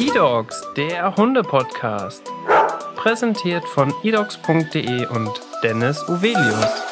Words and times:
eDogs, 0.00 0.66
der 0.78 1.14
Hunde-Podcast. 1.14 2.26
Präsentiert 2.96 3.62
von 3.66 3.92
edogs.de 4.02 5.06
und 5.08 5.30
Dennis 5.62 6.02
Uvelius. 6.08 6.82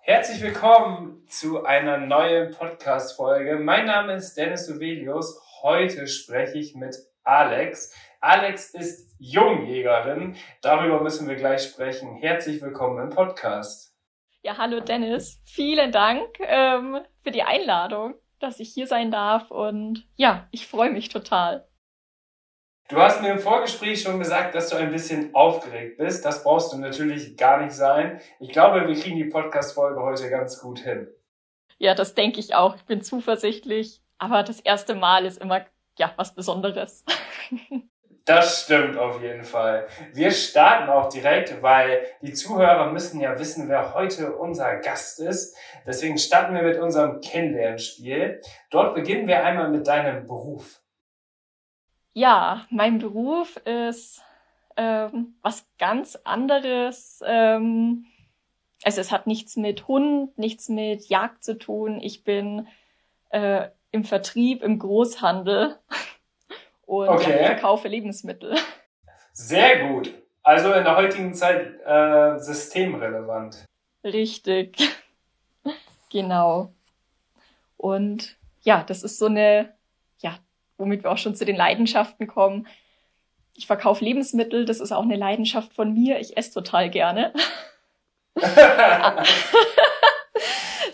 Herzlich 0.00 0.40
willkommen 0.40 1.22
zu 1.28 1.66
einer 1.66 1.98
neuen 1.98 2.52
Podcast-Folge. 2.52 3.56
Mein 3.56 3.84
Name 3.84 4.14
ist 4.14 4.38
Dennis 4.38 4.70
Uvelius. 4.70 5.38
Heute 5.62 6.06
spreche 6.06 6.56
ich 6.56 6.74
mit 6.74 6.96
Alex. 7.24 7.92
Alex 8.20 8.70
ist 8.70 9.14
Jungjägerin. 9.18 10.36
Darüber 10.62 11.00
müssen 11.00 11.28
wir 11.28 11.36
gleich 11.36 11.62
sprechen. 11.62 12.16
Herzlich 12.16 12.60
willkommen 12.62 13.02
im 13.02 13.10
Podcast. 13.10 13.94
Ja, 14.42 14.56
hallo 14.58 14.80
Dennis. 14.80 15.40
Vielen 15.44 15.92
Dank 15.92 16.24
ähm, 16.40 17.00
für 17.22 17.30
die 17.30 17.42
Einladung, 17.42 18.14
dass 18.38 18.60
ich 18.60 18.72
hier 18.72 18.86
sein 18.86 19.10
darf. 19.10 19.50
Und 19.50 20.08
ja, 20.16 20.48
ich 20.50 20.66
freue 20.66 20.90
mich 20.90 21.08
total. 21.08 21.68
Du 22.88 22.98
hast 22.98 23.20
mir 23.20 23.32
im 23.32 23.38
Vorgespräch 23.38 24.00
schon 24.00 24.18
gesagt, 24.18 24.54
dass 24.54 24.70
du 24.70 24.76
ein 24.76 24.92
bisschen 24.92 25.34
aufgeregt 25.34 25.98
bist. 25.98 26.24
Das 26.24 26.44
brauchst 26.44 26.72
du 26.72 26.78
natürlich 26.78 27.36
gar 27.36 27.60
nicht 27.60 27.72
sein. 27.72 28.20
Ich 28.38 28.50
glaube, 28.50 28.86
wir 28.86 28.94
kriegen 28.94 29.16
die 29.16 29.24
Podcast-Folge 29.24 30.00
heute 30.00 30.30
ganz 30.30 30.60
gut 30.60 30.78
hin. 30.78 31.08
Ja, 31.78 31.94
das 31.94 32.14
denke 32.14 32.38
ich 32.38 32.54
auch. 32.54 32.76
Ich 32.76 32.84
bin 32.84 33.02
zuversichtlich. 33.02 34.00
Aber 34.18 34.42
das 34.42 34.60
erste 34.60 34.94
Mal 34.94 35.26
ist 35.26 35.38
immer 35.38 35.66
ja 35.98 36.12
was 36.16 36.34
Besonderes. 36.34 37.04
Das 38.26 38.64
stimmt 38.64 38.98
auf 38.98 39.22
jeden 39.22 39.44
Fall. 39.44 39.86
Wir 40.12 40.32
starten 40.32 40.90
auch 40.90 41.08
direkt, 41.08 41.62
weil 41.62 42.04
die 42.22 42.32
Zuhörer 42.32 42.90
müssen 42.90 43.20
ja 43.20 43.38
wissen, 43.38 43.68
wer 43.68 43.94
heute 43.94 44.34
unser 44.34 44.78
Gast 44.80 45.20
ist. 45.20 45.56
Deswegen 45.86 46.18
starten 46.18 46.52
wir 46.52 46.62
mit 46.62 46.76
unserem 46.76 47.20
Kennenlernspiel. 47.20 48.40
Dort 48.70 48.96
beginnen 48.96 49.28
wir 49.28 49.44
einmal 49.44 49.70
mit 49.70 49.86
deinem 49.86 50.26
Beruf. 50.26 50.82
Ja, 52.14 52.66
mein 52.68 52.98
Beruf 52.98 53.58
ist 53.58 54.24
ähm, 54.76 55.36
was 55.42 55.64
ganz 55.78 56.18
anderes. 56.24 57.20
Ähm, 57.24 58.06
also 58.82 59.00
es 59.00 59.12
hat 59.12 59.28
nichts 59.28 59.56
mit 59.56 59.86
Hund, 59.86 60.36
nichts 60.36 60.68
mit 60.68 61.08
Jagd 61.08 61.44
zu 61.44 61.58
tun. 61.58 62.00
Ich 62.00 62.24
bin 62.24 62.66
äh, 63.30 63.68
im 63.92 64.02
Vertrieb, 64.02 64.64
im 64.64 64.80
Großhandel 64.80 65.78
und 66.86 67.08
okay. 67.08 67.44
verkaufe 67.44 67.88
Lebensmittel. 67.88 68.56
Sehr 69.32 69.88
gut. 69.88 70.14
Also 70.42 70.72
in 70.72 70.84
der 70.84 70.96
heutigen 70.96 71.34
Zeit 71.34 71.80
äh, 71.84 72.38
systemrelevant. 72.38 73.66
Richtig. 74.04 74.78
genau. 76.10 76.72
Und 77.76 78.36
ja, 78.62 78.84
das 78.84 79.02
ist 79.02 79.18
so 79.18 79.26
eine, 79.26 79.74
ja, 80.18 80.38
womit 80.78 81.02
wir 81.02 81.10
auch 81.10 81.18
schon 81.18 81.34
zu 81.34 81.44
den 81.44 81.56
Leidenschaften 81.56 82.28
kommen. 82.28 82.68
Ich 83.54 83.66
verkaufe 83.66 84.04
Lebensmittel, 84.04 84.64
das 84.64 84.80
ist 84.80 84.92
auch 84.92 85.02
eine 85.02 85.16
Leidenschaft 85.16 85.72
von 85.72 85.92
mir. 85.92 86.20
Ich 86.20 86.36
esse 86.36 86.54
total 86.54 86.88
gerne. 86.90 87.32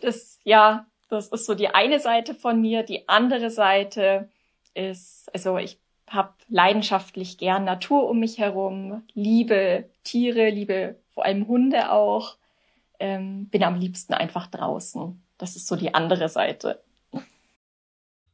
das, 0.01 0.39
ja, 0.45 0.87
das 1.11 1.29
ist 1.29 1.45
so 1.45 1.55
die 1.55 1.69
eine 1.69 2.01
Seite 2.01 2.35
von 2.35 2.61
mir. 2.61 2.85
Die 2.85 3.07
andere 3.09 3.51
Seite 3.51 4.31
ist, 4.75 5.29
also 5.35 5.59
ich 5.59 5.82
habe 6.13 6.35
leidenschaftlich 6.49 7.39
gern 7.39 7.65
Natur 7.65 8.09
um 8.09 8.21
mich 8.21 8.39
herum, 8.39 9.03
liebe 9.15 9.89
Tiere, 10.05 10.51
liebe 10.51 10.97
vor 11.15 11.25
allem 11.25 11.47
Hunde 11.49 11.91
auch, 11.91 12.37
ähm, 12.99 13.49
bin 13.49 13.65
am 13.65 13.77
liebsten 13.77 14.15
einfach 14.15 14.47
draußen. 14.47 15.23
Das 15.39 15.57
ist 15.57 15.67
so 15.67 15.77
die 15.77 15.95
andere 15.95 16.29
Seite. 16.29 16.83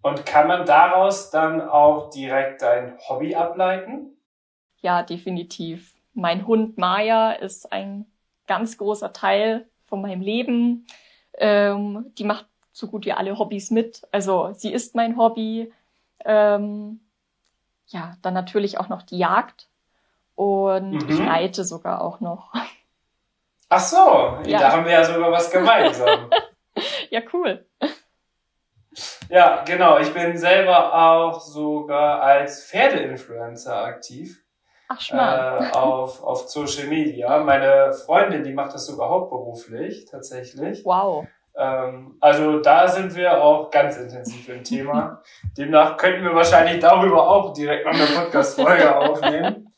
Und 0.02 0.26
kann 0.26 0.46
man 0.46 0.64
daraus 0.66 1.30
dann 1.30 1.60
auch 1.60 2.10
direkt 2.10 2.62
dein 2.62 2.96
Hobby 3.08 3.34
ableiten? 3.34 4.16
Ja, 4.80 5.02
definitiv. 5.02 5.94
Mein 6.14 6.46
Hund 6.46 6.78
Maya 6.78 7.32
ist 7.32 7.72
ein 7.72 8.06
ganz 8.46 8.78
großer 8.78 9.12
Teil 9.12 9.68
von 9.86 10.00
meinem 10.00 10.20
Leben. 10.20 10.86
Ähm, 11.36 12.12
die 12.16 12.24
macht 12.24 12.46
so 12.72 12.86
gut 12.86 13.06
wie 13.06 13.12
alle 13.12 13.38
Hobbys 13.38 13.70
mit. 13.70 14.02
Also 14.12 14.52
sie 14.54 14.72
ist 14.72 14.94
mein 14.94 15.16
Hobby. 15.16 15.72
Ähm, 16.24 17.00
ja, 17.88 18.16
dann 18.22 18.34
natürlich 18.34 18.78
auch 18.78 18.88
noch 18.88 19.02
die 19.02 19.18
Jagd 19.18 19.68
und 20.34 20.90
mhm. 20.90 21.08
ich 21.08 21.20
reite 21.20 21.64
sogar 21.64 22.00
auch 22.00 22.20
noch. 22.20 22.52
Ach 23.68 23.80
so, 23.80 24.38
ja. 24.46 24.58
da 24.58 24.72
haben 24.72 24.84
wir 24.84 24.92
ja 24.92 25.04
sogar 25.04 25.30
was 25.30 25.50
gemeinsam. 25.50 26.30
ja, 27.10 27.20
cool. 27.32 27.66
Ja, 29.28 29.62
genau. 29.64 29.98
Ich 29.98 30.12
bin 30.14 30.38
selber 30.38 30.94
auch 30.94 31.40
sogar 31.40 32.22
als 32.22 32.64
Pferdeinfluencer 32.66 33.76
aktiv. 33.84 34.42
Ach, 34.88 35.00
schmal. 35.00 35.64
Äh, 35.64 35.76
auf, 35.76 36.22
auf 36.22 36.48
Social 36.48 36.86
Media. 36.86 37.42
Meine 37.44 37.92
Freundin, 37.92 38.42
die 38.42 38.54
macht 38.54 38.72
das 38.72 38.86
sogar 38.86 39.10
hauptberuflich, 39.10 40.06
tatsächlich. 40.06 40.84
Wow. 40.84 41.26
Ähm, 41.58 42.16
also 42.20 42.60
da 42.60 42.86
sind 42.86 43.14
wir 43.16 43.42
auch 43.42 43.70
ganz 43.70 43.96
intensiv 43.96 44.48
im 44.48 44.62
Thema. 44.62 45.22
Demnach 45.58 45.96
könnten 45.96 46.22
wir 46.22 46.34
wahrscheinlich 46.34 46.78
darüber 46.80 47.28
auch 47.28 47.52
direkt 47.52 47.84
noch 47.84 47.94
eine 47.94 48.04
Podcast-Folge 48.04 48.96
aufnehmen. 48.96 49.74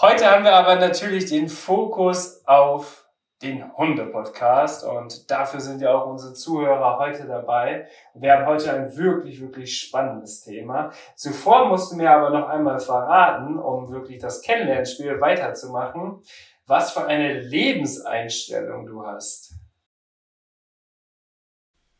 Heute 0.00 0.30
haben 0.30 0.44
wir 0.44 0.54
aber 0.54 0.76
natürlich 0.76 1.26
den 1.26 1.48
Fokus 1.48 2.46
auf 2.46 3.02
den 3.42 3.76
Hunde-Podcast 3.76 4.84
und 4.84 5.28
dafür 5.30 5.60
sind 5.60 5.80
ja 5.80 5.92
auch 5.92 6.06
unsere 6.06 6.32
Zuhörer 6.32 7.00
heute 7.00 7.26
dabei. 7.26 7.88
Wir 8.14 8.34
haben 8.34 8.46
heute 8.46 8.72
ein 8.72 8.96
wirklich, 8.96 9.40
wirklich 9.40 9.76
spannendes 9.76 10.42
Thema. 10.44 10.92
Zuvor 11.16 11.66
mussten 11.66 11.98
wir 11.98 12.12
aber 12.12 12.30
noch 12.30 12.48
einmal 12.48 12.78
verraten, 12.78 13.58
um 13.58 13.90
wirklich 13.90 14.20
das 14.20 14.42
Kennenlernspiel 14.42 15.20
weiterzumachen, 15.20 16.22
was 16.66 16.92
für 16.92 17.04
eine 17.06 17.40
Lebenseinstellung 17.40 18.86
du 18.86 19.04
hast. 19.04 19.54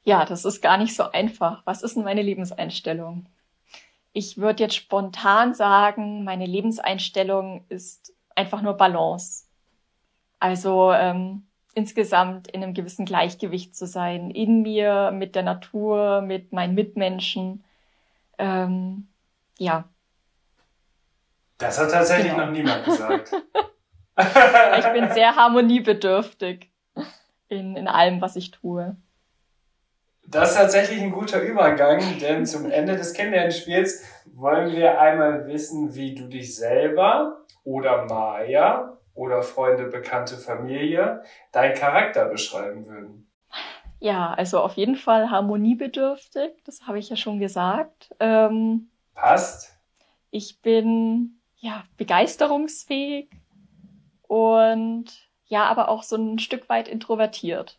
Ja, 0.05 0.25
das 0.25 0.45
ist 0.45 0.61
gar 0.61 0.79
nicht 0.79 0.97
so 0.97 1.11
einfach. 1.11 1.63
Was 1.65 1.83
ist 1.83 1.97
denn 1.97 2.05
meine 2.05 2.23
Lebenseinstellung? 2.23 3.27
Ich 4.13 4.37
würde 4.37 4.65
jetzt 4.65 4.75
spontan 4.75 5.55
sagen, 5.55 6.25
meine 6.25 6.47
Lebenseinstellung 6.47 7.65
ist 7.69 8.13
einfach 8.35 8.63
nur 8.63 8.75
Balance. 8.75 9.45
Also 10.41 10.93
ähm, 10.93 11.47
insgesamt 11.75 12.49
in 12.49 12.63
einem 12.63 12.75
gewissen 12.75 13.07
Gleichgewicht 13.07 13.77
zu 13.77 13.87
sein, 13.87 14.31
in 14.31 14.63
mir, 14.63 15.13
mit 15.13 15.35
der 15.35 15.45
Natur, 15.45 16.21
mit 16.21 16.53
meinen 16.53 16.75
Mitmenschen. 16.75 17.65
Ähm, 18.39 19.09
ja. 19.59 19.85
Das 21.59 21.79
hat 21.79 21.93
tatsächlich 21.93 22.33
genau. 22.33 22.47
noch 22.47 22.53
niemand 22.53 22.85
gesagt. 22.85 23.33
ich 24.79 24.93
bin 24.93 25.11
sehr 25.13 25.37
harmoniebedürftig 25.37 26.71
in, 27.49 27.77
in 27.77 27.89
allem, 27.89 28.21
was 28.21 28.37
ich 28.37 28.51
tue. 28.51 28.97
Das 30.33 30.53
ist 30.53 30.57
tatsächlich 30.57 31.03
ein 31.03 31.13
guter 31.13 31.43
Übergang, 31.43 32.01
denn 32.19 32.47
zum 32.47 32.71
Ende 32.71 32.97
des 32.97 33.13
Kennenlernspiels 33.13 34.03
wollen 34.35 34.75
wir 34.75 34.99
einmal 34.99 35.47
wissen, 35.47 35.95
wie 35.95 36.15
du 36.15 36.27
dich 36.27 36.57
selber 36.57 37.45
oder 37.65 38.07
Maya 38.07 38.97
oder 39.13 39.43
Freunde, 39.43 39.85
Bekannte, 39.85 40.39
Familie 40.39 41.23
deinen 41.53 41.75
Charakter 41.75 42.25
beschreiben 42.25 42.87
würden. 42.87 43.31
Ja, 44.01 44.33
also 44.33 44.61
auf 44.61 44.73
jeden 44.73 44.97
Fall 44.97 45.31
harmoniebedürftig, 45.31 46.53
das 46.65 46.87
habe 46.87 46.99
ich 46.99 47.11
ja 47.11 47.17
schon 47.17 47.39
gesagt. 47.39 48.11
Ähm, 48.19 48.89
Passt. 49.15 49.79
Ich 50.31 50.63
bin 50.63 51.43
ja 51.59 51.85
begeisterungsfähig 51.99 53.29
und 54.23 55.29
ja, 55.45 55.65
aber 55.65 55.91
auch 55.91 56.03
so 56.03 56.17
ein 56.17 56.39
Stück 56.39 56.71
weit 56.71 56.89
introvertiert. 56.89 57.79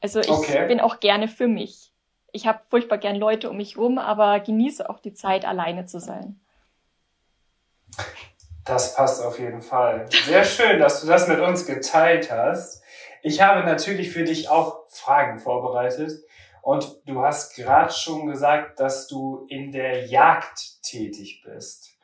Also 0.00 0.20
ich 0.20 0.30
okay. 0.30 0.66
bin 0.66 0.80
auch 0.80 1.00
gerne 1.00 1.28
für 1.28 1.48
mich. 1.48 1.92
Ich 2.32 2.46
habe 2.46 2.60
furchtbar 2.68 2.98
gern 2.98 3.16
Leute 3.16 3.48
um 3.48 3.56
mich 3.56 3.78
rum, 3.78 3.98
aber 3.98 4.40
genieße 4.40 4.88
auch 4.90 5.00
die 5.00 5.14
Zeit, 5.14 5.44
alleine 5.44 5.86
zu 5.86 6.00
sein. 6.00 6.40
Das 8.64 8.94
passt 8.94 9.24
auf 9.24 9.38
jeden 9.38 9.62
Fall. 9.62 10.06
Sehr 10.10 10.44
schön, 10.44 10.78
dass 10.80 11.00
du 11.00 11.06
das 11.06 11.28
mit 11.28 11.40
uns 11.40 11.66
geteilt 11.66 12.30
hast. 12.30 12.82
Ich 13.22 13.40
habe 13.40 13.64
natürlich 13.64 14.10
für 14.10 14.24
dich 14.24 14.50
auch 14.50 14.86
Fragen 14.88 15.38
vorbereitet. 15.38 16.24
Und 16.62 17.00
du 17.06 17.22
hast 17.22 17.54
gerade 17.54 17.92
schon 17.92 18.26
gesagt, 18.26 18.80
dass 18.80 19.06
du 19.06 19.46
in 19.48 19.70
der 19.70 20.06
Jagd 20.06 20.82
tätig 20.82 21.42
bist. 21.44 21.96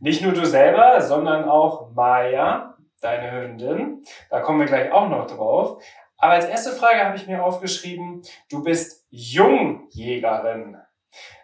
Nicht 0.00 0.22
nur 0.22 0.32
du 0.32 0.46
selber, 0.46 1.02
sondern 1.02 1.48
auch 1.48 1.90
Maya, 1.92 2.78
deine 3.02 3.30
Hündin. 3.30 4.02
Da 4.30 4.40
kommen 4.40 4.60
wir 4.60 4.66
gleich 4.66 4.90
auch 4.90 5.08
noch 5.10 5.26
drauf. 5.26 5.82
Aber 6.18 6.32
als 6.32 6.46
erste 6.46 6.70
Frage 6.70 7.04
habe 7.04 7.16
ich 7.16 7.26
mir 7.26 7.44
aufgeschrieben, 7.44 8.22
du 8.50 8.62
bist 8.62 9.06
Jungjägerin. 9.10 10.78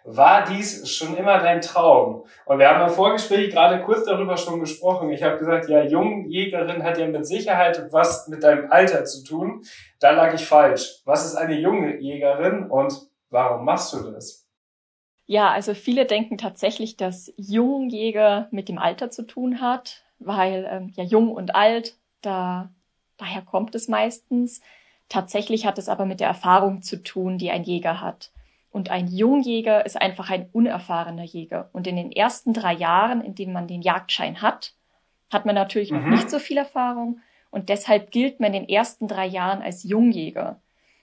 War 0.04 0.44
dies 0.44 0.90
schon 0.90 1.16
immer 1.16 1.38
dein 1.38 1.60
Traum? 1.60 2.26
Und 2.44 2.58
wir 2.58 2.68
haben 2.68 2.88
im 2.88 2.94
Vorgespräch 2.94 3.50
gerade 3.50 3.82
kurz 3.82 4.04
darüber 4.04 4.36
schon 4.36 4.60
gesprochen. 4.60 5.10
Ich 5.10 5.22
habe 5.22 5.38
gesagt, 5.38 5.68
ja, 5.68 5.82
Jungjägerin 5.82 6.82
hat 6.82 6.98
ja 6.98 7.06
mit 7.06 7.26
Sicherheit 7.26 7.92
was 7.92 8.28
mit 8.28 8.42
deinem 8.42 8.70
Alter 8.70 9.04
zu 9.04 9.24
tun. 9.24 9.62
Da 10.00 10.10
lag 10.10 10.34
ich 10.34 10.44
falsch. 10.44 11.02
Was 11.04 11.24
ist 11.24 11.36
eine 11.36 11.54
junge 11.54 12.00
Jägerin 12.00 12.68
und 12.68 12.94
warum 13.30 13.64
machst 13.64 13.92
du 13.92 14.10
das? 14.10 14.46
Ja, 15.26 15.50
also 15.50 15.72
viele 15.74 16.04
denken 16.04 16.36
tatsächlich, 16.36 16.96
dass 16.96 17.32
Jungjäger 17.36 18.48
mit 18.50 18.68
dem 18.68 18.78
Alter 18.78 19.10
zu 19.10 19.22
tun 19.22 19.60
hat, 19.60 20.04
weil 20.18 20.68
ähm, 20.68 20.92
ja 20.96 21.04
jung 21.04 21.30
und 21.30 21.54
alt, 21.54 21.96
da 22.22 22.70
daher 23.22 23.42
kommt 23.42 23.74
es 23.74 23.88
meistens. 23.88 24.60
Tatsächlich 25.08 25.66
hat 25.66 25.78
es 25.78 25.88
aber 25.88 26.06
mit 26.06 26.20
der 26.20 26.28
Erfahrung 26.28 26.82
zu 26.82 27.02
tun, 27.02 27.38
die 27.38 27.50
ein 27.50 27.64
Jäger 27.64 28.00
hat. 28.00 28.30
Und 28.70 28.90
ein 28.90 29.08
Jungjäger 29.08 29.84
ist 29.84 30.00
einfach 30.00 30.30
ein 30.30 30.48
unerfahrener 30.52 31.24
Jäger. 31.24 31.68
Und 31.72 31.86
in 31.86 31.96
den 31.96 32.10
ersten 32.10 32.52
drei 32.52 32.72
Jahren, 32.72 33.20
in 33.20 33.34
denen 33.34 33.52
man 33.52 33.68
den 33.68 33.82
Jagdschein 33.82 34.40
hat, 34.40 34.74
hat 35.30 35.46
man 35.46 35.54
natürlich 35.54 35.90
mhm. 35.90 36.00
noch 36.00 36.08
nicht 36.08 36.30
so 36.30 36.38
viel 36.38 36.56
Erfahrung. 36.56 37.20
Und 37.50 37.68
deshalb 37.68 38.10
gilt 38.10 38.40
man 38.40 38.54
in 38.54 38.62
den 38.62 38.68
ersten 38.68 39.08
drei 39.08 39.26
Jahren 39.26 39.62
als 39.62 39.82
Jungjäger. 39.82 40.60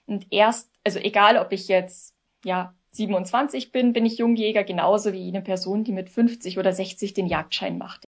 Und 0.07 0.25
erst, 0.31 0.71
also 0.83 0.99
egal 0.99 1.37
ob 1.37 1.51
ich 1.51 1.67
jetzt, 1.67 2.15
ja, 2.43 2.73
27 2.91 3.71
bin, 3.71 3.93
bin 3.93 4.05
ich 4.05 4.17
Jungjäger, 4.17 4.63
genauso 4.63 5.13
wie 5.13 5.27
eine 5.27 5.43
Person, 5.43 5.83
die 5.83 5.91
mit 5.91 6.09
50 6.09 6.57
oder 6.57 6.73
60 6.73 7.13
den 7.13 7.27
Jagdschein 7.27 7.77
macht. 7.77 8.05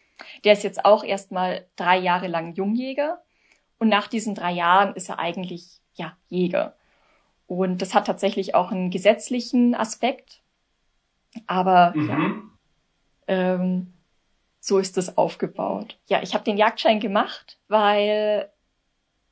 Der 0.43 0.53
ist 0.53 0.63
jetzt 0.63 0.85
auch 0.85 1.03
erstmal 1.03 1.65
drei 1.75 1.97
Jahre 1.97 2.27
lang 2.27 2.53
Jungjäger. 2.53 3.21
Und 3.79 3.89
nach 3.89 4.07
diesen 4.07 4.35
drei 4.35 4.51
Jahren 4.51 4.95
ist 4.95 5.09
er 5.09 5.19
eigentlich, 5.19 5.79
ja, 5.93 6.17
Jäger. 6.29 6.75
Und 7.47 7.81
das 7.81 7.93
hat 7.93 8.07
tatsächlich 8.07 8.55
auch 8.55 8.71
einen 8.71 8.89
gesetzlichen 8.91 9.75
Aspekt. 9.75 10.41
Aber 11.45 11.93
mhm. 11.95 12.09
ja, 12.09 12.31
ähm, 13.27 13.93
so 14.59 14.79
ist 14.79 14.97
das 14.97 15.17
aufgebaut. 15.17 15.97
Ja, 16.07 16.21
ich 16.21 16.33
habe 16.33 16.43
den 16.43 16.57
Jagdschein 16.57 16.99
gemacht, 16.99 17.57
weil 17.67 18.49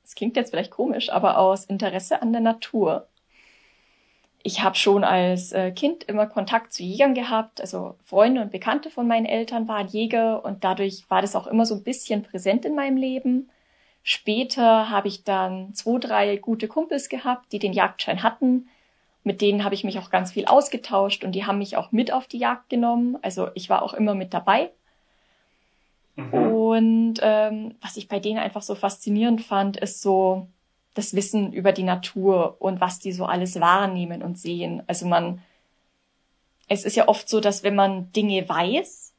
es 0.03 0.15
klingt 0.15 0.38
jetzt 0.38 0.51
vielleicht 0.51 0.71
komisch, 0.71 1.09
aber 1.09 1.38
aus 1.38 1.65
Interesse 1.65 2.21
an 2.21 2.31
der 2.31 2.42
Natur. 2.42 3.07
Ich 4.44 4.62
habe 4.62 4.75
schon 4.75 5.03
als 5.03 5.51
äh, 5.51 5.71
Kind 5.71 6.03
immer 6.03 6.27
Kontakt 6.27 6.71
zu 6.71 6.83
Jägern 6.83 7.15
gehabt, 7.15 7.59
also 7.59 7.95
Freunde 8.03 8.42
und 8.42 8.51
Bekannte 8.51 8.92
von 8.92 9.07
meinen 9.07 9.25
Eltern 9.25 9.68
waren 9.68 9.88
Jäger 9.88 10.45
und 10.45 10.63
dadurch 10.63 11.09
war 11.09 11.21
das 11.21 11.36
auch 11.36 11.47
immer 11.47 11.65
so 11.65 11.74
ein 11.75 11.83
bisschen 11.83 12.21
präsent 12.21 12.63
in 12.63 12.75
meinem 12.75 12.95
Leben. 12.95 13.50
Später 14.07 14.92
habe 14.92 15.07
ich 15.07 15.24
dann 15.24 15.74
zwei, 15.74 15.98
drei 15.98 16.38
gute 16.38 16.68
Kumpels 16.68 17.10
gehabt, 17.10 17.52
die 17.52 17.57
den 17.57 17.74
Jagdschein 17.74 18.22
hatten. 18.22 18.68
Mit 19.24 19.42
denen 19.42 19.63
habe 19.63 19.74
ich 19.74 19.84
mich 19.84 19.98
auch 19.98 20.12
ganz 20.12 20.31
viel 20.31 20.46
ausgetauscht 20.46 21.24
und 21.24 21.31
die 21.31 21.48
haben 21.48 21.57
mich 21.57 21.75
auch 21.75 21.92
mit 21.92 22.13
auf 22.13 22.28
die 22.28 22.38
Jagd 22.38 22.69
genommen. 22.69 23.18
Also 23.24 23.48
ich 23.56 23.68
war 23.68 23.81
auch 23.81 23.96
immer 23.96 24.13
mit 24.13 24.31
dabei. 24.31 24.69
Mhm. 26.18 26.34
Und 26.34 27.19
ähm, 27.24 27.74
was 27.81 27.98
ich 27.98 28.07
bei 28.07 28.19
denen 28.19 28.38
einfach 28.38 28.62
so 28.62 28.75
faszinierend 28.75 29.42
fand, 29.42 29.78
ist 29.78 30.04
so 30.04 30.50
das 30.94 31.16
Wissen 31.16 31.52
über 31.52 31.72
die 31.72 31.81
Natur 31.81 32.57
und 32.60 32.80
was 32.81 33.00
die 33.00 33.12
so 33.12 33.25
alles 33.25 33.60
wahrnehmen 33.60 34.22
und 34.22 34.38
sehen. 34.38 34.84
Also 34.86 35.07
man, 35.07 35.42
es 36.68 36.86
ist 36.86 36.96
ja 36.96 37.07
oft 37.07 37.28
so, 37.28 37.40
dass 37.40 37.63
wenn 37.63 37.74
man 37.74 38.12
Dinge 38.12 38.48
weiß, 38.48 39.16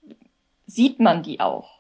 sieht 0.69 1.01
man 1.01 1.25
die 1.25 1.41
auch. 1.41 1.76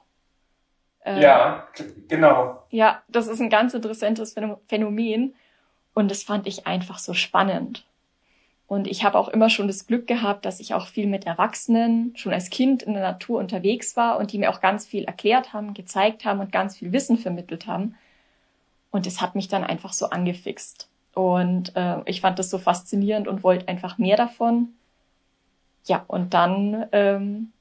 Äh, 1.07 1.23
ja, 1.23 1.67
genau. 2.09 2.65
Ja, 2.71 3.03
das 3.09 3.29
ist 3.29 3.41
ein 3.41 3.49
ganz 3.49 3.75
interessantes 3.75 4.35
Phänomen 4.67 5.35
und 5.95 6.11
das 6.11 6.25
fand 6.25 6.47
ich 6.47 6.67
einfach 6.67 6.99
so 6.99 7.15
spannend. 7.15 7.87
Und 8.67 8.89
ich 8.89 9.05
habe 9.05 9.17
auch 9.17 9.29
immer 9.29 9.49
schon 9.49 9.69
das 9.69 9.87
Glück 9.87 10.09
gehabt, 10.09 10.45
dass 10.45 10.59
ich 10.59 10.75
auch 10.75 10.89
viel 10.89 11.07
mit 11.07 11.25
Erwachsenen 11.25 12.13
schon 12.17 12.33
als 12.33 12.51
Kind 12.51 12.83
in 12.83 12.95
der 12.95 13.03
Natur 13.03 13.39
unterwegs 13.39 13.97
war 13.97 14.19
und 14.19 14.33
die 14.33 14.39
mir 14.39 14.51
auch 14.51 14.61
ganz 14.61 14.85
viel 14.85 15.05
erklärt 15.05 15.53
haben, 15.53 15.73
gezeigt 15.73 16.25
haben 16.25 16.41
und 16.41 16.51
ganz 16.51 16.77
viel 16.77 16.91
Wissen 16.93 17.17
vermittelt 17.17 17.69
haben. 17.69 17.95
Und 18.91 19.07
es 19.07 19.21
hat 19.21 19.37
mich 19.37 19.47
dann 19.47 19.63
einfach 19.63 19.93
so 19.93 20.11
angefixt. 20.11 20.89
Und 21.15 21.77
äh, 21.77 22.01
ich 22.07 22.21
fand 22.21 22.41
das 22.41 22.51
so 22.51 22.59
faszinierend 22.59 23.29
und 23.29 23.45
wollte 23.45 23.69
einfach 23.69 23.99
mehr 23.99 24.17
davon. 24.17 24.71
Ja, 25.85 26.05
und 26.09 26.35
dann 26.35 26.87
ähm, 26.91 27.53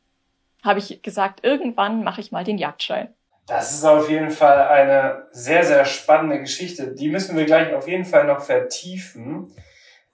habe 0.64 0.80
ich 0.80 1.04
gesagt, 1.04 1.46
irgendwann 1.46 2.04
mache 2.04 2.22
ich 2.22 2.32
mal 2.32 2.44
den 2.44 2.58
Jagdschein. 2.58 3.10
Das 3.48 3.74
ist 3.74 3.84
auf 3.84 4.10
jeden 4.10 4.32
Fall 4.32 4.68
eine 4.68 5.28
sehr, 5.32 5.64
sehr 5.64 5.86
spannende 5.86 6.40
Geschichte. 6.40 6.94
Die 6.94 7.10
müssen 7.10 7.38
wir 7.38 7.46
gleich 7.46 7.74
auf 7.74 7.88
jeden 7.88 8.06
Fall 8.06 8.26
noch 8.26 8.42
vertiefen. 8.42 9.54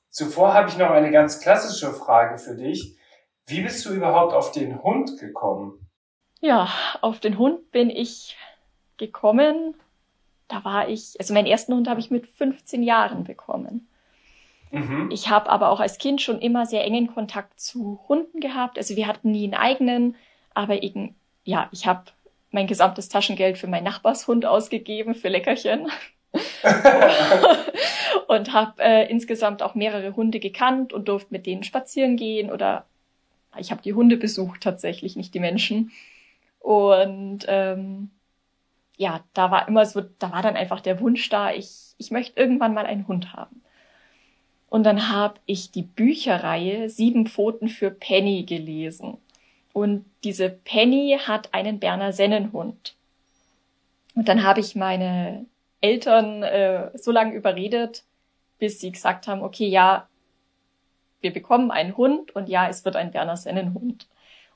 Zuvor 0.09 0.53
habe 0.53 0.67
ich 0.67 0.77
noch 0.77 0.89
eine 0.89 1.11
ganz 1.11 1.39
klassische 1.39 1.93
Frage 1.93 2.37
für 2.37 2.55
dich. 2.55 2.97
Wie 3.45 3.61
bist 3.61 3.85
du 3.85 3.93
überhaupt 3.93 4.33
auf 4.33 4.51
den 4.51 4.83
Hund 4.83 5.17
gekommen? 5.19 5.87
Ja, 6.41 6.69
auf 6.99 7.19
den 7.19 7.37
Hund 7.37 7.71
bin 7.71 7.89
ich 7.89 8.35
gekommen. 8.97 9.75
Da 10.49 10.65
war 10.65 10.89
ich, 10.89 11.15
also 11.17 11.33
meinen 11.33 11.47
ersten 11.47 11.73
Hund 11.73 11.87
habe 11.87 12.01
ich 12.01 12.11
mit 12.11 12.27
15 12.27 12.83
Jahren 12.83 13.23
bekommen. 13.23 13.87
Mhm. 14.71 15.09
Ich 15.11 15.29
habe 15.29 15.49
aber 15.49 15.69
auch 15.69 15.79
als 15.79 15.97
Kind 15.97 16.21
schon 16.21 16.39
immer 16.39 16.65
sehr 16.65 16.83
engen 16.83 17.13
Kontakt 17.13 17.59
zu 17.59 18.01
Hunden 18.09 18.41
gehabt. 18.41 18.77
Also 18.77 18.97
wir 18.97 19.07
hatten 19.07 19.31
nie 19.31 19.45
einen 19.45 19.53
eigenen, 19.53 20.15
aber 20.53 20.83
eben, 20.83 21.15
ja, 21.43 21.69
ich 21.71 21.87
habe 21.87 22.03
mein 22.51 22.67
gesamtes 22.67 23.09
Taschengeld 23.09 23.57
für 23.57 23.67
meinen 23.67 23.85
Nachbarshund 23.85 24.45
ausgegeben, 24.45 25.15
für 25.15 25.29
Leckerchen. 25.29 25.87
und 28.27 28.53
habe 28.53 28.81
äh, 28.81 29.09
insgesamt 29.09 29.61
auch 29.61 29.75
mehrere 29.75 30.15
Hunde 30.15 30.39
gekannt 30.39 30.93
und 30.93 31.09
durfte 31.09 31.33
mit 31.33 31.45
denen 31.45 31.63
spazieren 31.63 32.15
gehen 32.15 32.49
oder 32.49 32.85
ich 33.57 33.71
habe 33.71 33.81
die 33.81 33.93
Hunde 33.93 34.15
besucht 34.15 34.61
tatsächlich, 34.61 35.17
nicht 35.17 35.33
die 35.33 35.41
Menschen. 35.41 35.91
Und 36.59 37.39
ähm, 37.47 38.11
ja, 38.95 39.23
da 39.33 39.51
war 39.51 39.67
immer 39.67 39.85
so, 39.85 40.01
da 40.19 40.31
war 40.31 40.41
dann 40.41 40.55
einfach 40.55 40.79
der 40.79 41.01
Wunsch 41.01 41.27
da, 41.29 41.51
ich, 41.51 41.95
ich 41.97 42.11
möchte 42.11 42.39
irgendwann 42.39 42.73
mal 42.73 42.85
einen 42.85 43.07
Hund 43.07 43.33
haben. 43.33 43.61
Und 44.69 44.83
dann 44.83 45.09
habe 45.09 45.35
ich 45.45 45.71
die 45.71 45.81
Bücherreihe 45.81 46.89
Sieben 46.89 47.27
Pfoten 47.27 47.67
für 47.67 47.91
Penny 47.91 48.43
gelesen. 48.43 49.17
Und 49.73 50.05
diese 50.23 50.49
Penny 50.49 51.17
hat 51.25 51.53
einen 51.53 51.79
Berner 51.79 52.13
Sennenhund. 52.13 52.95
Und 54.15 54.27
dann 54.27 54.43
habe 54.43 54.59
ich 54.59 54.75
meine 54.75 55.45
Eltern 55.79 56.43
äh, 56.43 56.91
so 56.97 57.11
lange 57.11 57.33
überredet, 57.33 58.03
bis 58.59 58.79
sie 58.79 58.91
gesagt 58.91 59.27
haben, 59.27 59.41
okay, 59.41 59.67
ja, 59.67 60.07
wir 61.21 61.31
bekommen 61.31 61.71
einen 61.71 61.97
Hund 61.97 62.35
und 62.35 62.49
ja, 62.49 62.67
es 62.67 62.83
wird 62.83 62.95
ein 62.95 63.11
Berner 63.11 63.37
Sennenhund. 63.37 64.07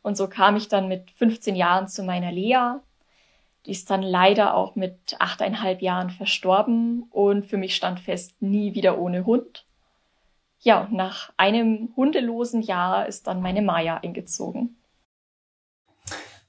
Und 0.02 0.18
so 0.18 0.28
kam 0.28 0.56
ich 0.56 0.68
dann 0.68 0.88
mit 0.88 1.10
15 1.12 1.56
Jahren 1.56 1.88
zu 1.88 2.04
meiner 2.04 2.32
Lea. 2.32 2.80
Die 3.66 3.72
ist 3.72 3.90
dann 3.90 4.04
leider 4.04 4.56
auch 4.56 4.76
mit 4.76 5.16
achteinhalb 5.20 5.82
Jahren 5.82 6.12
verstorben 6.12 7.04
und 7.12 7.48
für 7.48 7.58
mich 7.58 7.76
stand 7.76 8.00
fest, 8.00 8.40
nie 8.42 8.76
wieder 8.76 9.00
ohne 9.00 9.26
Hund. 9.26 9.66
Ja, 10.60 10.88
nach 10.92 11.32
einem 11.38 11.90
hundelosen 11.96 12.62
Jahr 12.62 13.08
ist 13.08 13.28
dann 13.28 13.42
meine 13.42 13.62
Maya 13.62 13.98
eingezogen. 13.98 14.76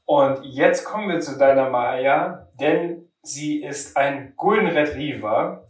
Und 0.07 0.45
jetzt 0.45 0.85
kommen 0.85 1.09
wir 1.09 1.21
zu 1.21 1.37
deiner 1.37 1.69
Maya, 1.69 2.49
denn 2.55 3.11
sie 3.23 3.63
ist 3.63 3.97
ein 3.97 4.35
Golden 4.37 4.69
Retriever 4.69 5.67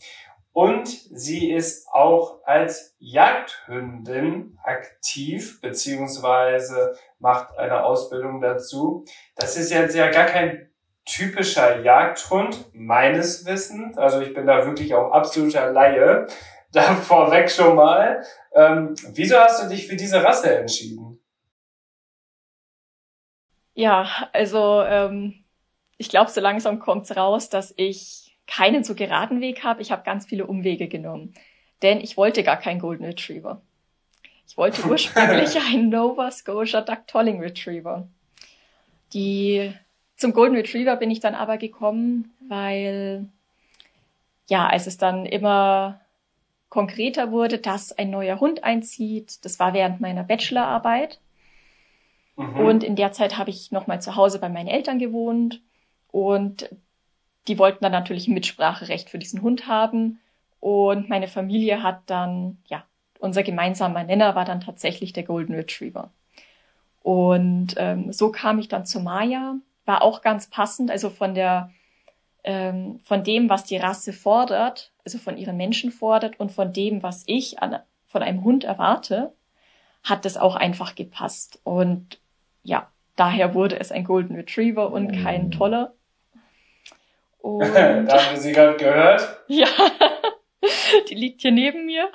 und 0.53 0.89
sie 0.89 1.51
ist 1.51 1.89
auch 1.89 2.43
als 2.45 2.95
Jagdhündin 2.99 4.59
aktiv, 4.63 5.61
beziehungsweise 5.61 6.97
macht 7.19 7.59
eine 7.59 7.85
Ausbildung 7.85 8.41
dazu. 8.41 9.05
Das 9.37 9.57
ist 9.57 9.73
jetzt 9.73 9.97
ja 9.97 10.11
gar 10.11 10.27
kein 10.27 10.71
typischer 11.07 11.81
Jagdhund, 11.81 12.71
meines 12.75 13.47
Wissens. 13.47 13.97
Also 13.97 14.21
ich 14.21 14.35
bin 14.35 14.47
da 14.47 14.67
wirklich 14.67 14.95
auch 14.95 15.13
absoluter 15.13 15.71
Laie. 15.73 16.27
Da 16.73 16.95
vorweg 16.95 17.51
schon 17.51 17.77
mal. 17.77 18.23
Ähm, 18.55 18.95
wieso 19.13 19.39
hast 19.39 19.63
du 19.63 19.69
dich 19.69 19.87
für 19.87 19.97
diese 19.97 20.23
Rasse 20.23 20.59
entschieden? 20.59 21.16
Ja, 23.77 24.09
also 24.33 24.83
ähm, 24.83 25.35
ich 25.99 26.09
glaube, 26.09 26.31
so 26.31 26.41
langsam 26.41 26.79
kommt's 26.79 27.15
raus, 27.15 27.51
dass 27.51 27.75
ich 27.77 28.35
keinen 28.47 28.85
so 28.85 28.95
geraden 28.95 29.43
Weg 29.43 29.65
habe. 29.65 29.83
Ich 29.83 29.93
habe 29.93 30.03
ganz 30.03 30.25
viele 30.25 30.47
Umwege 30.47 30.89
genommen. 30.89 31.35
Denn 31.83 32.01
ich 32.01 32.17
wollte 32.17 32.43
gar 32.43 32.57
keinen 32.57 32.81
Golden 32.81 33.05
Retriever. 33.05 33.61
Ich 34.49 34.57
wollte 34.57 34.83
ursprünglich 34.89 35.59
einen 35.61 35.91
Nova 35.91 36.31
Scotia 36.31 36.81
Duck 36.81 37.07
Tolling 37.07 37.39
Retriever. 37.41 38.09
Die, 39.13 39.75
zum 40.17 40.33
Golden 40.33 40.57
Retriever 40.57 40.97
bin 40.97 41.11
ich 41.11 41.21
dann 41.21 41.35
aber 41.35 41.59
gekommen, 41.59 42.35
weil, 42.49 43.29
ja, 44.49 44.69
als 44.69 44.87
es 44.87 44.97
dann 44.97 45.27
immer 45.27 46.01
konkreter 46.71 47.31
wurde, 47.31 47.59
dass 47.59 47.93
ein 47.93 48.09
neuer 48.09 48.41
Hund 48.41 48.65
einzieht, 48.65 49.45
das 49.45 49.61
war 49.61 49.75
während 49.75 50.01
meiner 50.01 50.25
Bachelorarbeit, 50.25 51.21
Mhm. 52.37 52.61
Und 52.61 52.85
in 52.85 52.97
der 52.97 53.13
Zeit 53.13 53.39
habe 53.39 53.51
ich 53.51 53.73
nochmal 53.73 54.01
zu 54.01 54.17
Hause 54.17 54.39
bei 54.39 54.49
meinen 54.49 54.69
Eltern 54.69 54.99
gewohnt 54.99 55.61
und 56.11 56.69
die 57.49 57.59
wollten 57.59 57.83
dann 57.83 57.93
natürlich 57.93 58.29
Mitspracherecht 58.29 59.11
für 59.11 59.19
diesen 59.19 59.43
Hund 59.43 59.67
haben. 59.67 60.19
Und 60.61 61.09
meine 61.09 61.29
Familie 61.29 61.83
hat 61.83 62.01
dann, 62.07 62.59
ja, 62.67 62.85
unser 63.19 63.43
gemeinsamer 63.43 64.05
Nenner 64.05 64.35
war 64.35 64.45
dann 64.45 64.61
tatsächlich 64.61 65.13
der 65.13 65.23
Golden 65.23 65.55
Retriever. 65.55 66.11
Und 67.03 67.75
ähm, 67.77 68.13
so 68.13 68.33
kam 68.33 68.59
ich 68.59 68.69
dann 68.69 68.85
zu 68.85 69.01
Maya, 69.01 69.57
war 69.85 70.03
auch 70.03 70.23
ganz 70.23 70.49
passend, 70.49 70.91
also 70.91 71.09
von 71.09 71.35
der 71.35 71.71
ähm, 72.47 73.01
von 73.05 73.25
dem, 73.25 73.51
was 73.51 73.65
die 73.65 73.77
Rasse 73.77 74.13
fordert, 74.13 74.93
also 75.05 75.19
von 75.19 75.37
ihren 75.37 75.57
Menschen 75.57 75.91
fordert 75.91 76.39
und 76.41 76.53
von 76.53 76.73
dem, 76.73 77.03
was 77.03 77.25
ich 77.27 77.61
an, 77.61 77.81
von 78.07 78.23
einem 78.23 78.45
Hund 78.45 78.65
erwarte, 78.65 79.33
hat 80.05 80.25
das 80.25 80.37
auch 80.37 80.55
einfach 80.55 80.95
gepasst. 80.95 81.59
Und 81.65 82.21
ja, 82.67 82.91
daher 83.15 83.55
wurde 83.55 83.79
es 83.79 83.93
ein 83.93 84.05
Golden 84.05 84.35
Retriever 84.35 84.91
und 84.91 85.23
kein 85.23 85.49
mm. 85.49 85.51
toller. 85.53 85.93
Und 87.41 87.61
da 87.61 88.03
haben 88.03 88.33
wir 88.33 88.41
sie 88.41 88.53
gerade 88.53 88.77
gehört. 88.77 89.41
Ja, 89.49 89.69
die 91.09 91.15
liegt 91.15 91.43
hier 91.43 91.53
neben 91.53 91.87
mir. 91.87 92.11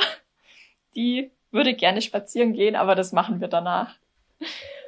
Die 0.94 1.32
würde 1.52 1.74
gerne 1.74 2.02
spazieren 2.02 2.52
gehen, 2.52 2.76
aber 2.76 2.96
das 2.96 3.14
machen 3.14 3.40
wir 3.40 3.48
danach. 3.48 3.96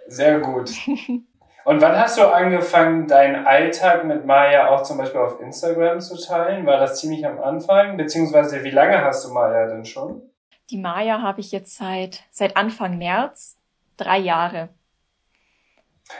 Sehr 0.08 0.42
gut. 0.42 0.70
Und 1.66 1.82
wann 1.82 1.98
hast 1.98 2.18
du 2.18 2.24
angefangen, 2.24 3.08
deinen 3.08 3.48
Alltag 3.48 4.04
mit 4.04 4.26
Maya 4.26 4.68
auch 4.68 4.84
zum 4.84 4.98
Beispiel 4.98 5.22
auf 5.22 5.40
Instagram 5.40 6.02
zu 6.02 6.22
teilen? 6.22 6.66
War 6.66 6.78
das 6.78 7.00
ziemlich 7.00 7.26
am 7.26 7.40
Anfang? 7.40 7.96
Beziehungsweise 7.96 8.66
wie 8.66 8.72
lange 8.72 9.02
hast 9.02 9.24
du 9.24 9.34
Maya 9.34 9.68
denn 9.68 9.86
schon? 9.86 10.22
Die 10.70 10.78
Maya 10.78 11.22
habe 11.22 11.40
ich 11.40 11.54
jetzt 11.54 11.78
seit, 11.78 12.24
seit 12.32 12.58
Anfang 12.58 12.98
März, 12.98 13.58
drei 13.96 14.18
Jahre. 14.18 14.68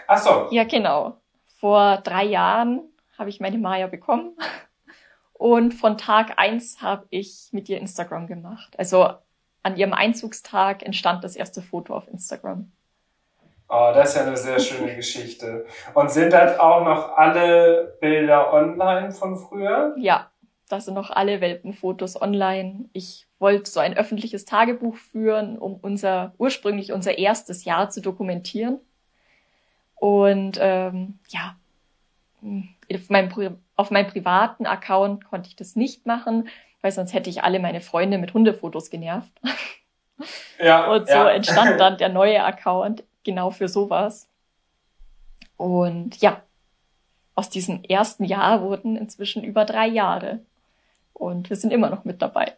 Ach 0.08 0.18
so. 0.18 0.48
Ja, 0.52 0.64
genau. 0.64 1.18
Vor 1.60 1.98
drei 1.98 2.26
Jahren 2.26 2.82
habe 3.18 3.30
ich 3.30 3.40
meine 3.40 3.58
Maya 3.58 3.88
bekommen. 3.88 4.36
Und 5.34 5.74
von 5.74 5.98
Tag 5.98 6.38
eins 6.38 6.82
habe 6.82 7.06
ich 7.10 7.50
mit 7.52 7.68
ihr 7.70 7.78
Instagram 7.78 8.28
gemacht. 8.28 8.78
Also 8.78 9.10
an 9.62 9.78
ihrem 9.78 9.94
Einzugstag 9.94 10.84
entstand 10.84 11.24
das 11.24 11.36
erste 11.36 11.62
Foto 11.62 11.96
auf 11.96 12.08
Instagram. 12.08 12.72
Oh, 13.70 13.92
das 13.94 14.10
ist 14.10 14.16
ja 14.16 14.28
eine 14.28 14.38
sehr 14.38 14.60
schöne 14.60 14.96
Geschichte. 14.96 15.66
Und 15.94 16.12
sind 16.12 16.34
das 16.34 16.60
auch 16.60 16.84
noch 16.84 17.18
alle 17.18 17.98
Bilder 18.02 18.54
online 18.54 19.12
von 19.12 19.38
früher? 19.38 19.96
Ja, 19.98 20.30
das 20.70 20.86
sind 20.86 20.94
noch 20.94 21.10
alle 21.10 21.42
Welpenfotos 21.42 22.22
online. 22.22 22.90
Ich 22.94 23.28
wollte 23.40 23.70
so 23.70 23.80
ein 23.80 23.98
öffentliches 23.98 24.46
Tagebuch 24.46 24.96
führen, 24.96 25.58
um 25.58 25.76
unser 25.76 26.34
ursprünglich 26.38 26.92
unser 26.92 27.18
erstes 27.18 27.66
Jahr 27.66 27.90
zu 27.90 28.02
dokumentieren. 28.02 28.80
Und 30.04 30.58
ähm, 30.60 31.18
ja, 31.30 31.56
auf 32.42 33.10
meinem, 33.10 33.58
auf 33.78 33.90
meinem 33.90 34.08
privaten 34.08 34.66
Account 34.66 35.24
konnte 35.24 35.48
ich 35.48 35.56
das 35.56 35.78
nicht 35.78 36.06
machen, 36.06 36.50
weil 36.82 36.92
sonst 36.92 37.14
hätte 37.14 37.30
ich 37.30 37.42
alle 37.42 37.62
meine 37.62 37.80
Freunde 37.80 38.18
mit 38.18 38.34
Hundefotos 38.34 38.90
genervt. 38.90 39.32
Ja, 40.60 40.92
und 40.92 41.08
so 41.08 41.14
ja. 41.14 41.30
entstand 41.30 41.80
dann 41.80 41.98
der 41.98 42.10
neue 42.10 42.44
Account 42.44 43.06
genau 43.24 43.50
für 43.52 43.70
sowas. 43.70 44.28
Und 45.56 46.18
ja, 46.18 46.42
aus 47.34 47.50
diesem 47.50 47.82
ersten 47.86 48.26
Jahr 48.26 48.62
wurden 48.62 48.98
inzwischen 48.98 49.42
über 49.42 49.64
drei 49.64 49.88
Jahre. 49.88 50.42
Und 51.14 51.50
wir 51.50 51.56
sind 51.56 51.72
immer 51.72 51.90
noch 51.90 52.04
mit 52.04 52.22
dabei. 52.22 52.52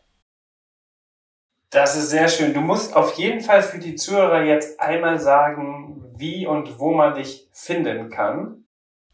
Das 1.76 1.98
ist 1.98 2.10
sehr 2.10 2.30
schön. 2.30 2.54
Du 2.54 2.62
musst 2.62 2.96
auf 2.96 3.16
jeden 3.16 3.42
Fall 3.42 3.62
für 3.62 3.80
die 3.80 3.96
Zuhörer 3.96 4.44
jetzt 4.44 4.80
einmal 4.80 5.20
sagen, 5.20 6.02
wie 6.18 6.48
und 6.48 6.80
wo 6.80 6.94
man 6.94 7.16
dich 7.16 7.50
finden 7.52 8.10
kann. 8.10 8.64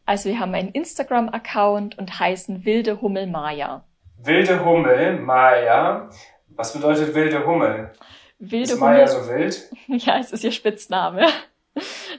Also 0.05 0.29
wir 0.29 0.39
haben 0.39 0.53
einen 0.53 0.69
Instagram-Account 0.69 1.97
und 1.97 2.19
heißen 2.19 2.63
Wilde 2.63 3.01
Hummel 3.01 3.25
Maya. 3.25 3.83
Wilde 4.21 4.63
Hummel 4.63 5.19
Maya. 5.19 6.11
Was 6.49 6.73
bedeutet 6.73 7.15
wilde 7.15 7.47
Hummel? 7.47 7.93
Wilde 8.37 8.73
ist 8.73 8.79
Maya 8.79 9.07
so 9.07 9.27
wild? 9.27 9.67
Ja, 9.87 10.19
es 10.19 10.31
ist 10.31 10.43
ihr 10.43 10.51
Spitzname. 10.51 11.25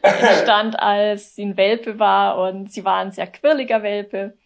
entstand, 0.02 0.76
als 0.80 1.36
sie 1.36 1.44
ein 1.44 1.56
Welpe 1.56 2.00
war 2.00 2.38
und 2.38 2.72
sie 2.72 2.84
war 2.84 2.96
ein 2.96 3.12
sehr 3.12 3.28
quirliger 3.28 3.84
Welpe. 3.84 4.36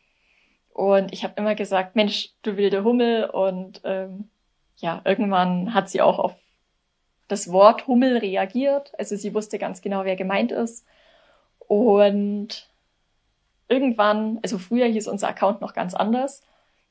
Und 0.74 1.14
ich 1.14 1.24
habe 1.24 1.32
immer 1.38 1.54
gesagt, 1.54 1.96
Mensch, 1.96 2.34
du 2.42 2.58
wilde 2.58 2.84
Hummel. 2.84 3.30
Und 3.30 3.80
ähm, 3.84 4.28
ja, 4.76 5.00
irgendwann 5.04 5.74
hat 5.74 5.88
sie 5.88 6.00
auch 6.02 6.18
auf 6.18 6.34
das 7.28 7.50
Wort 7.50 7.86
Hummel 7.86 8.18
reagiert. 8.18 8.92
Also 8.98 9.16
sie 9.16 9.34
wusste 9.34 9.58
ganz 9.58 9.82
genau, 9.82 10.04
wer 10.04 10.16
gemeint 10.16 10.52
ist. 10.52 10.86
Und 11.58 12.68
irgendwann, 13.68 14.38
also 14.42 14.58
früher 14.58 14.86
hieß 14.86 15.08
unser 15.08 15.28
Account 15.28 15.60
noch 15.60 15.74
ganz 15.74 15.94
anders. 15.94 16.44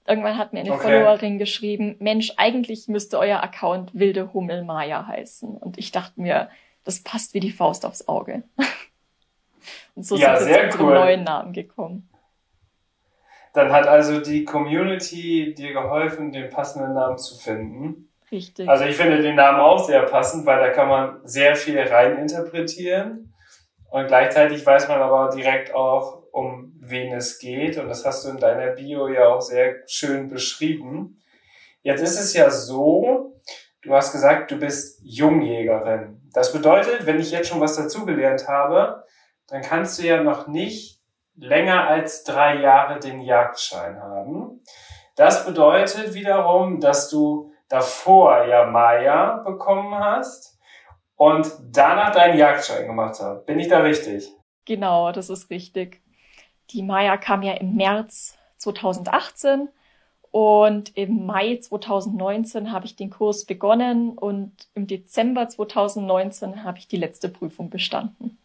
Irgendwann 0.07 0.37
hat 0.37 0.53
mir 0.53 0.59
eine 0.59 0.73
okay. 0.73 0.83
Followerin 0.83 1.39
geschrieben, 1.39 1.95
Mensch, 1.99 2.33
eigentlich 2.37 2.87
müsste 2.87 3.17
euer 3.17 3.41
Account 3.41 3.95
Wilde 3.95 4.33
Hummel 4.33 4.63
Maya 4.63 5.07
heißen. 5.07 5.57
Und 5.57 5.77
ich 5.77 5.91
dachte 5.91 6.21
mir, 6.21 6.49
das 6.83 7.01
passt 7.01 7.33
wie 7.33 7.39
die 7.39 7.51
Faust 7.51 7.85
aufs 7.85 8.07
Auge. 8.07 8.43
Und 9.95 10.05
so 10.05 10.17
ja, 10.17 10.37
sind 10.37 10.49
wir 10.49 10.69
zu 10.69 10.83
cool. 10.83 10.93
neuen 10.93 11.23
Namen 11.23 11.53
gekommen. 11.53 12.09
Dann 13.55 13.71
hat 13.71 13.88
also 13.88 14.19
die 14.19 14.43
Community 14.43 15.55
dir 15.57 15.71
geholfen, 15.71 16.33
den 16.33 16.50
passenden 16.50 16.93
Namen 16.93 17.17
zu 17.17 17.38
finden. 17.38 18.09
Richtig. 18.29 18.67
Also 18.67 18.83
ich 18.83 18.97
finde 18.97 19.21
den 19.21 19.35
Namen 19.35 19.62
auch 19.62 19.81
sehr 19.81 20.01
passend, 20.03 20.45
weil 20.45 20.59
da 20.59 20.69
kann 20.71 20.89
man 20.89 21.21
sehr 21.24 21.55
viel 21.55 21.79
reininterpretieren. 21.79 23.33
Und 23.89 24.07
gleichzeitig 24.07 24.65
weiß 24.65 24.89
man 24.89 25.01
aber 25.01 25.29
direkt 25.33 25.74
auch, 25.74 26.24
um 26.33 26.74
wen 26.81 27.13
es 27.13 27.39
geht. 27.39 27.77
Und 27.77 27.88
das 27.88 28.05
hast 28.05 28.25
du 28.25 28.29
in 28.29 28.39
deiner 28.39 28.71
Bio 28.71 29.07
ja 29.07 29.29
auch 29.29 29.39
sehr 29.39 29.75
schön 29.88 30.27
beschrieben. 30.27 31.21
Jetzt 31.81 32.01
ist 32.01 32.19
es 32.19 32.33
ja 32.33 32.50
so, 32.50 33.39
du 33.83 33.93
hast 33.93 34.12
gesagt, 34.12 34.51
du 34.51 34.57
bist 34.57 35.00
Jungjägerin. 35.01 36.29
Das 36.33 36.51
bedeutet, 36.51 37.05
wenn 37.05 37.21
ich 37.21 37.31
jetzt 37.31 37.47
schon 37.47 37.62
was 37.62 37.77
dazugelernt 37.77 38.50
habe, 38.50 39.05
dann 39.47 39.62
kannst 39.62 39.97
du 39.97 40.05
ja 40.05 40.21
noch 40.21 40.47
nicht 40.47 40.94
länger 41.35 41.87
als 41.87 42.23
drei 42.23 42.61
Jahre 42.61 42.99
den 42.99 43.21
Jagdschein 43.21 44.01
haben. 44.01 44.61
Das 45.15 45.45
bedeutet 45.45 46.13
wiederum, 46.13 46.79
dass 46.79 47.09
du 47.09 47.53
davor 47.69 48.45
ja 48.45 48.65
Maya 48.65 49.37
bekommen 49.45 49.97
hast 49.97 50.59
und 51.15 51.51
danach 51.71 52.11
deinen 52.11 52.37
Jagdschein 52.37 52.85
gemacht 52.85 53.15
hast. 53.19 53.45
Bin 53.45 53.59
ich 53.59 53.67
da 53.67 53.79
richtig? 53.79 54.31
Genau, 54.65 55.11
das 55.11 55.29
ist 55.29 55.49
richtig. 55.49 56.01
Die 56.71 56.83
Maya 56.83 57.17
kam 57.17 57.43
ja 57.43 57.53
im 57.53 57.75
März 57.75 58.37
2018 58.57 59.69
und 60.31 60.97
im 60.97 61.25
Mai 61.25 61.57
2019 61.57 62.71
habe 62.71 62.85
ich 62.85 62.95
den 62.95 63.09
Kurs 63.09 63.45
begonnen 63.45 64.17
und 64.17 64.51
im 64.73 64.87
Dezember 64.87 65.47
2019 65.47 66.63
habe 66.63 66.77
ich 66.77 66.87
die 66.87 66.97
letzte 66.97 67.29
Prüfung 67.29 67.69
bestanden. 67.69 68.37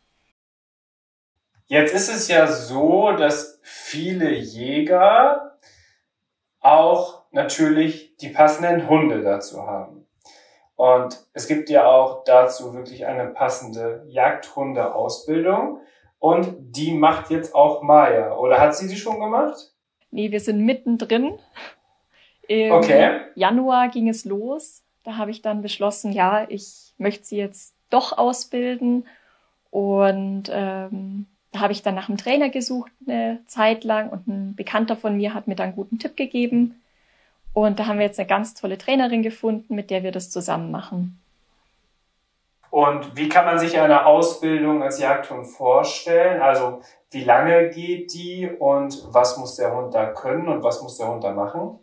Jetzt 1.71 1.95
ist 1.95 2.09
es 2.09 2.27
ja 2.27 2.49
so, 2.49 3.13
dass 3.13 3.61
viele 3.63 4.33
Jäger 4.33 5.57
auch 6.59 7.23
natürlich 7.31 8.17
die 8.17 8.31
passenden 8.31 8.89
Hunde 8.89 9.23
dazu 9.23 9.69
haben. 9.69 10.05
Und 10.75 11.25
es 11.33 11.47
gibt 11.47 11.71
ja 11.71 11.87
auch 11.87 12.25
dazu 12.25 12.75
wirklich 12.75 13.07
eine 13.07 13.29
passende 13.29 14.05
Jagdhunde-Ausbildung. 14.09 15.79
Und 16.19 16.57
die 16.59 16.91
macht 16.91 17.31
jetzt 17.31 17.55
auch 17.55 17.83
Maya. 17.83 18.37
Oder 18.37 18.59
hat 18.59 18.75
sie 18.75 18.89
die 18.89 18.97
schon 18.97 19.21
gemacht? 19.21 19.73
Nee, 20.11 20.33
wir 20.33 20.41
sind 20.41 20.67
mittendrin. 20.67 21.39
Im 22.49 22.73
okay. 22.73 23.21
Januar 23.37 23.91
ging 23.91 24.09
es 24.09 24.25
los. 24.25 24.83
Da 25.05 25.19
habe 25.19 25.31
ich 25.31 25.41
dann 25.41 25.63
beschlossen, 25.63 26.11
ja, 26.11 26.47
ich 26.49 26.95
möchte 26.99 27.27
sie 27.27 27.37
jetzt 27.37 27.77
doch 27.91 28.19
ausbilden. 28.19 29.07
Und 29.71 30.51
ähm, 30.53 31.27
da 31.53 31.61
habe 31.61 31.73
ich 31.73 31.83
dann 31.83 31.95
nach 31.95 32.09
einem 32.09 32.19
Trainer 32.19 32.49
gesucht 32.49 32.93
eine 33.07 33.41
Zeit 33.47 33.85
lang 33.85 34.11
und 34.11 34.29
ein 34.29 34.55
Bekannter 34.55 34.97
von 34.97 35.17
mir 35.17 35.35
hat 35.35 35.49
mir 35.49 35.57
dann 35.57 35.69
einen 35.69 35.77
guten 35.77 35.99
Tipp 35.99 36.17
gegeben. 36.17 36.81
Und 37.53 37.81
da 37.81 37.87
haben 37.87 37.99
wir 37.99 38.07
jetzt 38.07 38.21
eine 38.21 38.29
ganz 38.29 38.55
tolle 38.55 38.79
Trainerin 38.79 39.23
gefunden, 39.23 39.75
mit 39.75 39.91
der 39.91 40.03
wir 40.05 40.13
das 40.13 40.31
zusammen 40.31 40.71
machen. 40.71 41.21
Und 42.71 43.17
wie 43.17 43.29
kann 43.29 43.45
man 43.45 43.59
sich 43.59 43.81
eine 43.81 44.07
Ausbildung 44.07 44.83
als 44.83 45.01
Jagdhund 45.01 45.47
vorstellen? 45.47 46.41
Also 46.41 46.83
wie 47.11 47.25
lange 47.25 47.71
geht 47.71 48.15
die 48.15 48.49
und 48.49 49.03
was 49.13 49.37
muss 49.37 49.57
der 49.57 49.75
Hund 49.75 49.93
da 49.93 50.07
können 50.07 50.49
und 50.49 50.63
was 50.63 50.81
muss 50.81 50.97
der 50.97 51.09
Hund 51.09 51.25
da 51.25 51.33
machen? 51.33 51.81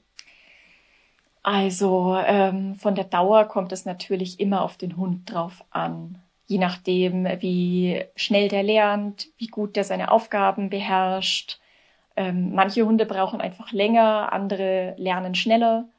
Also 1.43 2.17
ähm, 2.25 2.75
von 2.75 2.95
der 2.95 3.03
Dauer 3.03 3.45
kommt 3.45 3.73
es 3.73 3.85
natürlich 3.85 4.39
immer 4.39 4.61
auf 4.61 4.77
den 4.77 4.95
Hund 4.95 5.31
drauf 5.31 5.63
an. 5.71 6.21
Je 6.47 6.57
nachdem, 6.57 7.25
wie 7.41 8.03
schnell 8.15 8.47
der 8.47 8.63
lernt, 8.63 9.27
wie 9.37 9.47
gut 9.47 9.75
der 9.75 9.83
seine 9.83 10.11
Aufgaben 10.11 10.69
beherrscht. 10.69 11.59
Ähm, 12.15 12.53
manche 12.53 12.85
Hunde 12.85 13.05
brauchen 13.05 13.41
einfach 13.41 13.71
länger, 13.71 14.33
andere 14.33 14.95
lernen 14.97 15.35
schneller. 15.35 15.89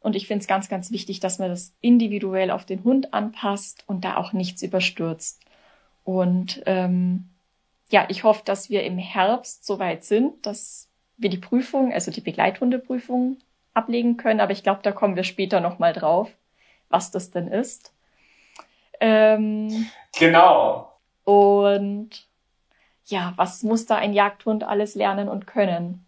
Und 0.00 0.16
ich 0.16 0.26
finde 0.26 0.42
es 0.42 0.48
ganz, 0.48 0.68
ganz 0.68 0.90
wichtig, 0.90 1.20
dass 1.20 1.38
man 1.38 1.48
das 1.48 1.74
individuell 1.80 2.50
auf 2.50 2.66
den 2.66 2.84
Hund 2.84 3.14
anpasst 3.14 3.84
und 3.86 4.04
da 4.04 4.16
auch 4.18 4.34
nichts 4.34 4.62
überstürzt. 4.62 5.40
Und 6.02 6.62
ähm, 6.66 7.30
ja, 7.90 8.04
ich 8.10 8.24
hoffe, 8.24 8.42
dass 8.44 8.68
wir 8.68 8.82
im 8.82 8.98
Herbst 8.98 9.64
so 9.64 9.78
weit 9.78 10.04
sind, 10.04 10.44
dass 10.44 10.90
wir 11.16 11.30
die 11.30 11.38
Prüfung, 11.38 11.92
also 11.92 12.10
die 12.10 12.20
Begleithundeprüfung, 12.20 13.38
ablegen 13.72 14.18
können. 14.18 14.40
Aber 14.40 14.52
ich 14.52 14.62
glaube, 14.62 14.80
da 14.82 14.92
kommen 14.92 15.16
wir 15.16 15.24
später 15.24 15.60
nochmal 15.60 15.92
drauf, 15.92 16.30
was 16.90 17.10
das 17.10 17.30
denn 17.30 17.48
ist. 17.48 17.93
Ähm, 19.04 19.86
genau. 20.18 20.90
Und 21.24 22.26
ja, 23.04 23.34
was 23.36 23.62
muss 23.62 23.84
da 23.84 23.96
ein 23.96 24.14
Jagdhund 24.14 24.64
alles 24.64 24.94
lernen 24.94 25.28
und 25.28 25.46
können? 25.46 26.06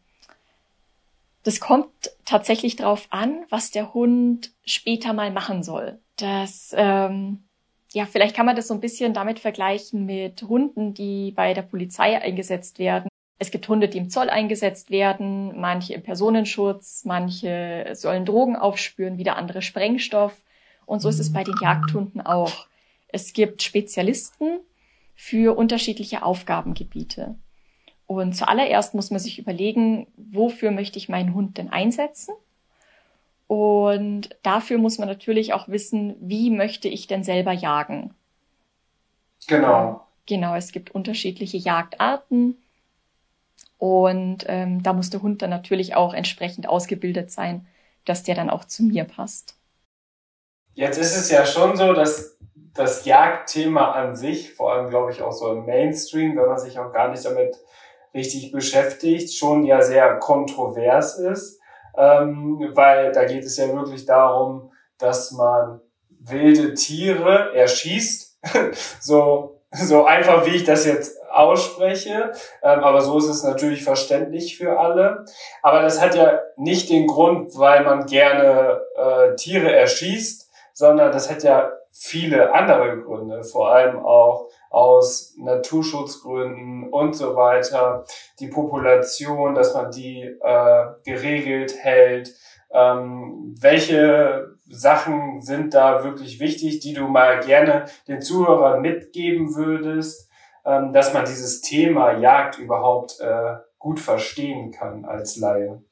Das 1.43 1.61
kommt 1.61 1.91
tatsächlich 2.25 2.77
darauf 2.77 3.07
an, 3.11 3.45
was 3.51 3.71
der 3.71 3.93
Hund 3.93 4.51
später 4.65 5.13
mal 5.13 5.31
machen 5.31 5.63
soll. 5.63 5.99
Das, 6.17 6.75
ähm, 6.77 7.45
ja, 7.93 8.07
vielleicht 8.07 8.35
kann 8.35 8.47
man 8.47 8.57
das 8.57 8.69
so 8.69 8.75
ein 8.75 8.81
bisschen 8.81 9.13
damit 9.13 9.41
vergleichen 9.41 10.07
mit 10.07 10.43
Hunden, 10.43 10.95
die 10.95 11.33
bei 11.33 11.53
der 11.53 11.63
Polizei 11.63 12.21
eingesetzt 12.21 12.79
werden. 12.79 13.09
Es 13.39 13.51
gibt 13.51 13.69
Hunde, 13.69 13.89
die 13.89 13.99
im 13.99 14.09
Zoll 14.09 14.31
eingesetzt 14.31 14.91
werden, 14.91 15.61
manche 15.61 15.93
im 15.93 16.03
Personenschutz, 16.03 17.05
manche 17.05 17.91
sollen 17.93 18.25
Drogen 18.25 18.57
aufspüren, 18.57 19.19
wieder 19.19 19.37
andere 19.37 19.61
Sprengstoff. 19.61 20.41
Und 20.87 21.01
so 21.01 21.11
ist 21.11 21.19
es 21.19 21.33
bei 21.33 21.45
den 21.45 21.57
Jagdhunden 21.61 22.23
auch. 22.23 22.67
Es 23.09 23.33
gibt 23.33 23.63
Spezialisten 23.63 24.61
für 25.15 25.57
unterschiedliche 25.57 26.23
Aufgabengebiete. 26.23 27.37
Und 28.07 28.35
zuallererst 28.35 28.95
muss 28.95 29.11
man 29.11 29.19
sich 29.19 29.39
überlegen, 29.39 30.07
wofür 30.17 30.71
möchte 30.71 30.99
ich 30.99 31.09
meinen 31.09 31.35
Hund 31.35 31.59
denn 31.59 31.71
einsetzen? 31.71 32.35
Und 33.49 34.31
dafür 34.43 34.79
muss 34.79 34.99
man 34.99 35.09
natürlich 35.09 35.53
auch 35.53 35.69
wissen, 35.69 36.17
wie 36.21 36.51
möchte 36.51 36.89
ich 36.89 37.07
denn 37.07 37.25
selber 37.25 37.53
jagen? 37.53 38.15
Genau. 39.47 40.07
Genau, 40.27 40.55
es 40.57 40.73
gibt 40.73 40.91
unterschiedliche 40.91 41.57
Jagdarten. 41.57 42.57
Und 43.79 44.45
ähm, 44.49 44.83
da 44.83 44.93
muss 44.93 45.11
der 45.11 45.23
Hund 45.23 45.43
dann 45.43 45.51
natürlich 45.51 45.95
auch 45.95 46.15
entsprechend 46.15 46.69
ausgebildet 46.69 47.31
sein, 47.31 47.67
dass 48.05 48.23
der 48.23 48.35
dann 48.35 48.51
auch 48.51 48.65
zu 48.65 48.83
mir 48.83 49.05
passt. 49.05 49.55
Jetzt 50.75 50.99
ist 50.99 51.17
es 51.17 51.31
ja 51.31 51.47
schon 51.47 51.77
so, 51.77 51.93
dass 51.93 52.37
das 52.77 53.05
Jagdthema 53.05 53.93
an 53.93 54.17
sich, 54.17 54.55
vor 54.55 54.73
allem 54.73 54.91
glaube 54.91 55.13
ich 55.13 55.23
auch 55.23 55.33
so 55.33 55.53
im 55.53 55.67
Mainstream, 55.67 56.37
wenn 56.37 56.47
man 56.47 56.59
sich 56.59 56.79
auch 56.79 56.93
gar 56.93 57.09
nicht 57.09 57.25
damit 57.25 57.57
richtig 58.15 58.53
beschäftigt, 58.53 59.37
schon 59.37 59.65
ja 59.65 59.83
sehr 59.83 60.19
kontrovers 60.19 61.19
ist, 61.19 61.61
ähm, 61.97 62.71
weil 62.75 63.13
da 63.13 63.25
geht 63.25 63.45
es 63.45 63.57
ja 63.57 63.73
wirklich 63.73 64.07
darum, 64.07 64.73
dass 64.99 65.33
man 65.33 65.81
wilde 66.21 66.75
Tiere 66.75 67.55
erschießt, 67.55 68.41
so, 69.01 69.61
so 69.71 70.05
einfach 70.05 70.47
wie 70.47 70.57
ich 70.57 70.65
das 70.65 70.87
jetzt 70.87 71.17
ausspreche, 71.31 72.33
ähm, 72.63 72.81
aber 72.81 73.03
so 73.03 73.19
ist 73.19 73.29
es 73.29 73.45
natürlich 73.45 73.85
verständlich 73.85 74.57
für 74.57 74.79
alle. 74.79 75.27
Aber 75.63 75.83
das 75.83 76.01
hat 76.01 76.15
ja 76.15 76.41
nicht 76.57 76.89
den 76.89 77.07
Grund, 77.07 77.59
weil 77.59 77.85
man 77.85 78.07
gerne 78.07 78.81
äh, 78.97 79.35
Tiere 79.37 79.75
erschießt, 79.75 80.51
sondern 80.73 81.13
das 81.13 81.31
hat 81.31 81.43
ja 81.43 81.71
viele 81.99 82.53
andere 82.55 83.01
Gründe, 83.01 83.43
vor 83.43 83.71
allem 83.73 83.99
auch 83.99 84.49
aus 84.71 85.35
Naturschutzgründen 85.39 86.89
und 86.91 87.15
so 87.15 87.37
weiter, 87.37 88.05
die 88.41 88.49
Population, 88.49 89.55
dass 89.55 89.75
man 89.75 89.91
die 89.91 90.23
äh, 90.23 90.87
geregelt 91.05 91.75
hält. 91.79 92.35
Ähm, 92.73 93.55
welche 93.61 94.57
Sachen 94.69 95.41
sind 95.41 95.75
da 95.75 96.05
wirklich 96.05 96.41
wichtig, 96.41 96.81
die 96.81 96.95
du 96.95 97.07
mal 97.07 97.41
gerne 97.41 97.87
den 98.09 98.21
Zuhörern 98.21 98.83
mitgeben 98.83 99.55
würdest, 99.55 100.29
ähm, 100.65 100.93
dass 100.93 101.15
man 101.15 101.25
dieses 101.25 101.61
Thema 101.61 102.19
Jagd 102.19 102.59
überhaupt 102.59 103.21
äh, 103.21 103.55
gut 103.79 104.01
verstehen 104.01 104.73
kann 104.73 105.05
als 105.05 105.37
Laie? 105.37 105.83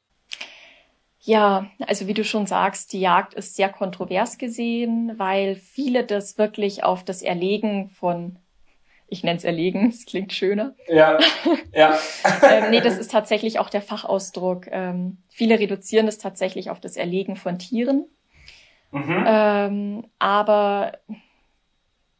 Ja, 1.26 1.70
also 1.86 2.06
wie 2.06 2.12
du 2.12 2.22
schon 2.22 2.46
sagst, 2.46 2.92
die 2.92 3.00
Jagd 3.00 3.32
ist 3.32 3.56
sehr 3.56 3.70
kontrovers 3.70 4.36
gesehen, 4.36 5.18
weil 5.18 5.56
viele 5.56 6.04
das 6.04 6.36
wirklich 6.36 6.84
auf 6.84 7.02
das 7.02 7.22
Erlegen 7.22 7.88
von, 7.88 8.38
ich 9.08 9.24
nenne 9.24 9.38
es 9.38 9.44
Erlegen, 9.44 9.88
es 9.88 10.04
klingt 10.04 10.34
schöner. 10.34 10.74
Ja, 10.86 11.18
ja. 11.72 11.98
ähm, 12.42 12.70
nee, 12.70 12.82
das 12.82 12.98
ist 12.98 13.10
tatsächlich 13.10 13.58
auch 13.58 13.70
der 13.70 13.80
Fachausdruck. 13.80 14.66
Ähm, 14.70 15.16
viele 15.30 15.58
reduzieren 15.58 16.04
das 16.04 16.18
tatsächlich 16.18 16.68
auf 16.68 16.78
das 16.78 16.96
Erlegen 16.96 17.36
von 17.36 17.58
Tieren. 17.58 18.04
Mhm. 18.92 19.24
Ähm, 19.26 20.06
aber 20.18 20.92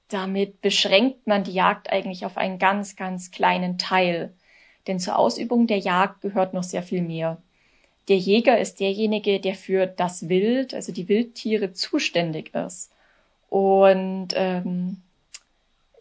damit 0.08 0.62
beschränkt 0.62 1.26
man 1.26 1.44
die 1.44 1.52
Jagd 1.52 1.92
eigentlich 1.92 2.24
auf 2.24 2.38
einen 2.38 2.58
ganz, 2.58 2.96
ganz 2.96 3.30
kleinen 3.30 3.76
Teil. 3.76 4.34
Denn 4.86 4.98
zur 4.98 5.18
Ausübung 5.18 5.66
der 5.66 5.78
Jagd 5.78 6.22
gehört 6.22 6.54
noch 6.54 6.62
sehr 6.62 6.82
viel 6.82 7.02
mehr. 7.02 7.42
Der 8.08 8.18
Jäger 8.18 8.58
ist 8.58 8.80
derjenige, 8.80 9.40
der 9.40 9.54
für 9.54 9.86
das 9.86 10.28
Wild, 10.28 10.74
also 10.74 10.92
die 10.92 11.08
Wildtiere, 11.08 11.72
zuständig 11.72 12.54
ist. 12.54 12.92
Und 13.48 14.28
ähm, 14.34 15.02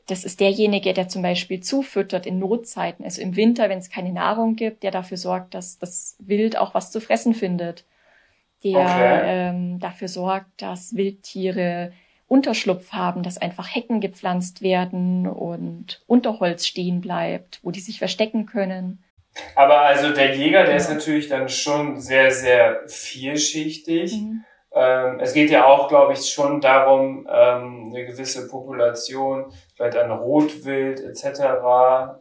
das 0.08 0.26
ist 0.26 0.40
derjenige, 0.42 0.94
der 0.94 1.08
zum 1.08 1.22
Beispiel 1.22 1.62
zufüttert 1.62 2.26
in 2.26 2.40
Notzeiten, 2.40 3.06
also 3.06 3.22
im 3.22 3.36
Winter, 3.36 3.70
wenn 3.70 3.80
es 3.80 3.90
keine 3.90 4.12
Nahrung 4.12 4.56
gibt, 4.56 4.84
der 4.84 4.92
dafür 4.92 5.18
sorgt, 5.18 5.54
dass 5.54 5.80
das 5.80 6.18
Wild 6.20 6.58
auch 6.58 6.74
was 6.74 6.92
zu 6.92 7.00
fressen 7.00 7.34
findet. 7.34 7.86
Der 8.64 8.80
okay. 8.80 9.22
ähm, 9.26 9.80
dafür 9.80 10.08
sorgt, 10.08 10.62
dass 10.62 10.96
Wildtiere 10.96 11.94
Unterschlupf 12.28 12.92
haben, 12.92 13.24
dass 13.24 13.38
einfach 13.38 13.74
Hecken 13.74 14.02
gepflanzt 14.02 14.62
werden 14.62 15.28
und 15.28 16.02
Unterholz 16.08 16.66
stehen 16.66 17.00
bleibt, 17.00 17.60
wo 17.62 17.72
die 17.72 17.82
sich 17.82 18.00
verstecken 18.00 18.46
können. 18.46 19.04
Aber 19.56 19.82
also 19.82 20.14
der 20.14 20.36
Jäger, 20.36 20.64
der 20.64 20.76
ist 20.76 20.90
natürlich 20.90 21.28
dann 21.28 21.50
schon 21.50 22.00
sehr, 22.00 22.32
sehr 22.32 22.82
vielschichtig. 22.88 24.14
Mhm. 24.14 24.46
Ähm, 24.76 25.20
es 25.20 25.34
geht 25.34 25.52
ja 25.52 25.66
auch, 25.66 25.88
glaube 25.88 26.14
ich, 26.14 26.32
schon 26.32 26.62
darum, 26.62 27.28
ähm, 27.32 27.86
eine 27.90 28.06
gewisse 28.06 28.48
Population, 28.48 29.52
vielleicht 29.76 29.98
ein 29.98 30.12
Rotwild 30.12 31.00
etc. 31.00 31.42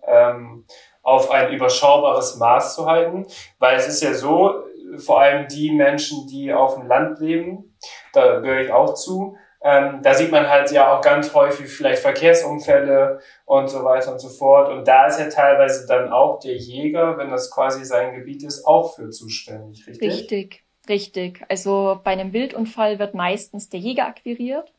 Ähm, 0.07 0.67
auf 1.03 1.31
ein 1.31 1.53
überschaubares 1.53 2.37
Maß 2.37 2.75
zu 2.75 2.87
halten. 2.87 3.27
Weil 3.59 3.77
es 3.77 3.89
ist 3.89 4.03
ja 4.03 4.15
so, 4.15 4.65
vor 4.99 5.21
allem 5.21 5.49
die 5.49 5.71
Menschen, 5.71 6.27
die 6.29 6.53
auf 6.53 6.75
dem 6.75 6.87
Land 6.87 7.19
leben, 7.21 7.77
da 8.13 8.41
gehöre 8.41 8.61
ich 8.61 8.73
auch 8.73 8.95
zu, 8.95 9.37
ähm, 9.65 10.01
da 10.03 10.15
sieht 10.15 10.33
man 10.33 10.49
halt 10.49 10.73
ja 10.73 10.93
auch 10.93 11.01
ganz 11.03 11.33
häufig 11.35 11.69
vielleicht 11.69 12.03
Verkehrsunfälle 12.03 13.21
und 13.45 13.69
so 13.69 13.85
weiter 13.85 14.13
und 14.13 14.19
so 14.19 14.29
fort. 14.29 14.69
Und 14.69 14.89
da 14.89 15.07
ist 15.07 15.21
ja 15.21 15.29
teilweise 15.29 15.87
dann 15.87 16.13
auch 16.13 16.41
der 16.41 16.57
Jäger, 16.57 17.17
wenn 17.17 17.31
das 17.31 17.51
quasi 17.51 17.85
sein 17.85 18.15
Gebiet 18.15 18.43
ist, 18.43 18.65
auch 18.67 18.97
für 18.97 19.11
zuständig, 19.11 19.87
richtig? 19.87 20.13
Richtig, 20.13 20.65
richtig. 20.89 21.45
Also 21.49 22.01
bei 22.03 22.11
einem 22.11 22.33
Wildunfall 22.33 22.99
wird 22.99 23.15
meistens 23.15 23.69
der 23.69 23.79
Jäger 23.79 24.07
akquiriert, 24.07 24.73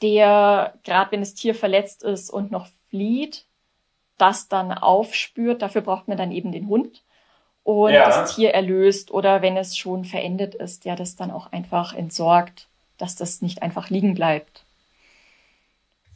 der, 0.00 0.74
gerade 0.84 1.12
wenn 1.12 1.20
das 1.20 1.34
Tier 1.34 1.54
verletzt 1.54 2.02
ist 2.02 2.30
und 2.30 2.50
noch 2.50 2.68
flieht, 2.88 3.44
das 4.16 4.48
dann 4.48 4.72
aufspürt. 4.72 5.60
Dafür 5.60 5.82
braucht 5.82 6.08
man 6.08 6.16
dann 6.16 6.32
eben 6.32 6.50
den 6.50 6.68
Hund 6.68 7.02
und 7.62 7.92
ja. 7.92 8.06
das 8.06 8.34
Tier 8.34 8.54
erlöst 8.54 9.10
oder 9.10 9.42
wenn 9.42 9.58
es 9.58 9.76
schon 9.76 10.06
verendet 10.06 10.54
ist, 10.54 10.86
der 10.86 10.96
das 10.96 11.14
dann 11.14 11.30
auch 11.30 11.52
einfach 11.52 11.92
entsorgt 11.92 12.68
dass 12.98 13.16
das 13.16 13.42
nicht 13.42 13.62
einfach 13.62 13.90
liegen 13.90 14.14
bleibt. 14.14 14.64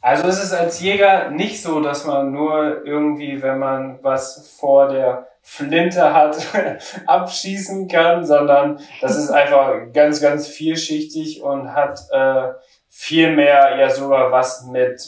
Also 0.03 0.27
es 0.27 0.43
ist 0.43 0.53
als 0.53 0.81
Jäger 0.81 1.29
nicht 1.29 1.61
so, 1.61 1.79
dass 1.79 2.05
man 2.05 2.33
nur 2.33 2.85
irgendwie, 2.85 3.41
wenn 3.41 3.57
man 3.57 3.99
was 4.03 4.53
vor 4.59 4.89
der 4.89 5.29
Flinte 5.41 6.13
hat, 6.13 6.37
abschießen 7.05 7.87
kann, 7.87 8.25
sondern 8.25 8.81
das 8.99 9.15
ist 9.15 9.29
einfach 9.29 9.91
ganz, 9.93 10.21
ganz 10.21 10.47
vielschichtig 10.47 11.41
und 11.41 11.73
hat 11.73 12.01
äh, 12.11 12.53
viel 12.89 13.33
mehr 13.33 13.77
ja 13.77 13.89
sogar 13.89 14.29
was 14.29 14.65
mit, 14.65 15.01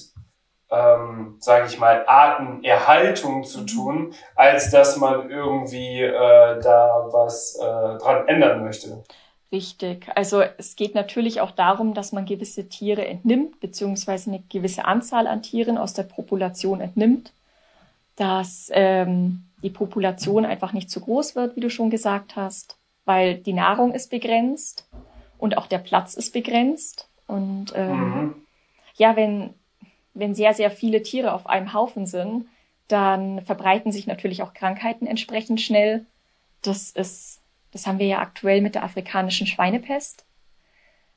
ähm, 0.71 1.35
sage 1.39 1.67
ich 1.67 1.77
mal, 1.77 2.05
Artenerhaltung 2.07 3.43
zu 3.43 3.61
mhm. 3.61 3.67
tun, 3.67 4.13
als 4.35 4.71
dass 4.71 4.95
man 4.95 5.29
irgendwie 5.29 6.03
äh, 6.03 6.59
da 6.61 7.05
was 7.11 7.59
äh, 7.61 7.97
dran 7.97 8.27
ändern 8.27 8.63
möchte. 8.63 9.03
Richtig. 9.55 10.09
Also 10.15 10.41
es 10.41 10.75
geht 10.75 10.95
natürlich 10.95 11.39
auch 11.39 11.51
darum, 11.51 11.93
dass 11.93 12.11
man 12.11 12.25
gewisse 12.25 12.67
Tiere 12.67 13.07
entnimmt, 13.07 13.61
beziehungsweise 13.61 14.29
eine 14.29 14.43
gewisse 14.49 14.83
Anzahl 14.83 15.27
an 15.27 15.43
Tieren 15.43 15.77
aus 15.77 15.93
der 15.93 16.03
Population 16.03 16.81
entnimmt, 16.81 17.31
dass 18.17 18.69
ähm, 18.73 19.45
die 19.63 19.69
Population 19.69 20.45
einfach 20.45 20.73
nicht 20.73 20.89
zu 20.89 20.99
groß 20.99 21.37
wird, 21.37 21.55
wie 21.55 21.61
du 21.61 21.69
schon 21.69 21.89
gesagt 21.89 22.35
hast, 22.35 22.75
weil 23.05 23.35
die 23.37 23.53
Nahrung 23.53 23.93
ist 23.93 24.11
begrenzt 24.11 24.89
und 25.37 25.57
auch 25.57 25.67
der 25.67 25.79
Platz 25.79 26.15
ist 26.15 26.33
begrenzt. 26.33 27.07
Und 27.25 27.71
ähm, 27.75 27.97
mhm. 27.97 28.35
ja, 28.97 29.15
wenn, 29.15 29.53
wenn 30.13 30.35
sehr, 30.35 30.53
sehr 30.53 30.69
viele 30.69 31.01
Tiere 31.01 31.31
auf 31.31 31.47
einem 31.47 31.71
Haufen 31.71 32.07
sind, 32.07 32.47
dann 32.89 33.41
verbreiten 33.45 33.93
sich 33.93 34.05
natürlich 34.05 34.43
auch 34.43 34.53
Krankheiten 34.53 35.07
entsprechend 35.07 35.61
schnell. 35.61 36.05
Das 36.61 36.91
ist 36.91 37.39
das 37.75 37.87
haben 37.87 37.99
wir 37.99 38.07
ja 38.07 38.19
aktuell 38.19 38.61
mit 38.61 38.75
der 38.75 38.83
afrikanischen 38.83 39.47
Schweinepest. 39.47 40.23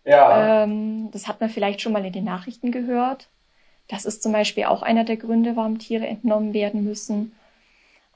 Ja. 0.05 0.65
Ähm, 0.65 1.09
das 1.13 1.29
hat 1.29 1.41
man 1.41 1.51
vielleicht 1.51 1.81
schon 1.81 1.93
mal 1.93 2.05
in 2.05 2.13
den 2.13 2.25
Nachrichten 2.25 2.73
gehört. 2.73 3.29
Das 3.87 4.05
ist 4.05 4.25
zum 4.25 4.33
Beispiel 4.33 4.65
auch 4.65 4.83
einer 4.83 5.05
der 5.05 5.19
Gründe, 5.19 5.55
warum 5.55 5.79
Tiere 5.79 6.09
entnommen 6.09 6.55
werden 6.55 6.83
müssen. 6.83 7.31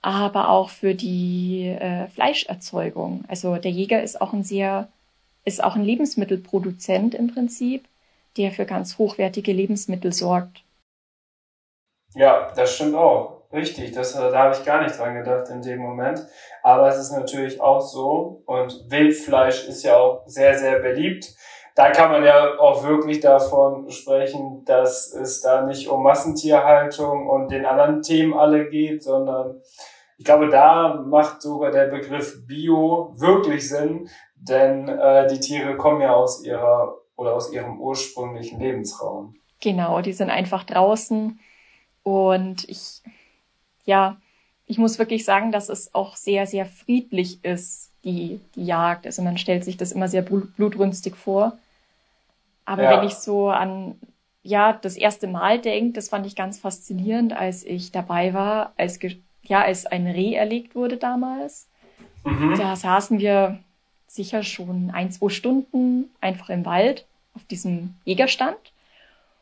Aber 0.00 0.48
auch 0.48 0.70
für 0.70 0.96
die 0.96 1.68
äh, 1.68 2.08
Fleischerzeugung. 2.08 3.24
Also 3.28 3.54
der 3.58 3.70
Jäger 3.70 4.02
ist 4.02 4.20
auch 4.20 4.32
ein 4.32 4.42
sehr, 4.42 4.88
ist 5.44 5.62
auch 5.62 5.76
ein 5.76 5.84
Lebensmittelproduzent 5.84 7.14
im 7.14 7.32
Prinzip, 7.32 7.84
der 8.38 8.50
für 8.50 8.66
ganz 8.66 8.98
hochwertige 8.98 9.52
Lebensmittel 9.52 10.12
sorgt. 10.12 10.64
Ja, 12.16 12.50
das 12.56 12.74
stimmt 12.74 12.96
auch. 12.96 13.41
Richtig, 13.52 13.92
das, 13.92 14.14
da 14.14 14.32
habe 14.32 14.54
ich 14.54 14.64
gar 14.64 14.82
nicht 14.82 14.98
dran 14.98 15.14
gedacht 15.14 15.48
in 15.50 15.60
dem 15.60 15.80
Moment. 15.80 16.26
Aber 16.62 16.88
es 16.88 16.98
ist 16.98 17.12
natürlich 17.12 17.60
auch 17.60 17.80
so 17.80 18.42
und 18.46 18.90
Wildfleisch 18.90 19.68
ist 19.68 19.82
ja 19.82 19.96
auch 19.96 20.22
sehr, 20.26 20.58
sehr 20.58 20.78
beliebt. 20.78 21.34
Da 21.74 21.90
kann 21.90 22.10
man 22.10 22.24
ja 22.24 22.58
auch 22.58 22.84
wirklich 22.84 23.20
davon 23.20 23.90
sprechen, 23.90 24.62
dass 24.64 25.12
es 25.12 25.40
da 25.40 25.62
nicht 25.62 25.88
um 25.88 26.02
Massentierhaltung 26.02 27.28
und 27.28 27.50
den 27.50 27.64
anderen 27.64 28.02
Themen 28.02 28.34
alle 28.34 28.68
geht, 28.68 29.02
sondern 29.02 29.60
ich 30.18 30.24
glaube, 30.24 30.48
da 30.48 31.02
macht 31.06 31.42
sogar 31.42 31.70
der 31.70 31.86
Begriff 31.86 32.46
Bio 32.46 33.12
wirklich 33.16 33.68
Sinn, 33.68 34.08
denn 34.36 34.88
äh, 34.88 35.26
die 35.26 35.40
Tiere 35.40 35.76
kommen 35.76 36.00
ja 36.00 36.14
aus 36.14 36.44
ihrer 36.44 36.96
oder 37.16 37.34
aus 37.34 37.52
ihrem 37.52 37.80
ursprünglichen 37.80 38.60
Lebensraum. 38.60 39.34
Genau, 39.60 40.00
die 40.00 40.12
sind 40.12 40.30
einfach 40.30 40.64
draußen 40.64 41.40
und 42.02 42.68
ich, 42.68 43.02
ja, 43.84 44.16
ich 44.66 44.78
muss 44.78 44.98
wirklich 44.98 45.24
sagen, 45.24 45.52
dass 45.52 45.68
es 45.68 45.94
auch 45.94 46.16
sehr, 46.16 46.46
sehr 46.46 46.66
friedlich 46.66 47.44
ist, 47.44 47.90
die, 48.04 48.40
die 48.54 48.64
Jagd. 48.64 49.06
Also 49.06 49.22
man 49.22 49.38
stellt 49.38 49.64
sich 49.64 49.76
das 49.76 49.92
immer 49.92 50.08
sehr 50.08 50.22
blutrünstig 50.22 51.16
vor. 51.16 51.58
Aber 52.64 52.84
ja. 52.84 52.96
wenn 52.96 53.06
ich 53.06 53.14
so 53.14 53.50
an, 53.50 53.96
ja, 54.42 54.72
das 54.72 54.96
erste 54.96 55.26
Mal 55.26 55.60
denke, 55.60 55.92
das 55.92 56.08
fand 56.08 56.26
ich 56.26 56.36
ganz 56.36 56.58
faszinierend, 56.58 57.32
als 57.32 57.64
ich 57.64 57.92
dabei 57.92 58.34
war, 58.34 58.72
als, 58.76 58.98
ja, 59.42 59.62
als 59.62 59.86
ein 59.86 60.06
Reh 60.06 60.34
erlegt 60.34 60.74
wurde 60.74 60.96
damals. 60.96 61.66
Mhm. 62.24 62.56
Da 62.56 62.76
saßen 62.76 63.18
wir 63.18 63.58
sicher 64.06 64.42
schon 64.42 64.90
ein, 64.92 65.10
zwei 65.10 65.30
Stunden 65.30 66.10
einfach 66.20 66.50
im 66.50 66.64
Wald 66.64 67.06
auf 67.34 67.44
diesem 67.44 67.94
Jägerstand. 68.04 68.58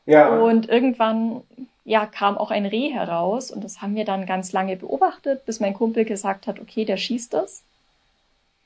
Ja. 0.06 0.38
Und 0.38 0.68
irgendwann 0.68 1.42
ja, 1.90 2.06
kam 2.06 2.38
auch 2.38 2.52
ein 2.52 2.66
Reh 2.66 2.92
heraus 2.92 3.50
und 3.50 3.64
das 3.64 3.82
haben 3.82 3.96
wir 3.96 4.04
dann 4.04 4.24
ganz 4.24 4.52
lange 4.52 4.76
beobachtet, 4.76 5.44
bis 5.44 5.58
mein 5.58 5.74
Kumpel 5.74 6.04
gesagt 6.04 6.46
hat, 6.46 6.60
okay, 6.60 6.84
der 6.84 6.96
schießt 6.96 7.34
das. 7.34 7.64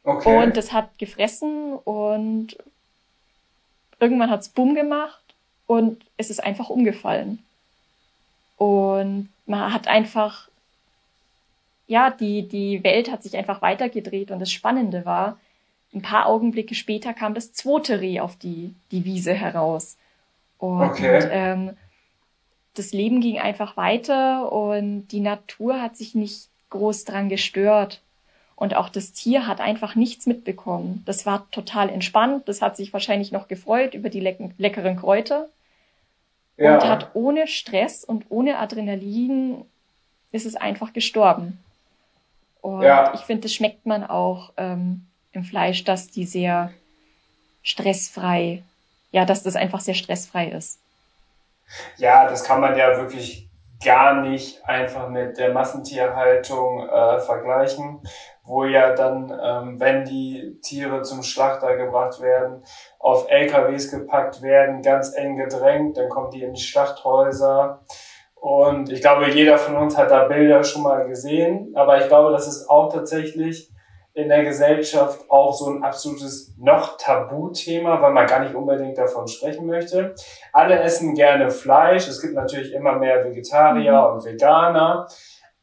Okay. 0.02 0.42
Und 0.42 0.58
das 0.58 0.74
hat 0.74 0.98
gefressen 0.98 1.72
und 1.72 2.58
irgendwann 3.98 4.28
hat's 4.28 4.50
Bumm 4.50 4.74
gemacht 4.74 5.22
und 5.66 6.04
es 6.18 6.28
ist 6.28 6.44
einfach 6.44 6.68
umgefallen. 6.68 7.42
Und 8.58 9.30
man 9.46 9.72
hat 9.72 9.88
einfach, 9.88 10.50
ja, 11.86 12.10
die, 12.10 12.46
die 12.46 12.84
Welt 12.84 13.10
hat 13.10 13.22
sich 13.22 13.38
einfach 13.38 13.62
weitergedreht 13.62 14.30
und 14.30 14.38
das 14.38 14.52
Spannende 14.52 15.06
war, 15.06 15.38
ein 15.94 16.02
paar 16.02 16.26
Augenblicke 16.26 16.74
später 16.74 17.14
kam 17.14 17.32
das 17.32 17.54
zweite 17.54 18.02
Reh 18.02 18.20
auf 18.20 18.36
die, 18.36 18.74
die 18.90 19.06
Wiese 19.06 19.32
heraus. 19.32 19.96
Und 20.58 20.82
okay. 20.82 21.26
ähm, 21.30 21.74
das 22.74 22.92
Leben 22.92 23.20
ging 23.20 23.38
einfach 23.38 23.76
weiter 23.76 24.52
und 24.52 25.08
die 25.08 25.20
Natur 25.20 25.80
hat 25.80 25.96
sich 25.96 26.14
nicht 26.14 26.48
groß 26.70 27.04
dran 27.04 27.28
gestört. 27.28 28.00
Und 28.56 28.76
auch 28.76 28.88
das 28.88 29.12
Tier 29.12 29.46
hat 29.46 29.60
einfach 29.60 29.94
nichts 29.94 30.26
mitbekommen. 30.26 31.02
Das 31.06 31.26
war 31.26 31.50
total 31.50 31.88
entspannt. 31.88 32.48
Das 32.48 32.62
hat 32.62 32.76
sich 32.76 32.92
wahrscheinlich 32.92 33.32
noch 33.32 33.48
gefreut 33.48 33.94
über 33.94 34.10
die 34.10 34.20
leck 34.20 34.38
leckeren 34.58 34.96
Kräuter. 34.96 35.48
Ja. 36.56 36.74
Und 36.74 36.88
hat 36.88 37.10
ohne 37.14 37.48
Stress 37.48 38.04
und 38.04 38.26
ohne 38.28 38.58
Adrenalin 38.58 39.64
ist 40.30 40.46
es 40.46 40.54
einfach 40.54 40.92
gestorben. 40.92 41.58
Und 42.60 42.82
ja. 42.82 43.12
ich 43.14 43.20
finde, 43.22 43.42
das 43.42 43.54
schmeckt 43.54 43.86
man 43.86 44.04
auch 44.04 44.52
ähm, 44.56 45.06
im 45.32 45.44
Fleisch, 45.44 45.84
dass 45.84 46.10
die 46.10 46.24
sehr 46.24 46.72
stressfrei, 47.62 48.62
ja, 49.10 49.24
dass 49.24 49.42
das 49.42 49.56
einfach 49.56 49.80
sehr 49.80 49.94
stressfrei 49.94 50.48
ist. 50.48 50.78
Ja, 51.96 52.28
das 52.28 52.44
kann 52.44 52.60
man 52.60 52.76
ja 52.76 52.96
wirklich 52.96 53.44
gar 53.84 54.20
nicht 54.20 54.66
einfach 54.66 55.08
mit 55.08 55.38
der 55.38 55.52
Massentierhaltung 55.52 56.88
äh, 56.88 57.20
vergleichen, 57.20 58.00
wo 58.42 58.64
ja 58.64 58.94
dann, 58.94 59.32
ähm, 59.42 59.80
wenn 59.80 60.04
die 60.04 60.58
Tiere 60.62 61.02
zum 61.02 61.22
Schlachter 61.22 61.76
gebracht 61.76 62.20
werden, 62.20 62.62
auf 62.98 63.28
LKWs 63.28 63.90
gepackt 63.90 64.42
werden, 64.42 64.82
ganz 64.82 65.14
eng 65.14 65.36
gedrängt, 65.36 65.96
dann 65.96 66.08
kommen 66.08 66.30
die 66.30 66.42
in 66.42 66.54
die 66.54 66.60
Schlachthäuser. 66.60 67.82
Und 68.34 68.90
ich 68.90 69.00
glaube, 69.00 69.30
jeder 69.30 69.58
von 69.58 69.76
uns 69.76 69.96
hat 69.96 70.10
da 70.10 70.24
Bilder 70.24 70.64
schon 70.64 70.82
mal 70.82 71.06
gesehen, 71.06 71.72
aber 71.74 72.00
ich 72.00 72.08
glaube, 72.08 72.30
das 72.32 72.46
ist 72.46 72.68
auch 72.68 72.92
tatsächlich 72.92 73.73
in 74.14 74.28
der 74.28 74.44
Gesellschaft 74.44 75.28
auch 75.28 75.52
so 75.52 75.68
ein 75.68 75.82
absolutes 75.82 76.54
noch 76.56 76.96
Tabuthema, 76.96 78.00
weil 78.00 78.12
man 78.12 78.26
gar 78.26 78.40
nicht 78.40 78.54
unbedingt 78.54 78.96
davon 78.96 79.26
sprechen 79.26 79.66
möchte. 79.66 80.14
Alle 80.52 80.78
essen 80.78 81.14
gerne 81.14 81.50
Fleisch. 81.50 82.06
Es 82.06 82.22
gibt 82.22 82.34
natürlich 82.34 82.72
immer 82.72 82.92
mehr 82.96 83.24
Vegetarier 83.24 83.92
mhm. 83.92 84.14
und 84.14 84.24
Veganer. 84.24 85.08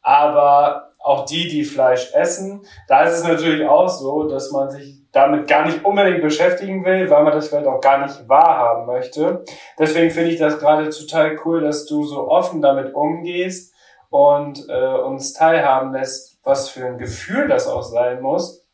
Aber 0.01 0.89
auch 0.99 1.25
die, 1.25 1.47
die 1.47 1.63
Fleisch 1.63 2.13
essen, 2.13 2.65
da 2.87 3.03
ist 3.03 3.19
es 3.19 3.23
natürlich 3.23 3.65
auch 3.67 3.87
so, 3.87 4.23
dass 4.27 4.51
man 4.51 4.69
sich 4.69 5.01
damit 5.11 5.47
gar 5.47 5.65
nicht 5.65 5.83
unbedingt 5.83 6.21
beschäftigen 6.21 6.85
will, 6.85 7.09
weil 7.09 7.23
man 7.23 7.33
das 7.33 7.49
vielleicht 7.49 7.67
auch 7.67 7.81
gar 7.81 8.05
nicht 8.05 8.27
wahrhaben 8.27 8.85
möchte. 8.85 9.43
Deswegen 9.79 10.11
finde 10.11 10.31
ich 10.31 10.39
das 10.39 10.59
gerade 10.59 10.89
total 10.89 11.37
cool, 11.45 11.61
dass 11.61 11.85
du 11.85 12.03
so 12.03 12.29
offen 12.29 12.61
damit 12.61 12.93
umgehst 12.93 13.73
und 14.09 14.67
äh, 14.69 14.97
uns 14.99 15.33
teilhaben 15.33 15.93
lässt, 15.93 16.30
was 16.43 16.69
für 16.69 16.85
ein 16.85 16.97
Gefühl 16.97 17.47
das 17.47 17.67
auch 17.67 17.83
sein 17.83 18.21
muss. 18.21 18.65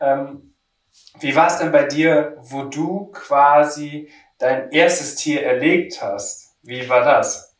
Ähm, 0.00 0.54
wie 1.20 1.34
war 1.34 1.48
es 1.48 1.58
denn 1.58 1.72
bei 1.72 1.84
dir, 1.84 2.36
wo 2.40 2.64
du 2.64 3.06
quasi 3.06 4.10
dein 4.38 4.70
erstes 4.70 5.16
Tier 5.16 5.42
erlegt 5.42 6.02
hast? 6.02 6.56
Wie 6.62 6.88
war 6.88 7.04
das? 7.04 7.56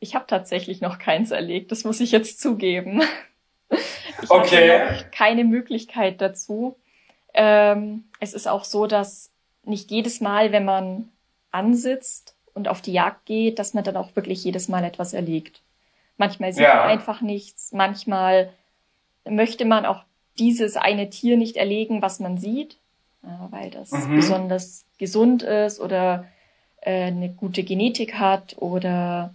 Ich 0.00 0.14
habe 0.14 0.26
tatsächlich 0.26 0.80
noch 0.80 0.98
keins 0.98 1.30
erlegt, 1.30 1.72
das 1.72 1.84
muss 1.84 2.00
ich 2.00 2.12
jetzt 2.12 2.40
zugeben. 2.40 3.02
Ich 4.22 4.30
okay. 4.30 5.04
keine 5.12 5.44
Möglichkeit 5.44 6.20
dazu. 6.20 6.76
Ähm, 7.32 8.04
es 8.18 8.34
ist 8.34 8.48
auch 8.48 8.64
so, 8.64 8.86
dass 8.86 9.30
nicht 9.64 9.90
jedes 9.90 10.20
Mal, 10.20 10.52
wenn 10.52 10.64
man 10.64 11.08
ansitzt 11.50 12.34
und 12.54 12.68
auf 12.68 12.80
die 12.80 12.92
Jagd 12.92 13.26
geht, 13.26 13.58
dass 13.58 13.74
man 13.74 13.84
dann 13.84 13.96
auch 13.96 14.16
wirklich 14.16 14.42
jedes 14.44 14.68
Mal 14.68 14.84
etwas 14.84 15.12
erlegt. 15.12 15.62
Manchmal 16.16 16.52
sieht 16.52 16.64
ja. 16.64 16.74
man 16.76 16.88
einfach 16.88 17.20
nichts, 17.20 17.72
manchmal 17.72 18.52
möchte 19.28 19.64
man 19.64 19.86
auch 19.86 20.04
dieses 20.38 20.76
eine 20.76 21.10
Tier 21.10 21.36
nicht 21.36 21.56
erlegen, 21.56 22.02
was 22.02 22.20
man 22.20 22.38
sieht, 22.38 22.78
weil 23.50 23.70
das 23.70 23.90
mhm. 23.92 24.16
besonders 24.16 24.86
gesund 24.98 25.42
ist 25.42 25.80
oder 25.80 26.26
äh, 26.80 27.06
eine 27.06 27.30
gute 27.30 27.62
Genetik 27.62 28.14
hat 28.14 28.56
oder 28.58 29.34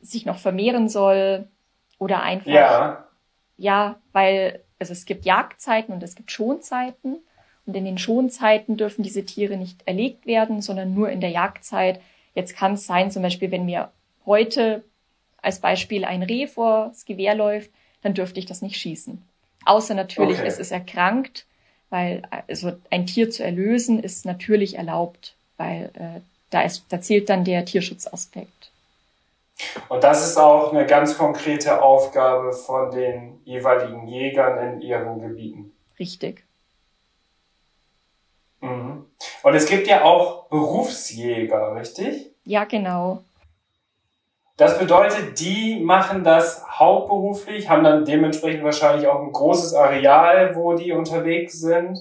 sich 0.00 0.24
noch 0.24 0.38
vermehren 0.38 0.88
soll 0.88 1.48
oder 1.98 2.22
einfach, 2.22 2.50
ja, 2.50 3.04
ja 3.56 3.96
weil 4.12 4.62
also 4.78 4.92
es 4.92 5.04
gibt 5.04 5.24
Jagdzeiten 5.24 5.92
und 5.92 6.02
es 6.02 6.14
gibt 6.14 6.30
Schonzeiten 6.30 7.18
und 7.66 7.76
in 7.76 7.84
den 7.84 7.98
Schonzeiten 7.98 8.76
dürfen 8.76 9.02
diese 9.02 9.24
Tiere 9.24 9.56
nicht 9.56 9.86
erlegt 9.86 10.26
werden, 10.26 10.62
sondern 10.62 10.94
nur 10.94 11.10
in 11.10 11.20
der 11.20 11.30
Jagdzeit. 11.30 12.00
Jetzt 12.34 12.56
kann 12.56 12.74
es 12.74 12.86
sein, 12.86 13.10
zum 13.10 13.22
Beispiel, 13.22 13.50
wenn 13.50 13.66
mir 13.66 13.90
heute 14.24 14.84
als 15.42 15.60
Beispiel 15.60 16.04
ein 16.04 16.22
Reh 16.22 16.46
vors 16.46 17.04
Gewehr 17.04 17.34
läuft, 17.34 17.70
dann 18.02 18.14
dürfte 18.14 18.38
ich 18.38 18.46
das 18.46 18.62
nicht 18.62 18.76
schießen. 18.76 19.22
Außer 19.64 19.94
natürlich, 19.94 20.38
okay. 20.38 20.46
es 20.46 20.58
ist 20.58 20.70
erkrankt, 20.70 21.44
weil 21.90 22.22
also 22.48 22.72
ein 22.90 23.06
Tier 23.06 23.30
zu 23.30 23.42
erlösen 23.42 24.02
ist 24.02 24.24
natürlich 24.24 24.76
erlaubt, 24.76 25.34
weil 25.56 25.90
äh, 25.94 26.20
da, 26.50 26.62
ist, 26.62 26.84
da 26.88 27.00
zählt 27.00 27.28
dann 27.28 27.44
der 27.44 27.64
Tierschutzaspekt. 27.64 28.70
Und 29.88 30.04
das 30.04 30.24
ist 30.24 30.36
auch 30.36 30.72
eine 30.72 30.86
ganz 30.86 31.18
konkrete 31.18 31.82
Aufgabe 31.82 32.52
von 32.52 32.90
den 32.92 33.40
jeweiligen 33.44 34.06
Jägern 34.06 34.74
in 34.74 34.80
ihren 34.80 35.20
Gebieten. 35.20 35.72
Richtig. 35.98 36.44
Mhm. 38.60 39.04
Und 39.42 39.54
es 39.54 39.66
gibt 39.66 39.86
ja 39.88 40.04
auch 40.04 40.44
Berufsjäger, 40.48 41.74
richtig? 41.74 42.30
Ja, 42.44 42.64
genau. 42.64 43.24
Das 44.58 44.76
bedeutet, 44.76 45.38
die 45.38 45.78
machen 45.78 46.24
das 46.24 46.66
hauptberuflich, 46.68 47.68
haben 47.68 47.84
dann 47.84 48.04
dementsprechend 48.04 48.64
wahrscheinlich 48.64 49.06
auch 49.06 49.22
ein 49.22 49.30
großes 49.30 49.72
Areal, 49.72 50.56
wo 50.56 50.74
die 50.74 50.90
unterwegs 50.90 51.60
sind. 51.60 51.96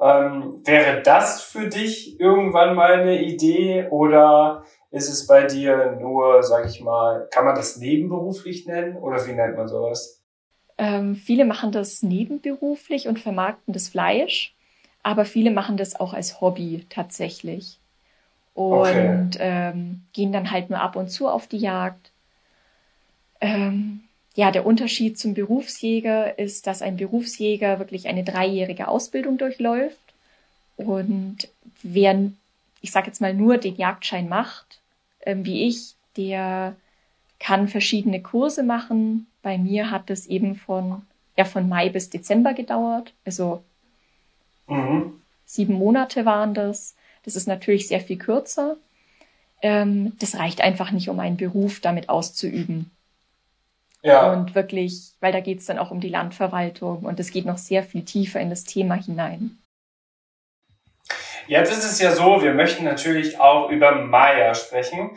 Ähm, 0.00 0.62
wäre 0.64 1.00
das 1.02 1.42
für 1.42 1.68
dich 1.68 2.18
irgendwann 2.18 2.74
mal 2.74 2.94
eine 2.94 3.22
Idee 3.22 3.86
oder 3.88 4.64
ist 4.90 5.08
es 5.08 5.28
bei 5.28 5.44
dir 5.44 5.96
nur, 6.00 6.42
sag 6.42 6.66
ich 6.66 6.80
mal, 6.80 7.28
kann 7.30 7.44
man 7.44 7.54
das 7.54 7.76
nebenberuflich 7.76 8.66
nennen 8.66 8.96
oder 8.96 9.24
wie 9.24 9.32
nennt 9.32 9.56
man 9.56 9.68
sowas? 9.68 10.24
Ähm, 10.78 11.14
viele 11.14 11.44
machen 11.44 11.70
das 11.70 12.02
nebenberuflich 12.02 13.06
und 13.06 13.20
vermarkten 13.20 13.72
das 13.72 13.88
Fleisch, 13.88 14.56
aber 15.04 15.24
viele 15.24 15.52
machen 15.52 15.76
das 15.76 15.94
auch 15.98 16.14
als 16.14 16.40
Hobby 16.40 16.84
tatsächlich 16.90 17.80
und 18.56 19.36
okay. 19.36 19.38
ähm, 19.38 20.02
gehen 20.14 20.32
dann 20.32 20.50
halt 20.50 20.70
nur 20.70 20.80
ab 20.80 20.96
und 20.96 21.10
zu 21.10 21.28
auf 21.28 21.46
die 21.46 21.58
Jagd. 21.58 22.10
Ähm, 23.40 24.00
ja, 24.34 24.50
der 24.50 24.66
Unterschied 24.66 25.18
zum 25.18 25.34
Berufsjäger 25.34 26.38
ist, 26.38 26.66
dass 26.66 26.82
ein 26.82 26.96
Berufsjäger 26.96 27.78
wirklich 27.78 28.08
eine 28.08 28.24
dreijährige 28.24 28.88
Ausbildung 28.88 29.38
durchläuft 29.38 29.98
und 30.76 31.48
wer, 31.82 32.30
ich 32.80 32.92
sage 32.92 33.08
jetzt 33.08 33.20
mal, 33.20 33.34
nur 33.34 33.58
den 33.58 33.76
Jagdschein 33.76 34.28
macht, 34.28 34.80
ähm, 35.24 35.44
wie 35.44 35.66
ich, 35.66 35.94
der 36.16 36.76
kann 37.38 37.68
verschiedene 37.68 38.22
Kurse 38.22 38.62
machen. 38.62 39.26
Bei 39.42 39.58
mir 39.58 39.90
hat 39.90 40.08
es 40.10 40.26
eben 40.26 40.56
von, 40.56 41.02
ja, 41.36 41.44
von 41.44 41.68
Mai 41.68 41.90
bis 41.90 42.08
Dezember 42.08 42.54
gedauert. 42.54 43.12
Also 43.26 43.62
mhm. 44.66 45.20
sieben 45.44 45.74
Monate 45.74 46.24
waren 46.24 46.54
das. 46.54 46.94
Das 47.26 47.36
ist 47.36 47.46
natürlich 47.46 47.88
sehr 47.88 48.00
viel 48.00 48.16
kürzer. 48.16 48.76
Ähm, 49.60 50.16
das 50.18 50.38
reicht 50.38 50.62
einfach 50.62 50.90
nicht, 50.92 51.10
um 51.10 51.20
einen 51.20 51.36
Beruf 51.36 51.80
damit 51.80 52.08
auszuüben. 52.08 52.90
Ja. 54.02 54.32
Und 54.32 54.54
wirklich, 54.54 55.12
weil 55.20 55.32
da 55.32 55.40
geht 55.40 55.58
es 55.58 55.66
dann 55.66 55.78
auch 55.78 55.90
um 55.90 56.00
die 56.00 56.08
Landverwaltung 56.08 57.00
und 57.00 57.18
es 57.18 57.32
geht 57.32 57.44
noch 57.44 57.58
sehr 57.58 57.82
viel 57.82 58.04
tiefer 58.04 58.40
in 58.40 58.50
das 58.50 58.64
Thema 58.64 58.94
hinein. 58.94 59.58
Jetzt 61.48 61.72
ist 61.72 61.84
es 61.84 62.00
ja 62.00 62.12
so, 62.12 62.42
wir 62.42 62.54
möchten 62.54 62.84
natürlich 62.84 63.40
auch 63.40 63.70
über 63.70 63.92
Maya 63.92 64.54
sprechen. 64.54 65.10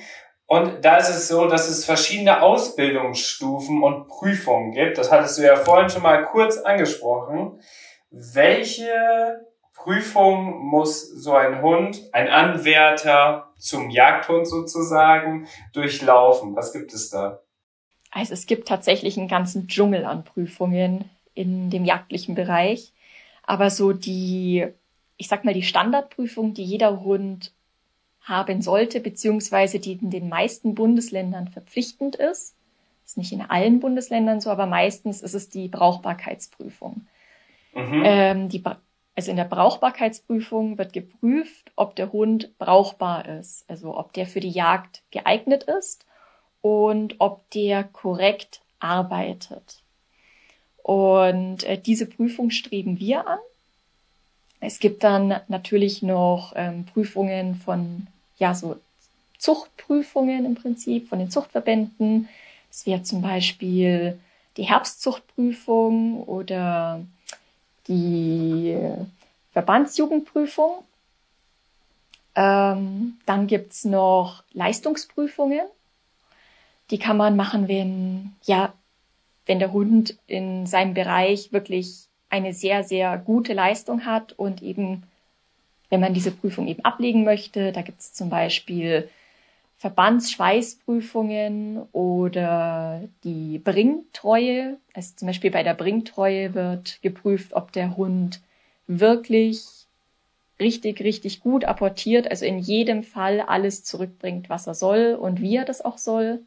Und 0.45 0.83
da 0.83 0.97
ist 0.97 1.09
es 1.09 1.27
so, 1.27 1.47
dass 1.47 1.69
es 1.69 1.85
verschiedene 1.85 2.41
Ausbildungsstufen 2.41 3.83
und 3.83 4.07
Prüfungen 4.07 4.71
gibt. 4.71 4.97
Das 4.97 5.11
hattest 5.11 5.37
du 5.37 5.43
ja 5.43 5.55
vorhin 5.55 5.89
schon 5.89 6.01
mal 6.01 6.23
kurz 6.25 6.57
angesprochen. 6.57 7.61
Welche 8.09 9.45
Prüfung 9.83 10.65
muss 10.65 11.09
so 11.09 11.33
ein 11.33 11.61
Hund, 11.61 12.03
ein 12.11 12.27
Anwärter 12.27 13.53
zum 13.57 13.89
Jagdhund 13.89 14.47
sozusagen, 14.47 15.47
durchlaufen? 15.73 16.55
Was 16.55 16.73
gibt 16.73 16.93
es 16.93 17.09
da? 17.09 17.39
Also 18.11 18.33
es 18.33 18.45
gibt 18.45 18.67
tatsächlich 18.67 19.17
einen 19.17 19.27
ganzen 19.27 19.67
Dschungel 19.67 20.03
an 20.03 20.23
Prüfungen 20.25 21.09
in 21.33 21.69
dem 21.69 21.85
jagdlichen 21.85 22.35
Bereich. 22.35 22.91
Aber 23.43 23.69
so 23.69 23.93
die, 23.93 24.67
ich 25.17 25.27
sag 25.27 25.45
mal, 25.45 25.53
die 25.53 25.63
Standardprüfung, 25.63 26.53
die 26.53 26.65
jeder 26.65 27.01
Hund 27.01 27.53
haben 28.21 28.61
sollte, 28.61 28.99
beziehungsweise 28.99 29.79
die 29.79 29.93
in 29.93 30.11
den 30.11 30.27
meisten 30.27 30.75
Bundesländern 30.75 31.47
verpflichtend 31.47 32.15
ist. 32.15 32.55
Ist 33.05 33.17
nicht 33.17 33.31
in 33.31 33.41
allen 33.41 33.79
Bundesländern 33.79 34.41
so, 34.41 34.51
aber 34.51 34.65
meistens 34.65 35.21
ist 35.21 35.33
es 35.33 35.49
die 35.49 35.67
Brauchbarkeitsprüfung. 35.67 37.07
Mhm. 37.73 38.01
Ähm, 38.03 38.49
die, 38.49 38.61
also 39.15 39.31
in 39.31 39.37
der 39.37 39.45
Brauchbarkeitsprüfung 39.45 40.77
wird 40.77 40.93
geprüft, 40.93 41.71
ob 41.75 41.95
der 41.95 42.11
Hund 42.11 42.57
brauchbar 42.57 43.27
ist, 43.27 43.65
also 43.69 43.97
ob 43.97 44.13
der 44.13 44.25
für 44.25 44.39
die 44.39 44.49
Jagd 44.49 45.01
geeignet 45.11 45.63
ist 45.63 46.05
und 46.61 47.15
ob 47.19 47.49
der 47.51 47.83
korrekt 47.83 48.61
arbeitet. 48.79 49.81
Und 50.83 51.63
äh, 51.63 51.77
diese 51.77 52.05
Prüfung 52.05 52.49
streben 52.49 52.99
wir 52.99 53.27
an. 53.27 53.39
Es 54.61 54.79
gibt 54.79 55.03
dann 55.03 55.39
natürlich 55.47 56.01
noch 56.01 56.53
ähm, 56.55 56.85
Prüfungen 56.85 57.55
von, 57.55 58.07
ja, 58.37 58.53
so 58.53 58.77
Zuchtprüfungen 59.37 60.45
im 60.45 60.55
Prinzip 60.55 61.07
von 61.07 61.19
den 61.19 61.31
Zuchtverbänden. 61.31 62.27
Es 62.69 62.85
wäre 62.85 63.03
zum 63.03 63.21
Beispiel 63.21 64.19
die 64.57 64.63
Herbstzuchtprüfung 64.63 66.23
oder 66.23 67.01
die 67.89 68.77
Verbandsjugendprüfung. 69.51 70.83
Ähm, 72.35 73.17
dann 73.25 73.47
gibt's 73.47 73.83
noch 73.83 74.43
Leistungsprüfungen. 74.53 75.65
Die 76.91 76.99
kann 76.99 77.17
man 77.17 77.35
machen, 77.35 77.67
wenn, 77.67 78.33
ja, 78.43 78.73
wenn 79.45 79.59
der 79.59 79.73
Hund 79.73 80.17
in 80.27 80.65
seinem 80.67 80.93
Bereich 80.93 81.51
wirklich 81.51 82.05
eine 82.29 82.53
sehr, 82.53 82.83
sehr 82.83 83.17
gute 83.17 83.53
Leistung 83.53 84.05
hat 84.05 84.33
und 84.33 84.61
eben, 84.61 85.03
wenn 85.89 85.99
man 85.99 86.13
diese 86.13 86.31
Prüfung 86.31 86.67
eben 86.67 86.85
ablegen 86.85 87.23
möchte, 87.23 87.71
da 87.71 87.81
gibt 87.81 87.99
es 87.99 88.13
zum 88.13 88.29
Beispiel 88.29 89.09
Verbandsschweißprüfungen 89.79 91.81
oder 91.93 93.07
die 93.23 93.59
Bringtreue. 93.59 94.77
Also 94.93 95.15
zum 95.15 95.27
Beispiel 95.27 95.51
bei 95.51 95.63
der 95.63 95.73
Bringtreue 95.73 96.53
wird 96.53 97.01
geprüft, 97.01 97.53
ob 97.53 97.71
der 97.71 97.95
Hund 97.95 98.41
wirklich 98.87 99.65
richtig, 100.59 101.01
richtig 101.01 101.39
gut 101.39 101.63
apportiert, 101.63 102.29
also 102.29 102.45
in 102.45 102.59
jedem 102.59 103.03
Fall 103.03 103.39
alles 103.39 103.85
zurückbringt, 103.85 104.49
was 104.49 104.67
er 104.67 104.75
soll 104.75 105.17
und 105.19 105.39
wie 105.39 105.55
er 105.55 105.63
das 105.63 105.79
auch 105.79 105.97
soll. 105.97 106.41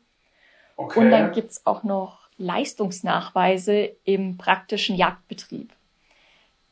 Okay. 0.77 1.01
Und 1.01 1.11
dann 1.11 1.33
gibt's 1.33 1.65
auch 1.65 1.85
noch 1.85 2.29
Leistungsnachweise 2.37 3.93
im 4.05 4.37
praktischen 4.37 4.95
Jagdbetrieb. 4.95 5.73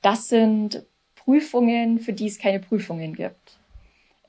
Das 0.02 0.28
sind 0.28 0.84
Prüfungen, 1.14 2.00
für 2.00 2.12
die 2.12 2.26
es 2.26 2.38
keine 2.38 2.60
Prüfungen 2.60 3.14
gibt. 3.14 3.59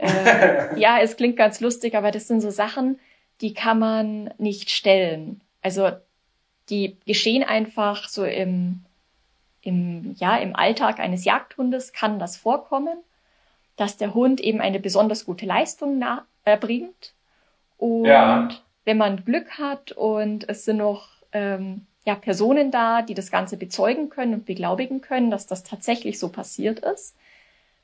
Äh, 0.01 0.79
ja, 0.79 0.99
es 0.99 1.15
klingt 1.17 1.37
ganz 1.37 1.61
lustig, 1.61 1.95
aber 1.95 2.11
das 2.11 2.27
sind 2.27 2.41
so 2.41 2.49
Sachen, 2.49 2.99
die 3.41 3.53
kann 3.53 3.79
man 3.79 4.33
nicht 4.37 4.69
stellen. 4.69 5.41
Also 5.61 5.91
die 6.69 6.97
geschehen 7.05 7.43
einfach 7.43 8.07
so 8.07 8.25
im, 8.25 8.81
im, 9.61 10.15
ja, 10.17 10.37
im 10.37 10.55
Alltag 10.55 10.99
eines 10.99 11.25
Jagdhundes 11.25 11.93
kann 11.93 12.19
das 12.19 12.37
vorkommen, 12.37 12.97
dass 13.75 13.97
der 13.97 14.13
Hund 14.13 14.41
eben 14.41 14.61
eine 14.61 14.79
besonders 14.79 15.25
gute 15.25 15.45
Leistung 15.45 16.03
erbringt. 16.43 17.13
Und 17.77 18.05
ja 18.05 18.49
wenn 18.85 18.97
man 18.97 19.23
Glück 19.23 19.57
hat 19.57 19.91
und 19.91 20.47
es 20.49 20.65
sind 20.65 20.77
noch 20.77 21.09
ähm, 21.31 21.85
ja, 22.05 22.15
Personen 22.15 22.71
da, 22.71 23.01
die 23.01 23.13
das 23.13 23.31
Ganze 23.31 23.57
bezeugen 23.57 24.09
können 24.09 24.33
und 24.33 24.45
beglaubigen 24.45 25.01
können, 25.01 25.29
dass 25.29 25.47
das 25.47 25.63
tatsächlich 25.63 26.19
so 26.19 26.29
passiert 26.29 26.79
ist, 26.79 27.15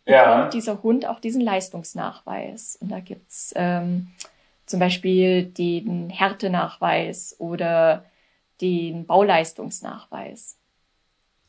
ja. 0.07 0.49
dieser 0.49 0.81
Hund 0.83 1.05
auch 1.05 1.19
diesen 1.19 1.41
Leistungsnachweis. 1.41 2.77
Und 2.81 2.91
da 2.91 2.99
gibt's 2.99 3.53
ähm, 3.55 4.07
zum 4.65 4.79
Beispiel 4.79 5.45
den 5.45 6.09
Härtenachweis 6.09 7.35
oder 7.39 8.05
den 8.61 9.05
Bauleistungsnachweis. 9.05 10.57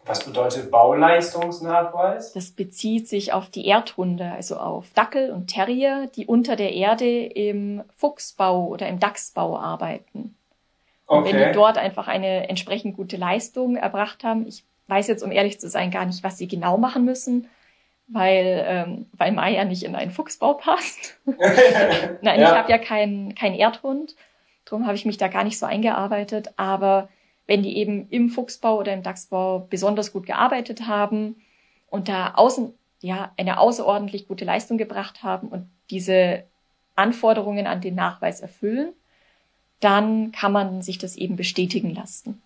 Was 0.05 0.25
bedeutet 0.25 0.71
Bauleistungsnachweis? 0.71 2.33
Das 2.33 2.51
bezieht 2.51 3.09
sich 3.09 3.33
auf 3.35 3.51
die 3.51 3.67
Erdhunde, 3.67 4.33
also 4.33 4.57
auf 4.57 4.87
Dackel 4.95 5.31
und 5.31 5.49
Terrier, 5.49 6.09
die 6.17 6.27
unter 6.27 6.57
der 6.57 6.73
Erde 6.73 7.27
im 7.27 7.83
Fuchsbau 7.95 8.69
oder 8.69 8.89
im 8.89 9.01
Dachsbau 9.01 9.59
arbeiten. 9.59 10.35
Und 11.07 11.19
okay. 11.21 11.33
wenn 11.33 11.49
die 11.49 11.53
dort 11.53 11.77
einfach 11.77 12.09
eine 12.09 12.49
entsprechend 12.49 12.97
gute 12.97 13.17
Leistung 13.17 13.77
erbracht 13.77 14.25
haben, 14.25 14.47
ich 14.47 14.65
weiß 14.87 15.09
jetzt, 15.09 15.23
um 15.23 15.31
ehrlich 15.31 15.61
zu 15.61 15.69
sein, 15.69 15.91
gar 15.91 16.07
nicht, 16.07 16.23
was 16.25 16.39
sie 16.39 16.49
genau 16.49 16.79
machen 16.79 17.05
müssen, 17.05 17.49
weil, 18.09 18.65
ähm, 18.67 19.07
weil 19.13 19.33
Maya 19.33 19.65
nicht 19.65 19.83
in 19.83 19.95
einen 19.95 20.11
Fuchsbau 20.11 20.55
passt. 20.55 21.19
Nein, 21.27 22.41
ja. 22.41 22.51
ich 22.51 22.57
habe 22.59 22.71
ja 22.71 22.79
keinen 22.79 23.35
kein 23.35 23.55
Erdhund, 23.55 24.17
darum 24.65 24.87
habe 24.87 24.97
ich 24.97 25.05
mich 25.05 25.19
da 25.19 25.29
gar 25.29 25.45
nicht 25.45 25.59
so 25.59 25.67
eingearbeitet, 25.67 26.49
aber 26.57 27.09
wenn 27.47 27.63
die 27.63 27.77
eben 27.77 28.09
im 28.11 28.29
Fuchsbau 28.29 28.79
oder 28.79 28.93
im 28.93 29.03
Dachsbau 29.03 29.67
besonders 29.71 30.13
gut 30.13 30.27
gearbeitet 30.27 30.87
haben 30.87 31.37
und 31.89 32.09
da 32.09 32.35
außen, 32.35 32.75
ja, 33.01 33.33
eine 33.37 33.59
außerordentlich 33.59 34.27
gute 34.27 34.45
Leistung 34.45 34.77
gebracht 34.77 35.23
haben 35.23 35.49
und 35.49 35.71
diese 35.91 36.45
Anforderungen 36.97 37.67
an 37.67 37.81
den 37.81 37.95
Nachweis 37.95 38.41
erfüllen, 38.41 38.93
dann 39.81 40.33
kann 40.33 40.53
man 40.53 40.83
sich 40.83 40.99
das 40.99 41.17
eben 41.17 41.37
bestätigen 41.37 41.95
lassen. 41.95 42.43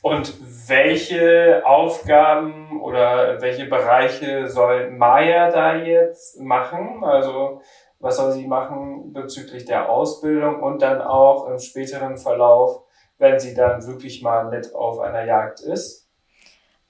Und 0.00 0.34
welche 0.68 1.62
Aufgaben 1.64 2.80
oder 2.82 3.40
welche 3.40 3.66
Bereiche 3.66 4.48
soll 4.48 4.90
Maya 4.90 5.50
da 5.50 5.76
jetzt 5.76 6.40
machen? 6.40 7.04
Also 7.04 7.62
was 8.00 8.16
soll 8.16 8.32
sie 8.32 8.46
machen 8.46 9.12
bezüglich 9.12 9.64
der 9.64 9.88
Ausbildung 9.88 10.60
und 10.60 10.82
dann 10.82 11.00
auch 11.00 11.48
im 11.48 11.60
späteren 11.60 12.16
Verlauf 12.16 12.82
wenn 13.22 13.38
sie 13.38 13.54
dann 13.54 13.86
wirklich 13.86 14.20
mal 14.20 14.50
mit 14.50 14.74
auf 14.74 14.98
einer 14.98 15.24
Jagd 15.24 15.60
ist? 15.60 16.08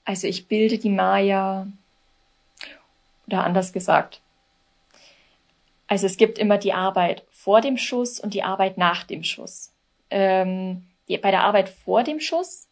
Also 0.04 0.26
ich 0.26 0.48
bilde 0.48 0.78
die 0.78 0.90
Maya, 0.90 1.68
oder 3.26 3.44
anders 3.44 3.72
gesagt, 3.72 4.20
also 5.86 6.06
es 6.06 6.16
gibt 6.16 6.38
immer 6.38 6.56
die 6.56 6.72
Arbeit 6.72 7.24
vor 7.30 7.60
dem 7.60 7.76
Schuss 7.76 8.18
und 8.18 8.34
die 8.34 8.42
Arbeit 8.42 8.78
nach 8.78 9.04
dem 9.04 9.22
Schuss. 9.22 9.72
Ähm, 10.10 10.86
die, 11.08 11.18
bei 11.18 11.30
der 11.30 11.44
Arbeit 11.44 11.68
vor 11.68 12.02
dem 12.02 12.20
Schuss 12.20 12.68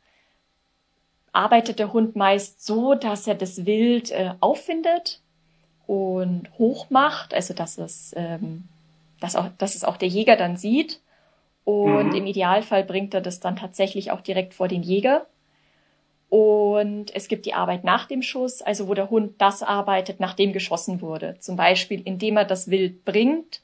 arbeitet 1.32 1.78
der 1.78 1.92
Hund 1.92 2.16
meist 2.16 2.64
so, 2.64 2.94
dass 2.94 3.26
er 3.26 3.34
das 3.34 3.66
Wild 3.66 4.10
äh, 4.10 4.34
auffindet 4.40 5.20
und 5.86 6.48
hochmacht, 6.58 7.34
also 7.34 7.54
dass 7.54 7.78
es, 7.78 8.12
ähm, 8.16 8.64
dass, 9.20 9.36
auch, 9.36 9.48
dass 9.58 9.74
es 9.74 9.84
auch 9.84 9.96
der 9.96 10.08
Jäger 10.08 10.36
dann 10.36 10.56
sieht 10.56 11.00
und 11.64 12.08
mhm. 12.08 12.14
im 12.14 12.26
Idealfall 12.26 12.84
bringt 12.84 13.14
er 13.14 13.20
das 13.20 13.40
dann 13.40 13.56
tatsächlich 13.56 14.10
auch 14.10 14.20
direkt 14.20 14.54
vor 14.54 14.68
den 14.68 14.82
Jäger. 14.82 15.26
Und 16.28 17.14
es 17.14 17.26
gibt 17.28 17.44
die 17.44 17.54
Arbeit 17.54 17.82
nach 17.82 18.06
dem 18.06 18.22
Schuss, 18.22 18.62
also 18.62 18.88
wo 18.88 18.94
der 18.94 19.10
Hund 19.10 19.34
das 19.38 19.62
arbeitet, 19.62 20.20
nachdem 20.20 20.52
geschossen 20.52 21.00
wurde. 21.00 21.36
Zum 21.40 21.56
Beispiel, 21.56 22.02
indem 22.04 22.36
er 22.36 22.44
das 22.44 22.70
Wild 22.70 23.04
bringt 23.04 23.62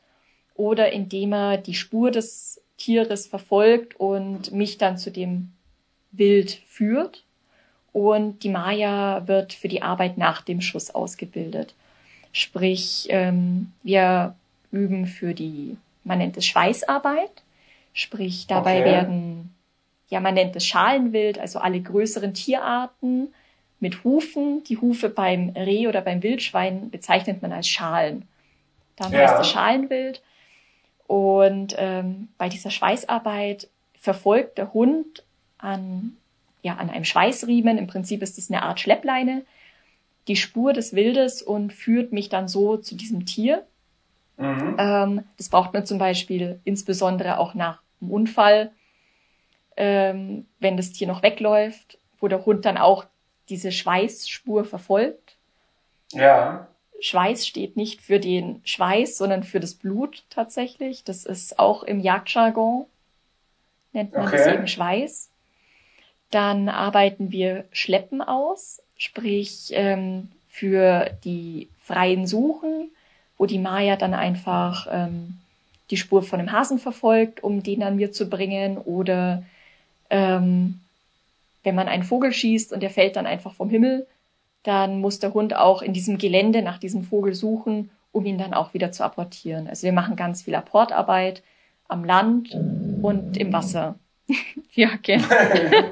oder 0.55 0.93
indem 0.93 1.33
er 1.33 1.59
die 1.59 1.75
Spur 1.75 2.11
des 2.11 2.61
Tieres 2.77 3.27
verfolgt 3.27 3.99
und 3.99 4.53
mich 4.53 4.79
dann 4.79 4.99
zu 4.99 5.11
dem 5.11 5.53
Wild 6.13 6.61
führt. 6.67 7.25
Und 7.93 8.43
die 8.43 8.51
Maya 8.51 9.27
wird 9.27 9.55
für 9.55 9.69
die 9.69 9.83
Arbeit 9.83 10.19
nach 10.19 10.43
dem 10.43 10.61
Schuss 10.61 10.95
ausgebildet. 10.95 11.75
Sprich, 12.33 13.07
ähm, 13.09 13.73
wir 13.83 14.35
üben 14.71 15.07
für 15.07 15.33
die, 15.33 15.79
man 16.05 16.19
nennt 16.19 16.37
es 16.37 16.45
Schweißarbeit. 16.45 17.43
Sprich, 17.95 18.47
dabei 18.47 18.81
okay. 18.81 18.91
werden, 18.91 19.55
ja, 20.11 20.21
man 20.21 20.35
nennt 20.35 20.55
es 20.55 20.67
Schalenwild, 20.67 21.39
also 21.39 21.59
alle 21.59 21.81
größeren 21.81 22.35
Tierarten 22.35 23.29
mit 23.81 24.05
Hufen. 24.05 24.63
Die 24.65 24.77
Hufe 24.77 25.09
beim 25.09 25.51
Reh 25.57 25.89
oder 25.89 26.03
beim 26.03 26.23
Wildschwein 26.23 26.91
bezeichnet 26.91 27.41
man 27.41 27.53
als 27.53 27.69
Schalen. 27.69 28.29
Dann 28.97 29.13
ja. 29.13 29.21
heißt 29.21 29.41
es 29.41 29.49
Schalenwild. 29.49 30.21
Und 31.07 31.75
ähm, 31.79 32.29
bei 32.39 32.49
dieser 32.49 32.71
Schweißarbeit 32.71 33.69
verfolgt 33.99 34.59
der 34.59 34.73
Hund 34.73 35.25
an, 35.59 36.17
ja, 36.63 36.77
an 36.77 36.91
einem 36.91 37.05
Schweißriemen, 37.05 37.79
im 37.79 37.87
Prinzip 37.87 38.23
ist 38.23 38.39
es 38.39 38.51
eine 38.51 38.63
Art 38.63 38.81
Schleppleine, 38.81 39.45
die 40.29 40.37
Spur 40.37 40.73
des 40.73 40.95
Wildes 40.95 41.43
und 41.43 41.73
führt 41.73 42.13
mich 42.13 42.29
dann 42.29 42.49
so 42.49 42.77
zu 42.77 42.97
diesem 42.97 43.27
Tier. 43.27 43.65
Mhm. 44.37 44.77
Ähm, 44.79 45.25
das 45.37 45.49
braucht 45.49 45.73
man 45.73 45.87
zum 45.87 45.99
Beispiel 45.99 46.61
insbesondere 46.65 47.39
auch 47.39 47.55
nach 47.55 47.81
einem 48.01 48.11
Unfall, 48.11 48.73
ähm, 49.77 50.47
wenn 50.59 50.77
das 50.77 50.93
Tier 50.93 51.07
noch 51.07 51.23
wegläuft, 51.23 51.99
wo 52.19 52.29
der 52.29 52.45
Hund 52.45 52.65
dann 52.65 52.77
auch 52.77 53.05
diese 53.49 53.71
Schweißspur 53.71 54.65
verfolgt. 54.65 55.37
Ja. 56.13 56.69
Schweiß 57.01 57.47
steht 57.47 57.77
nicht 57.77 58.01
für 58.01 58.19
den 58.19 58.61
Schweiß, 58.65 59.19
sondern 59.19 59.43
für 59.45 59.61
das 59.61 59.75
Blut 59.75 60.25
tatsächlich. 60.31 61.05
Das 61.05 61.25
ist 61.25 61.59
auch 61.59 61.83
im 61.83 62.01
Jagdjargon, 62.01 62.87
nennt 63.93 64.13
man 64.13 64.27
okay. 64.27 64.37
das 64.37 64.47
eben 64.47 64.69
Schweiß. 64.69 65.29
Dann 66.31 66.69
arbeiten 66.69 67.31
wir 67.31 67.65
Schleppen 67.73 68.21
aus, 68.23 68.83
sprich 68.97 69.69
ähm, 69.71 70.29
für 70.49 71.11
die 71.25 71.69
freien 71.83 72.27
Suchen, 72.27 72.91
wo 73.39 73.47
die 73.47 73.59
Maya 73.59 73.97
dann 73.97 74.15
einfach 74.15 74.87
ähm, 74.91 75.39
die 75.91 75.97
Spur 75.97 76.23
von 76.23 76.39
dem 76.39 76.51
Hasen 76.51 76.79
verfolgt, 76.79 77.45
um 77.45 77.63
den 77.63 77.83
an 77.83 77.97
mir 77.97 78.13
zu 78.13 78.29
bringen. 78.29 78.79
Oder 78.79 79.45
ähm, 80.11 80.81
wenn 81.63 81.75
man 81.75 81.89
einen 81.89 82.03
Vogel 82.03 82.33
schießt 82.33 82.73
und 82.73 82.83
der 82.83 82.91
fällt 82.91 83.17
dann 83.17 83.27
einfach 83.27 83.53
vom 83.55 83.71
Himmel, 83.71 84.07
dann 84.67 85.01
muss 85.01 85.21
der 85.21 85.33
Hund 85.33 85.55
auch 85.55 85.81
in 85.81 85.93
diesem 85.93 86.19
Gelände 86.19 86.63
nach 86.63 86.79
diesem 86.79 87.05
Vogel 87.05 87.35
suchen, 87.35 87.91
um 88.11 88.27
ihn 88.27 88.39
dann 88.39 88.53
auch 88.53 88.75
wieder 88.75 88.91
zu 88.91 89.05
apportieren. 89.05 89.69
Also 89.69 89.85
wir 89.85 89.93
machen 89.93 90.17
ganz 90.17 90.43
viel 90.43 90.55
Apportarbeit 90.55 91.43
am 91.89 92.05
Land 92.05 92.57
und 93.03 93.37
im 93.37 93.53
Wasser. 93.53 93.95
ja, 94.73 94.91
gerne. 95.03 95.25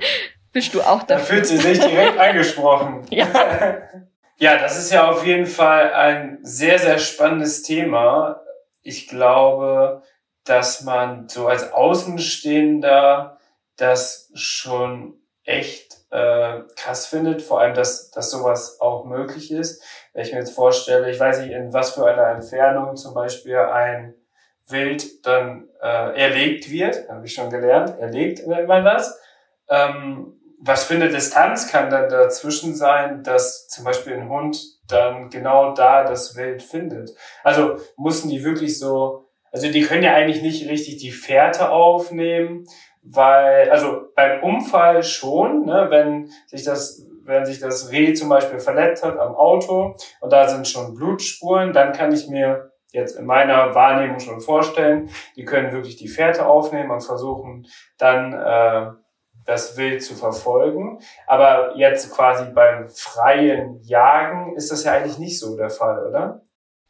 Bist 0.52 0.74
du 0.74 0.82
auch 0.82 1.02
da? 1.02 1.16
Da 1.16 1.20
fühlt 1.20 1.46
sie 1.46 1.56
sich 1.56 1.78
direkt 1.78 2.18
angesprochen. 2.18 3.02
ja. 3.10 3.26
ja, 4.38 4.58
das 4.58 4.78
ist 4.78 4.92
ja 4.92 5.08
auf 5.08 5.24
jeden 5.26 5.46
Fall 5.46 5.92
ein 5.92 6.38
sehr, 6.42 6.78
sehr 6.78 6.98
spannendes 6.98 7.62
Thema. 7.62 8.40
Ich 8.82 9.08
glaube, 9.08 10.02
dass 10.44 10.82
man 10.82 11.28
so 11.28 11.46
als 11.46 11.72
Außenstehender 11.72 13.38
das 13.76 14.30
schon 14.34 15.14
echt 15.44 15.98
äh, 16.10 16.60
krass 16.76 17.06
findet, 17.06 17.42
vor 17.42 17.60
allem, 17.60 17.74
dass, 17.74 18.10
dass 18.10 18.30
sowas 18.30 18.80
auch 18.80 19.04
möglich 19.04 19.50
ist. 19.50 19.82
Wenn 20.12 20.24
ich 20.24 20.32
mir 20.32 20.38
jetzt 20.38 20.54
vorstelle, 20.54 21.10
ich 21.10 21.20
weiß 21.20 21.40
nicht, 21.40 21.52
in 21.52 21.72
was 21.72 21.92
für 21.92 22.06
einer 22.06 22.28
Entfernung 22.28 22.96
zum 22.96 23.14
Beispiel 23.14 23.58
ein 23.58 24.14
Wild 24.68 25.26
dann 25.26 25.68
äh, 25.82 26.18
erlegt 26.18 26.70
wird, 26.70 27.08
habe 27.08 27.26
ich 27.26 27.34
schon 27.34 27.50
gelernt, 27.50 27.98
erlegt 27.98 28.46
nennt 28.46 28.68
man 28.68 28.84
das. 28.84 29.18
Ähm, 29.68 30.40
was 30.66 30.84
für 30.84 30.94
eine 30.94 31.10
Distanz 31.10 31.68
kann 31.68 31.90
dann 31.90 32.08
dazwischen 32.08 32.74
sein, 32.74 33.22
dass 33.22 33.68
zum 33.68 33.84
Beispiel 33.84 34.14
ein 34.14 34.30
Hund 34.30 34.58
dann 34.88 35.28
genau 35.28 35.74
da 35.74 36.04
das 36.04 36.36
Wild 36.36 36.62
findet? 36.62 37.14
Also 37.42 37.76
mussten 37.96 38.30
die 38.30 38.42
wirklich 38.44 38.78
so, 38.78 39.23
also 39.54 39.70
die 39.70 39.82
können 39.82 40.02
ja 40.02 40.14
eigentlich 40.14 40.42
nicht 40.42 40.68
richtig 40.68 40.96
die 40.96 41.12
Fährte 41.12 41.70
aufnehmen, 41.70 42.66
weil, 43.04 43.70
also 43.70 44.08
beim 44.16 44.42
Unfall 44.42 45.04
schon, 45.04 45.64
ne, 45.64 45.86
wenn 45.90 46.28
sich 46.48 46.64
das, 46.64 47.06
wenn 47.22 47.46
sich 47.46 47.60
das 47.60 47.92
Reh 47.92 48.14
zum 48.14 48.28
Beispiel 48.28 48.58
verletzt 48.58 49.04
hat 49.04 49.16
am 49.16 49.36
Auto 49.36 49.94
und 50.20 50.32
da 50.32 50.48
sind 50.48 50.66
schon 50.66 50.94
Blutspuren, 50.94 51.72
dann 51.72 51.92
kann 51.92 52.12
ich 52.12 52.26
mir 52.26 52.72
jetzt 52.90 53.16
in 53.16 53.26
meiner 53.26 53.76
Wahrnehmung 53.76 54.18
schon 54.18 54.40
vorstellen, 54.40 55.08
die 55.36 55.44
können 55.44 55.72
wirklich 55.72 55.94
die 55.94 56.08
Fährte 56.08 56.46
aufnehmen 56.46 56.90
und 56.90 57.02
versuchen 57.02 57.68
dann 57.96 58.32
äh, 58.32 58.90
das 59.46 59.76
Wild 59.76 60.02
zu 60.02 60.16
verfolgen. 60.16 60.98
Aber 61.28 61.76
jetzt 61.76 62.12
quasi 62.12 62.50
beim 62.52 62.88
freien 62.88 63.80
Jagen 63.82 64.56
ist 64.56 64.72
das 64.72 64.82
ja 64.82 64.94
eigentlich 64.94 65.18
nicht 65.18 65.38
so 65.38 65.56
der 65.56 65.70
Fall, 65.70 66.08
oder? 66.08 66.42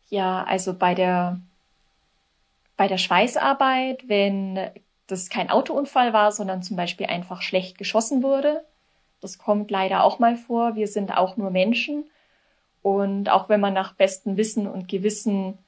Ja, 0.09 0.45
also 0.45 0.73
bei 0.73 0.95
der 0.95 1.41
bei 2.77 2.89
der 2.89 2.99
Schweißarbeit, 2.99 4.09
wenn 4.09 4.59
das 5.07 5.29
kein 5.29 5.51
Autounfall 5.51 6.13
war, 6.13 6.33
sondern 6.33 6.63
zum 6.63 6.77
Beispiel 6.77 7.07
einfach 7.07 7.43
schlecht 7.43 7.79
geschossen 7.79 8.23
wurde. 8.23 8.65
Das 9.21 9.39
kommt 9.39 9.71
leider 9.71 10.05
auch 10.05 10.19
mal 10.19 10.37
vor. 10.37 10.77
Wir 10.77 10.89
sind 10.89 11.17
auch 11.17 11.37
nur 11.37 11.51
Menschen. 11.51 12.05
Und 12.83 13.31
auch 13.31 13.49
wenn 13.49 13.61
man 13.61 13.73
nach 13.73 13.95
bestem 13.95 14.37
Wissen 14.37 14.67
und 14.67 14.89
Gewissen 14.89 15.59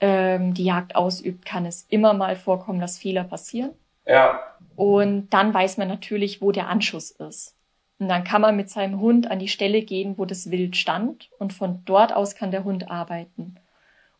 ähm, 0.00 0.52
die 0.52 0.64
Jagd 0.64 0.94
ausübt, 0.94 1.46
kann 1.46 1.64
es 1.64 1.86
immer 1.88 2.12
mal 2.12 2.36
vorkommen, 2.36 2.80
dass 2.80 2.98
Fehler 2.98 3.24
passieren. 3.24 3.70
Ja. 4.06 4.40
Und 4.76 5.30
dann 5.30 5.54
weiß 5.54 5.78
man 5.78 5.88
natürlich, 5.88 6.42
wo 6.42 6.52
der 6.52 6.68
Anschuss 6.68 7.10
ist. 7.10 7.56
Und 7.98 8.08
dann 8.08 8.24
kann 8.24 8.42
man 8.42 8.56
mit 8.56 8.68
seinem 8.68 9.00
Hund 9.00 9.30
an 9.30 9.38
die 9.38 9.48
Stelle 9.48 9.80
gehen, 9.82 10.18
wo 10.18 10.26
das 10.26 10.50
Wild 10.50 10.76
stand. 10.76 11.30
Und 11.38 11.54
von 11.54 11.82
dort 11.86 12.14
aus 12.14 12.34
kann 12.34 12.50
der 12.50 12.64
Hund 12.64 12.90
arbeiten. 12.90 13.56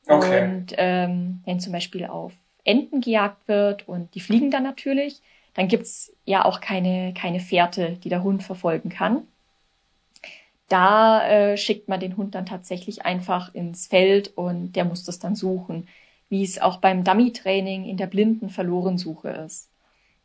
Okay. 0.07 0.45
Und 0.45 0.75
ähm, 0.77 1.42
wenn 1.45 1.61
zum 1.61 1.73
Beispiel 1.73 2.07
auf 2.07 2.33
Enten 2.64 3.01
gejagt 3.01 3.49
wird 3.49 3.88
und 3.88 4.14
die 4.14 4.21
fliegen 4.21 4.51
dann 4.51 4.62
natürlich, 4.62 5.21
dann 5.55 5.69
gibt's 5.69 6.12
ja 6.25 6.45
auch 6.45 6.61
keine, 6.61 7.14
keine 7.14 7.40
Fährte, 7.40 7.99
die 8.03 8.09
der 8.09 8.23
Hund 8.23 8.42
verfolgen 8.42 8.90
kann. 8.90 9.23
Da 10.69 11.27
äh, 11.29 11.57
schickt 11.57 11.88
man 11.88 12.01
den 12.01 12.16
Hund 12.16 12.35
dann 12.35 12.47
tatsächlich 12.47 13.05
einfach 13.05 13.55
ins 13.55 13.87
Feld 13.87 14.37
und 14.37 14.73
der 14.73 14.85
muss 14.85 15.05
das 15.05 15.19
dann 15.19 15.37
suchen, 15.37 15.88
wie 16.29 16.42
es 16.42 16.61
auch 16.61 16.79
beim 16.79 17.05
Dummy-Training 17.05 17.85
in 17.85 17.97
der 17.97 18.09
blinden 18.09 18.51
Verlorensuche 18.51 19.29
ist. 19.29 19.71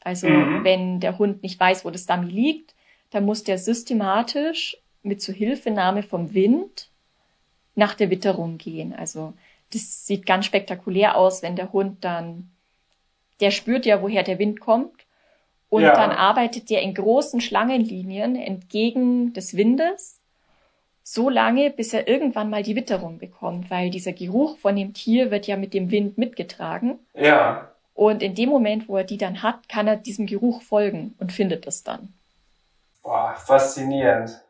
Also 0.04 0.28
mhm. 0.28 0.64
wenn 0.64 1.00
der 1.00 1.20
Hund 1.20 1.44
nicht 1.44 1.60
weiß, 1.60 1.86
wo 1.86 1.92
das 1.92 2.08
Dummy 2.08 2.30
liegt, 2.30 2.74
dann 3.12 3.26
muss 3.26 3.44
der 3.44 3.58
systematisch 3.58 4.78
mit 5.04 5.22
Zuhilfenahme 5.22 6.02
vom 6.02 6.34
Wind 6.34 6.90
nach 7.76 7.94
der 7.94 8.10
Witterung 8.10 8.58
gehen. 8.58 8.94
Also 8.94 9.34
das 9.74 10.06
sieht 10.06 10.26
ganz 10.26 10.46
spektakulär 10.46 11.18
aus, 11.18 11.42
wenn 11.42 11.56
der 11.56 11.72
Hund 11.72 12.04
dann, 12.04 12.52
der 13.40 13.52
spürt 13.52 13.86
ja, 13.86 14.02
woher 14.02 14.24
der 14.24 14.40
Wind 14.40 14.60
kommt. 14.60 14.94
Und 15.70 15.84
ja. 15.84 15.96
dann 15.96 16.12
arbeitet 16.12 16.70
der 16.70 16.82
in 16.82 16.94
großen 16.94 17.40
Schlangenlinien 17.40 18.36
entgegen 18.36 19.34
des 19.34 19.56
Windes, 19.56 20.20
so 21.04 21.30
lange, 21.30 21.72
bis 21.72 21.94
er 21.94 22.08
irgendwann 22.08 22.50
mal 22.50 22.64
die 22.64 22.76
Witterung 22.76 23.18
bekommt, 23.18 23.72
weil 23.72 23.90
dieser 23.90 24.14
Geruch 24.14 24.58
von 24.58 24.76
dem 24.76 24.94
Tier 24.94 25.32
wird 25.32 25.48
ja 25.48 25.58
mit 25.58 25.74
dem 25.74 25.90
Wind 25.90 26.18
mitgetragen. 26.18 27.00
Ja. 27.14 27.72
Und 27.94 28.22
in 28.22 28.36
dem 28.36 28.50
Moment, 28.50 28.88
wo 28.88 28.98
er 28.98 29.04
die 29.04 29.18
dann 29.18 29.44
hat, 29.44 29.68
kann 29.70 29.88
er 29.88 29.96
diesem 29.96 30.26
Geruch 30.26 30.62
folgen 30.62 31.16
und 31.20 31.32
findet 31.32 31.68
es 31.68 31.84
dann. 31.84 32.14
Boah, 33.02 33.36
faszinierend. 33.36 34.42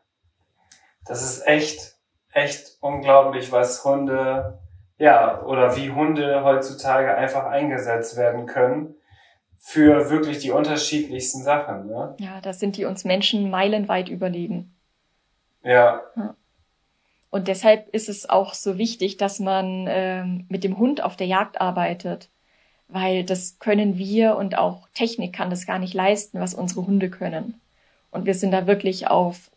Das 1.06 1.22
ist 1.22 1.46
echt, 1.46 1.96
echt 2.32 2.76
unglaublich, 2.80 3.50
was 3.50 3.84
Hunde 3.84 4.58
ja, 4.98 5.42
oder 5.42 5.76
wie 5.76 5.90
Hunde 5.90 6.44
heutzutage 6.44 7.14
einfach 7.14 7.46
eingesetzt 7.46 8.16
werden 8.16 8.46
können 8.46 8.94
für 9.58 10.10
wirklich 10.10 10.38
die 10.38 10.50
unterschiedlichsten 10.50 11.42
Sachen. 11.42 11.86
Ne? 11.86 12.16
Ja, 12.18 12.40
da 12.40 12.52
sind 12.52 12.76
die 12.76 12.84
uns 12.84 13.04
Menschen 13.04 13.50
meilenweit 13.50 14.08
überlegen. 14.08 14.74
Ja. 15.62 16.02
Und 17.30 17.48
deshalb 17.48 17.88
ist 17.94 18.08
es 18.08 18.28
auch 18.28 18.54
so 18.54 18.76
wichtig, 18.76 19.16
dass 19.16 19.38
man 19.38 19.86
ähm, 19.88 20.46
mit 20.48 20.64
dem 20.64 20.78
Hund 20.78 21.02
auf 21.02 21.16
der 21.16 21.28
Jagd 21.28 21.60
arbeitet, 21.60 22.28
weil 22.88 23.24
das 23.24 23.58
können 23.58 23.96
wir 23.96 24.36
und 24.36 24.58
auch 24.58 24.88
Technik 24.94 25.32
kann 25.32 25.48
das 25.48 25.64
gar 25.64 25.78
nicht 25.78 25.94
leisten, 25.94 26.40
was 26.40 26.54
unsere 26.54 26.86
Hunde 26.86 27.08
können. 27.08 27.60
Und 28.10 28.26
wir 28.26 28.34
sind 28.34 28.50
da 28.50 28.66
wirklich 28.66 29.06
auf 29.06 29.50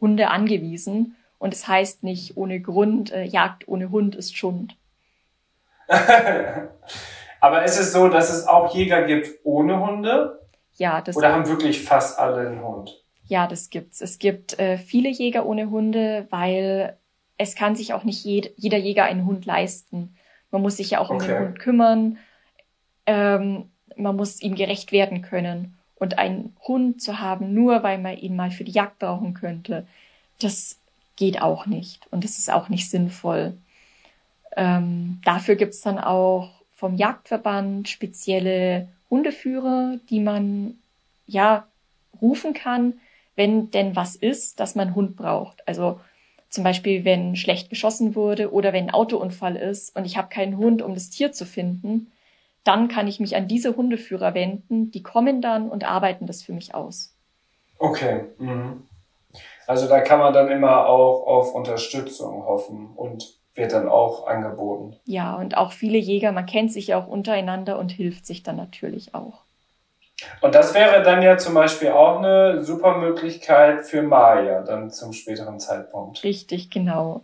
Hunde 0.00 0.28
angewiesen 0.28 1.16
und 1.40 1.54
es 1.54 1.66
heißt 1.66 2.04
nicht 2.04 2.36
ohne 2.36 2.60
Grund, 2.60 3.10
äh, 3.12 3.24
Jagd 3.24 3.66
ohne 3.66 3.90
Hund 3.90 4.14
ist 4.14 4.36
Schund. 4.36 4.76
Aber 7.40 7.64
ist 7.64 7.78
es 7.78 7.92
so, 7.92 8.08
dass 8.08 8.30
es 8.30 8.46
auch 8.46 8.74
Jäger 8.74 9.06
gibt 9.06 9.40
ohne 9.42 9.80
Hunde? 9.80 10.38
Ja, 10.74 11.00
das 11.00 11.16
Oder 11.16 11.32
haben 11.32 11.48
wirklich 11.48 11.82
fast 11.82 12.18
alle 12.18 12.46
einen 12.46 12.62
Hund? 12.62 13.02
Ja, 13.26 13.46
das 13.46 13.70
gibt's. 13.70 14.02
Es 14.02 14.18
gibt 14.18 14.58
äh, 14.58 14.76
viele 14.76 15.08
Jäger 15.08 15.46
ohne 15.46 15.70
Hunde, 15.70 16.26
weil 16.28 16.98
es 17.38 17.54
kann 17.54 17.74
sich 17.74 17.94
auch 17.94 18.04
nicht 18.04 18.22
jed 18.22 18.52
jeder 18.56 18.78
Jäger 18.78 19.04
einen 19.04 19.24
Hund 19.24 19.46
leisten. 19.46 20.14
Man 20.50 20.60
muss 20.60 20.76
sich 20.76 20.90
ja 20.90 20.98
auch 20.98 21.08
okay. 21.08 21.22
um 21.22 21.28
den 21.28 21.38
Hund 21.38 21.58
kümmern. 21.58 22.18
Ähm, 23.06 23.70
man 23.96 24.14
muss 24.14 24.42
ihm 24.42 24.56
gerecht 24.56 24.92
werden 24.92 25.22
können. 25.22 25.78
Und 25.94 26.18
einen 26.18 26.54
Hund 26.66 27.00
zu 27.00 27.18
haben, 27.18 27.54
nur 27.54 27.82
weil 27.82 27.98
man 27.98 28.18
ihn 28.18 28.36
mal 28.36 28.50
für 28.50 28.64
die 28.64 28.72
Jagd 28.72 28.98
brauchen 28.98 29.32
könnte, 29.32 29.86
das 30.38 30.79
geht 31.20 31.42
auch 31.42 31.66
nicht 31.66 32.06
und 32.10 32.24
es 32.24 32.38
ist 32.38 32.50
auch 32.50 32.70
nicht 32.70 32.88
sinnvoll. 32.90 33.52
Ähm, 34.56 35.20
dafür 35.22 35.54
gibt's 35.54 35.82
dann 35.82 35.98
auch 35.98 36.48
vom 36.74 36.96
Jagdverband 36.96 37.90
spezielle 37.90 38.88
Hundeführer, 39.10 39.98
die 40.08 40.18
man 40.18 40.78
ja 41.26 41.66
rufen 42.22 42.54
kann, 42.54 42.94
wenn 43.36 43.70
denn 43.70 43.94
was 43.94 44.16
ist, 44.16 44.60
dass 44.60 44.74
man 44.74 44.94
Hund 44.94 45.14
braucht. 45.14 45.68
Also 45.68 46.00
zum 46.48 46.64
Beispiel, 46.64 47.04
wenn 47.04 47.36
schlecht 47.36 47.68
geschossen 47.68 48.14
wurde 48.14 48.50
oder 48.50 48.72
wenn 48.72 48.84
ein 48.84 48.94
Autounfall 48.94 49.56
ist 49.56 49.94
und 49.94 50.06
ich 50.06 50.16
habe 50.16 50.30
keinen 50.30 50.56
Hund, 50.56 50.80
um 50.80 50.94
das 50.94 51.10
Tier 51.10 51.32
zu 51.32 51.44
finden, 51.44 52.10
dann 52.64 52.88
kann 52.88 53.08
ich 53.08 53.20
mich 53.20 53.36
an 53.36 53.46
diese 53.46 53.76
Hundeführer 53.76 54.32
wenden. 54.32 54.90
Die 54.90 55.02
kommen 55.02 55.42
dann 55.42 55.68
und 55.68 55.84
arbeiten 55.84 56.26
das 56.26 56.42
für 56.42 56.54
mich 56.54 56.74
aus. 56.74 57.14
Okay. 57.78 58.24
Mhm. 58.38 58.84
Also 59.70 59.86
da 59.86 60.00
kann 60.00 60.18
man 60.18 60.32
dann 60.32 60.50
immer 60.50 60.86
auch 60.86 61.28
auf 61.28 61.54
Unterstützung 61.54 62.44
hoffen 62.44 62.90
und 62.96 63.38
wird 63.54 63.72
dann 63.72 63.88
auch 63.88 64.26
angeboten. 64.26 64.96
Ja, 65.04 65.36
und 65.36 65.56
auch 65.56 65.70
viele 65.70 65.96
Jäger, 65.96 66.32
man 66.32 66.46
kennt 66.46 66.72
sich 66.72 66.88
ja 66.88 66.98
auch 67.00 67.06
untereinander 67.06 67.78
und 67.78 67.92
hilft 67.92 68.26
sich 68.26 68.42
dann 68.42 68.56
natürlich 68.56 69.14
auch. 69.14 69.42
Und 70.40 70.56
das 70.56 70.74
wäre 70.74 71.04
dann 71.04 71.22
ja 71.22 71.38
zum 71.38 71.54
Beispiel 71.54 71.90
auch 71.90 72.18
eine 72.18 72.64
super 72.64 72.98
Möglichkeit 72.98 73.86
für 73.86 74.02
Maya 74.02 74.62
dann 74.62 74.90
zum 74.90 75.12
späteren 75.12 75.60
Zeitpunkt. 75.60 76.24
Richtig, 76.24 76.72
genau. 76.72 77.20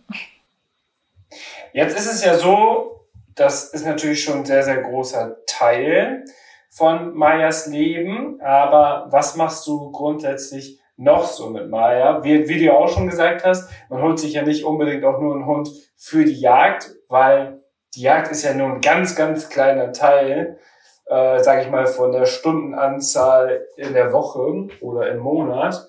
Jetzt 1.73 1.99
ist 1.99 2.07
es 2.07 2.25
ja 2.25 2.35
so, 2.35 3.09
das 3.35 3.71
ist 3.75 3.85
natürlich 3.85 4.23
schon 4.23 4.39
ein 4.39 4.45
sehr, 4.45 4.63
sehr 4.63 4.83
großer 4.83 5.39
Teil 5.49 6.25
von 6.71 7.13
Mayas 7.13 7.67
Leben. 7.67 8.41
Aber 8.41 9.09
was 9.11 9.35
machst 9.35 9.67
du 9.67 9.91
grundsätzlich 9.91 10.79
noch 10.97 11.25
so 11.25 11.51
mit 11.51 11.69
Maya? 11.71 12.23
Wie, 12.25 12.49
wie 12.49 12.65
du 12.65 12.73
auch 12.73 12.89
schon 12.89 13.09
gesagt 13.09 13.45
hast, 13.45 13.71
man 13.91 14.03
holt 14.03 14.19
sich 14.19 14.33
ja 14.33 14.43
nicht 14.43 14.65
unbedingt 14.65 15.05
auch 15.05 15.21
nur 15.21 15.35
einen 15.35 15.47
Hund 15.47 15.71
für 15.97 16.25
die 16.25 16.41
Jagd, 16.41 16.91
weil 17.09 17.61
die 17.95 18.03
Jagd 18.03 18.31
ist 18.31 18.43
ja 18.43 18.55
nur 18.55 18.69
ein 18.69 18.81
ganz, 18.81 19.17
ganz 19.17 19.49
kleiner 19.49 19.93
Teil 19.93 20.59
äh, 21.07 21.39
sage 21.39 21.63
ich 21.63 21.71
mal, 21.71 21.87
von 21.87 22.13
der 22.13 22.27
Stundenanzahl 22.27 23.67
in 23.77 23.93
der 23.95 24.13
Woche 24.13 24.69
oder 24.81 25.09
im 25.09 25.19
Monat. 25.19 25.87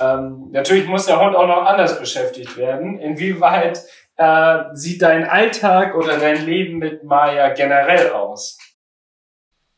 Ähm, 0.00 0.48
natürlich 0.52 0.86
muss 0.86 1.06
der 1.06 1.20
Hund 1.20 1.34
auch 1.34 1.46
noch 1.46 1.66
anders 1.66 1.98
beschäftigt 1.98 2.56
werden. 2.56 2.98
Inwieweit 2.98 3.82
äh, 4.16 4.58
sieht 4.72 5.02
dein 5.02 5.28
Alltag 5.28 5.96
oder 5.96 6.18
dein 6.18 6.44
Leben 6.44 6.78
mit 6.78 7.02
Maya 7.02 7.48
generell 7.50 8.10
aus? 8.10 8.58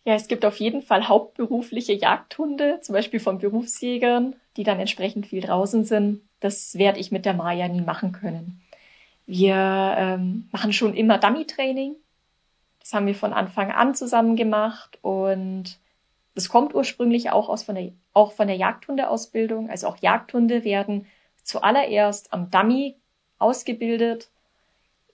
Ja, 0.05 0.15
es 0.15 0.27
gibt 0.27 0.45
auf 0.45 0.57
jeden 0.57 0.83
Fall 0.83 1.09
hauptberufliche 1.09 1.93
Jagdhunde, 1.93 2.81
zum 2.83 2.95
Beispiel 2.95 3.21
von 3.21 3.39
Berufsjägern, 3.39 4.35
die 4.57 4.65
dann 4.65 4.81
entsprechend 4.81 5.27
viel 5.27 5.41
draußen 5.41 5.85
sind. 5.85 6.23
Das 6.41 6.77
werde 6.77 6.99
ich 6.99 7.13
mit 7.13 7.25
der 7.25 7.35
Maya 7.35 7.69
nie 7.69 7.83
machen 7.83 8.13
können. 8.13 8.61
Wir 9.27 9.55
ähm, 9.97 10.49
machen 10.51 10.73
schon 10.73 10.95
immer 10.95 11.19
Dummy-Training. 11.19 11.95
Das 12.81 12.93
haben 12.93 13.07
wir 13.07 13.15
von 13.15 13.33
Anfang 13.33 13.71
an 13.71 13.95
zusammen 13.95 14.35
gemacht 14.35 14.99
und 15.03 15.79
das 16.35 16.49
kommt 16.49 16.75
ursprünglich 16.75 17.31
auch 17.31 17.49
aus 17.49 17.63
von 17.63 17.77
der, 17.77 17.93
auch 18.13 18.33
von 18.33 18.49
der 18.49 18.57
Jagdhundeausbildung. 18.57 19.71
Also 19.71 19.87
auch 19.87 19.99
Jagdhunde 19.99 20.65
werden 20.65 21.07
zuallererst 21.45 22.33
am 22.33 22.51
Dummy 22.51 22.97
ausgebildet, 23.39 24.31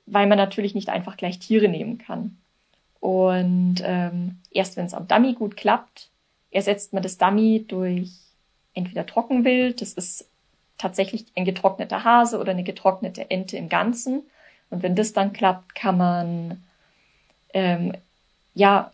weil 0.06 0.26
man 0.26 0.38
natürlich 0.38 0.74
nicht 0.74 0.88
einfach 0.88 1.18
gleich 1.18 1.38
Tiere 1.38 1.68
nehmen 1.68 1.98
kann. 1.98 2.38
Und 3.00 3.76
ähm, 3.84 4.38
erst 4.50 4.76
wenn 4.76 4.86
es 4.86 4.94
am 4.94 5.06
Dummy 5.06 5.34
gut 5.34 5.56
klappt, 5.56 6.10
ersetzt 6.50 6.92
man 6.92 7.02
das 7.02 7.18
Dummy 7.18 7.64
durch 7.66 8.10
entweder 8.74 9.06
Trockenwild, 9.06 9.80
das 9.80 9.92
ist 9.92 10.28
tatsächlich 10.78 11.26
ein 11.36 11.44
getrockneter 11.44 12.04
Hase 12.04 12.38
oder 12.38 12.52
eine 12.52 12.64
getrocknete 12.64 13.30
Ente 13.30 13.56
im 13.56 13.68
Ganzen. 13.68 14.22
Und 14.70 14.82
wenn 14.82 14.94
das 14.94 15.12
dann 15.12 15.32
klappt, 15.32 15.74
kann 15.74 15.96
man 15.96 16.64
ähm, 17.52 17.92
ja 18.54 18.92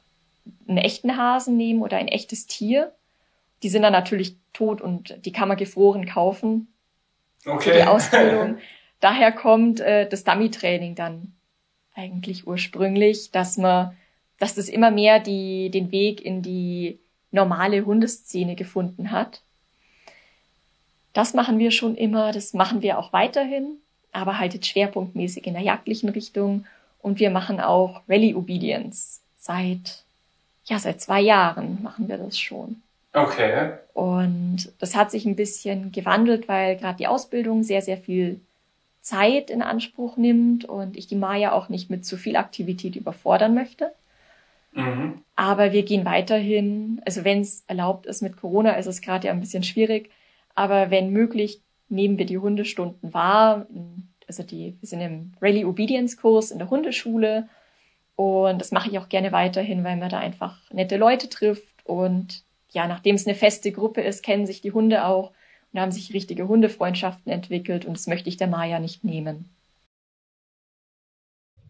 einen 0.68 0.78
echten 0.78 1.16
Hasen 1.16 1.56
nehmen 1.56 1.82
oder 1.82 1.96
ein 1.98 2.08
echtes 2.08 2.46
Tier. 2.46 2.92
Die 3.62 3.68
sind 3.68 3.82
dann 3.82 3.92
natürlich 3.92 4.36
tot 4.52 4.80
und 4.80 5.14
die 5.24 5.32
kann 5.32 5.48
man 5.48 5.56
gefroren 5.56 6.06
kaufen 6.06 6.68
okay. 7.46 7.70
für 7.70 7.76
die 7.76 7.84
Ausbildung. 7.84 8.58
Daher 9.00 9.32
kommt 9.32 9.80
äh, 9.80 10.08
das 10.08 10.24
Dummy-Training 10.24 10.94
dann 10.94 11.34
eigentlich 11.94 12.46
ursprünglich, 12.46 13.30
dass 13.30 13.56
man, 13.56 13.96
dass 14.38 14.54
das 14.54 14.68
immer 14.68 14.90
mehr 14.90 15.20
die, 15.20 15.70
den 15.70 15.90
Weg 15.92 16.20
in 16.24 16.42
die 16.42 16.98
normale 17.30 17.84
Hundeszene 17.84 18.54
gefunden 18.54 19.10
hat. 19.10 19.40
Das 21.12 21.34
machen 21.34 21.58
wir 21.58 21.70
schon 21.70 21.96
immer, 21.96 22.32
das 22.32 22.54
machen 22.54 22.82
wir 22.82 22.98
auch 22.98 23.12
weiterhin, 23.12 23.78
aber 24.12 24.38
halt 24.38 24.54
jetzt 24.54 24.66
schwerpunktmäßig 24.66 25.46
in 25.46 25.54
der 25.54 25.62
jagdlichen 25.62 26.08
Richtung 26.08 26.66
und 27.00 27.20
wir 27.20 27.30
machen 27.30 27.60
auch 27.60 28.02
Rally 28.08 28.34
Obedience. 28.34 29.20
Seit, 29.38 30.02
ja, 30.64 30.78
seit 30.78 31.00
zwei 31.00 31.20
Jahren 31.20 31.82
machen 31.82 32.08
wir 32.08 32.18
das 32.18 32.38
schon. 32.38 32.82
Okay. 33.12 33.74
Und 33.92 34.72
das 34.80 34.96
hat 34.96 35.12
sich 35.12 35.24
ein 35.24 35.36
bisschen 35.36 35.92
gewandelt, 35.92 36.48
weil 36.48 36.76
gerade 36.76 36.98
die 36.98 37.06
Ausbildung 37.06 37.62
sehr, 37.62 37.82
sehr 37.82 37.96
viel 37.96 38.40
Zeit 39.04 39.50
in 39.50 39.60
Anspruch 39.60 40.16
nimmt 40.16 40.64
und 40.64 40.96
ich 40.96 41.06
die 41.06 41.14
Maya 41.14 41.52
auch 41.52 41.68
nicht 41.68 41.90
mit 41.90 42.06
zu 42.06 42.16
viel 42.16 42.36
Aktivität 42.36 42.96
überfordern 42.96 43.54
möchte. 43.54 43.92
Mhm. 44.72 45.22
Aber 45.36 45.72
wir 45.72 45.82
gehen 45.82 46.06
weiterhin, 46.06 47.02
also 47.04 47.22
wenn 47.22 47.42
es 47.42 47.64
erlaubt 47.66 48.06
ist 48.06 48.22
mit 48.22 48.38
Corona, 48.38 48.72
ist 48.72 48.86
es 48.86 49.02
gerade 49.02 49.26
ja 49.26 49.32
ein 49.34 49.40
bisschen 49.40 49.62
schwierig, 49.62 50.10
aber 50.54 50.90
wenn 50.90 51.10
möglich, 51.10 51.60
nehmen 51.90 52.16
wir 52.16 52.24
die 52.24 52.38
Hundestunden 52.38 53.12
wahr. 53.12 53.66
Also 54.26 54.42
die, 54.42 54.74
wir 54.80 54.88
sind 54.88 55.02
im 55.02 55.32
Rally 55.40 55.66
Obedience 55.66 56.16
Kurs 56.16 56.50
in 56.50 56.58
der 56.58 56.70
Hundeschule 56.70 57.46
und 58.16 58.58
das 58.58 58.72
mache 58.72 58.88
ich 58.88 58.98
auch 58.98 59.10
gerne 59.10 59.32
weiterhin, 59.32 59.84
weil 59.84 59.98
man 59.98 60.08
da 60.08 60.18
einfach 60.18 60.58
nette 60.72 60.96
Leute 60.96 61.28
trifft 61.28 61.84
und 61.84 62.42
ja, 62.70 62.88
nachdem 62.88 63.16
es 63.16 63.26
eine 63.26 63.36
feste 63.36 63.70
Gruppe 63.70 64.00
ist, 64.00 64.22
kennen 64.22 64.46
sich 64.46 64.62
die 64.62 64.72
Hunde 64.72 65.04
auch 65.04 65.32
und 65.74 65.80
haben 65.80 65.92
sich 65.92 66.14
richtige 66.14 66.46
Hundefreundschaften 66.46 67.30
entwickelt 67.32 67.84
und 67.84 67.96
das 67.96 68.06
möchte 68.06 68.28
ich 68.28 68.36
der 68.36 68.46
Maya 68.46 68.78
nicht 68.78 69.04
nehmen. 69.04 69.50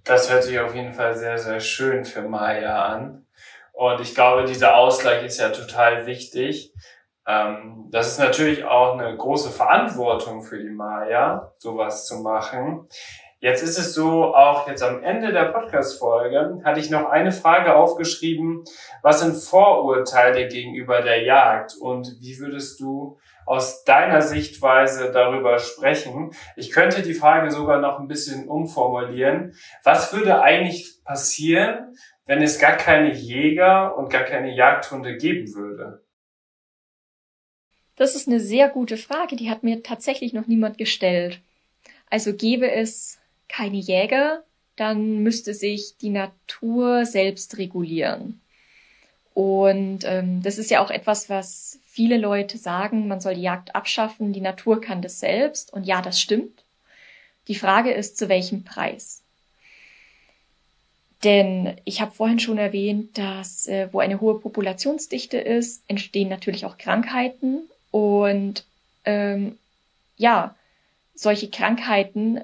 Das 0.04 0.30
hört 0.30 0.44
sich 0.44 0.60
auf 0.60 0.74
jeden 0.74 0.92
Fall 0.92 1.16
sehr, 1.16 1.38
sehr 1.38 1.60
schön 1.60 2.04
für 2.04 2.22
Maya 2.22 2.84
an. 2.84 3.26
Und 3.72 4.00
ich 4.02 4.14
glaube, 4.14 4.44
dieser 4.44 4.76
Ausgleich 4.76 5.24
ist 5.24 5.40
ja 5.40 5.48
total 5.48 6.04
wichtig. 6.06 6.74
Ähm, 7.26 7.88
das 7.90 8.08
ist 8.08 8.18
natürlich 8.18 8.64
auch 8.64 8.98
eine 8.98 9.16
große 9.16 9.50
Verantwortung 9.50 10.42
für 10.42 10.58
die 10.58 10.68
Maya, 10.68 11.54
sowas 11.56 12.06
zu 12.06 12.18
machen. 12.18 12.86
Jetzt 13.40 13.62
ist 13.62 13.78
es 13.78 13.94
so, 13.94 14.34
auch 14.34 14.68
jetzt 14.68 14.82
am 14.82 15.02
Ende 15.02 15.32
der 15.32 15.46
Podcast-Folge 15.46 16.60
hatte 16.64 16.80
ich 16.80 16.90
noch 16.90 17.10
eine 17.10 17.32
Frage 17.32 17.74
aufgeschrieben. 17.74 18.64
Was 19.02 19.20
sind 19.20 19.36
Vorurteile 19.36 20.48
gegenüber 20.48 21.00
der 21.00 21.22
Jagd 21.22 21.74
und 21.80 22.16
wie 22.20 22.38
würdest 22.38 22.80
du 22.80 23.18
aus 23.46 23.84
deiner 23.84 24.22
Sichtweise 24.22 25.10
darüber 25.12 25.58
sprechen? 25.58 26.32
Ich 26.56 26.70
könnte 26.70 27.02
die 27.02 27.14
Frage 27.14 27.50
sogar 27.50 27.80
noch 27.80 27.98
ein 27.98 28.08
bisschen 28.08 28.48
umformulieren. 28.48 29.54
Was 29.82 30.12
würde 30.12 30.42
eigentlich 30.42 31.02
passieren, 31.04 31.96
wenn 32.26 32.42
es 32.42 32.58
gar 32.58 32.76
keine 32.76 33.12
Jäger 33.12 33.96
und 33.96 34.10
gar 34.10 34.24
keine 34.24 34.54
Jagdhunde 34.54 35.16
geben 35.16 35.54
würde? 35.54 36.04
Das 37.96 38.16
ist 38.16 38.26
eine 38.26 38.40
sehr 38.40 38.68
gute 38.68 38.96
Frage, 38.96 39.36
die 39.36 39.50
hat 39.50 39.62
mir 39.62 39.82
tatsächlich 39.82 40.32
noch 40.32 40.46
niemand 40.46 40.78
gestellt. 40.78 41.40
Also 42.10 42.34
gäbe 42.34 42.70
es 42.70 43.18
keine 43.48 43.76
Jäger, 43.76 44.42
dann 44.76 45.22
müsste 45.22 45.54
sich 45.54 45.96
die 45.98 46.10
Natur 46.10 47.06
selbst 47.06 47.56
regulieren. 47.58 48.40
Und 49.32 50.00
ähm, 50.04 50.42
das 50.42 50.58
ist 50.58 50.70
ja 50.70 50.82
auch 50.84 50.90
etwas, 50.90 51.28
was 51.28 51.78
viele 51.94 52.18
Leute 52.18 52.58
sagen, 52.58 53.06
man 53.06 53.20
soll 53.20 53.36
die 53.36 53.42
Jagd 53.42 53.76
abschaffen, 53.76 54.32
die 54.32 54.40
Natur 54.40 54.80
kann 54.80 55.00
das 55.00 55.20
selbst. 55.20 55.72
Und 55.72 55.84
ja, 55.84 56.02
das 56.02 56.20
stimmt. 56.20 56.64
Die 57.46 57.54
Frage 57.54 57.92
ist, 57.92 58.18
zu 58.18 58.28
welchem 58.28 58.64
Preis? 58.64 59.22
Denn 61.22 61.76
ich 61.84 62.00
habe 62.00 62.10
vorhin 62.10 62.40
schon 62.40 62.58
erwähnt, 62.58 63.16
dass 63.16 63.68
äh, 63.68 63.88
wo 63.92 64.00
eine 64.00 64.20
hohe 64.20 64.40
Populationsdichte 64.40 65.38
ist, 65.38 65.84
entstehen 65.86 66.28
natürlich 66.28 66.66
auch 66.66 66.78
Krankheiten 66.78 67.60
und 67.92 68.64
ähm, 69.04 69.56
ja, 70.16 70.56
solche 71.14 71.48
Krankheiten 71.48 72.40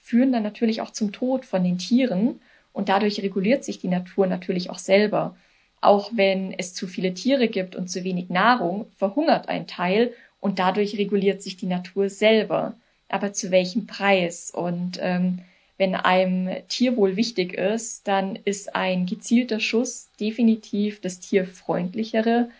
führen 0.00 0.30
dann 0.30 0.44
natürlich 0.44 0.82
auch 0.82 0.92
zum 0.92 1.10
Tod 1.10 1.44
von 1.44 1.64
den 1.64 1.78
Tieren 1.78 2.40
und 2.72 2.88
dadurch 2.88 3.20
reguliert 3.22 3.64
sich 3.64 3.80
die 3.80 3.88
Natur 3.88 4.28
natürlich 4.28 4.70
auch 4.70 4.78
selber. 4.78 5.36
Auch 5.80 6.10
wenn 6.14 6.52
es 6.52 6.74
zu 6.74 6.86
viele 6.86 7.14
Tiere 7.14 7.48
gibt 7.48 7.76
und 7.76 7.88
zu 7.88 8.04
wenig 8.04 8.30
Nahrung, 8.30 8.86
verhungert 8.96 9.48
ein 9.48 9.66
Teil 9.66 10.12
und 10.40 10.58
dadurch 10.58 10.98
reguliert 10.98 11.42
sich 11.42 11.56
die 11.56 11.66
Natur 11.66 12.10
selber. 12.10 12.74
Aber 13.08 13.32
zu 13.32 13.50
welchem 13.50 13.86
Preis? 13.86 14.50
Und 14.50 14.98
ähm, 15.00 15.40
wenn 15.76 15.94
einem 15.94 16.50
Tierwohl 16.68 17.16
wichtig 17.16 17.54
ist, 17.54 18.06
dann 18.08 18.36
ist 18.44 18.74
ein 18.74 19.06
gezielter 19.06 19.60
Schuss 19.60 20.08
definitiv 20.20 21.00
das 21.00 21.20
tierfreundlichere 21.20 22.50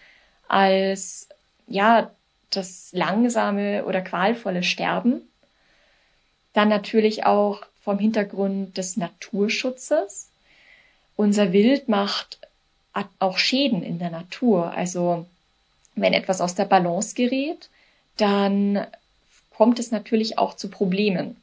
als 0.46 1.28
ja, 1.66 2.10
das 2.50 2.88
langsame 2.92 3.84
oder 3.84 4.00
qualvolle 4.00 4.62
Sterben. 4.62 5.22
Dann 6.54 6.68
natürlich 6.68 7.26
auch 7.26 7.62
vom 7.82 7.98
Hintergrund 7.98 8.78
des 8.78 8.96
Naturschutzes. 8.96 10.30
Unser 11.16 11.52
Wild 11.52 11.88
macht 11.88 12.38
auch 13.18 13.38
Schäden 13.38 13.82
in 13.82 13.98
der 13.98 14.10
Natur. 14.10 14.72
Also 14.72 15.26
wenn 15.94 16.12
etwas 16.12 16.40
aus 16.40 16.54
der 16.54 16.64
Balance 16.64 17.14
gerät, 17.14 17.68
dann 18.16 18.86
kommt 19.50 19.78
es 19.78 19.90
natürlich 19.90 20.38
auch 20.38 20.54
zu 20.54 20.68
Problemen. 20.68 21.36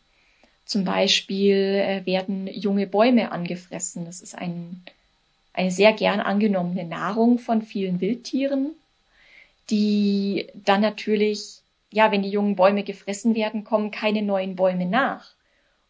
Zum 0.65 0.83
Beispiel 0.83 1.55
äh, 1.55 2.05
werden 2.05 2.47
junge 2.47 2.87
Bäume 2.87 3.31
angefressen. 3.31 4.05
Das 4.05 4.21
ist 4.21 4.35
ein, 4.35 4.83
eine 5.53 5.71
sehr 5.71 5.93
gern 5.93 6.19
angenommene 6.19 6.85
Nahrung 6.85 7.37
von 7.37 7.61
vielen 7.61 8.01
Wildtieren, 8.01 8.71
die 9.69 10.47
dann 10.53 10.81
natürlich, 10.81 11.59
ja, 11.91 12.11
wenn 12.11 12.23
die 12.23 12.29
jungen 12.29 12.55
Bäume 12.55 12.83
gefressen 12.83 13.35
werden, 13.35 13.63
kommen 13.63 13.91
keine 13.91 14.21
neuen 14.21 14.55
Bäume 14.55 14.85
nach. 14.85 15.31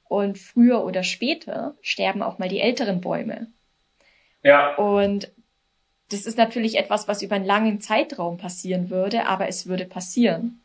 Und 0.07 0.37
früher 0.37 0.83
oder 0.83 1.03
später 1.03 1.73
sterben 1.81 2.21
auch 2.21 2.37
mal 2.37 2.49
die 2.49 2.59
älteren 2.59 3.01
Bäume. 3.01 3.47
Ja. 4.43 4.75
Und 4.75 5.29
das 6.09 6.25
ist 6.25 6.37
natürlich 6.37 6.77
etwas, 6.77 7.07
was 7.07 7.21
über 7.21 7.35
einen 7.35 7.45
langen 7.45 7.81
Zeitraum 7.81 8.37
passieren 8.37 8.89
würde, 8.89 9.27
aber 9.27 9.47
es 9.47 9.67
würde 9.67 9.85
passieren. 9.85 10.61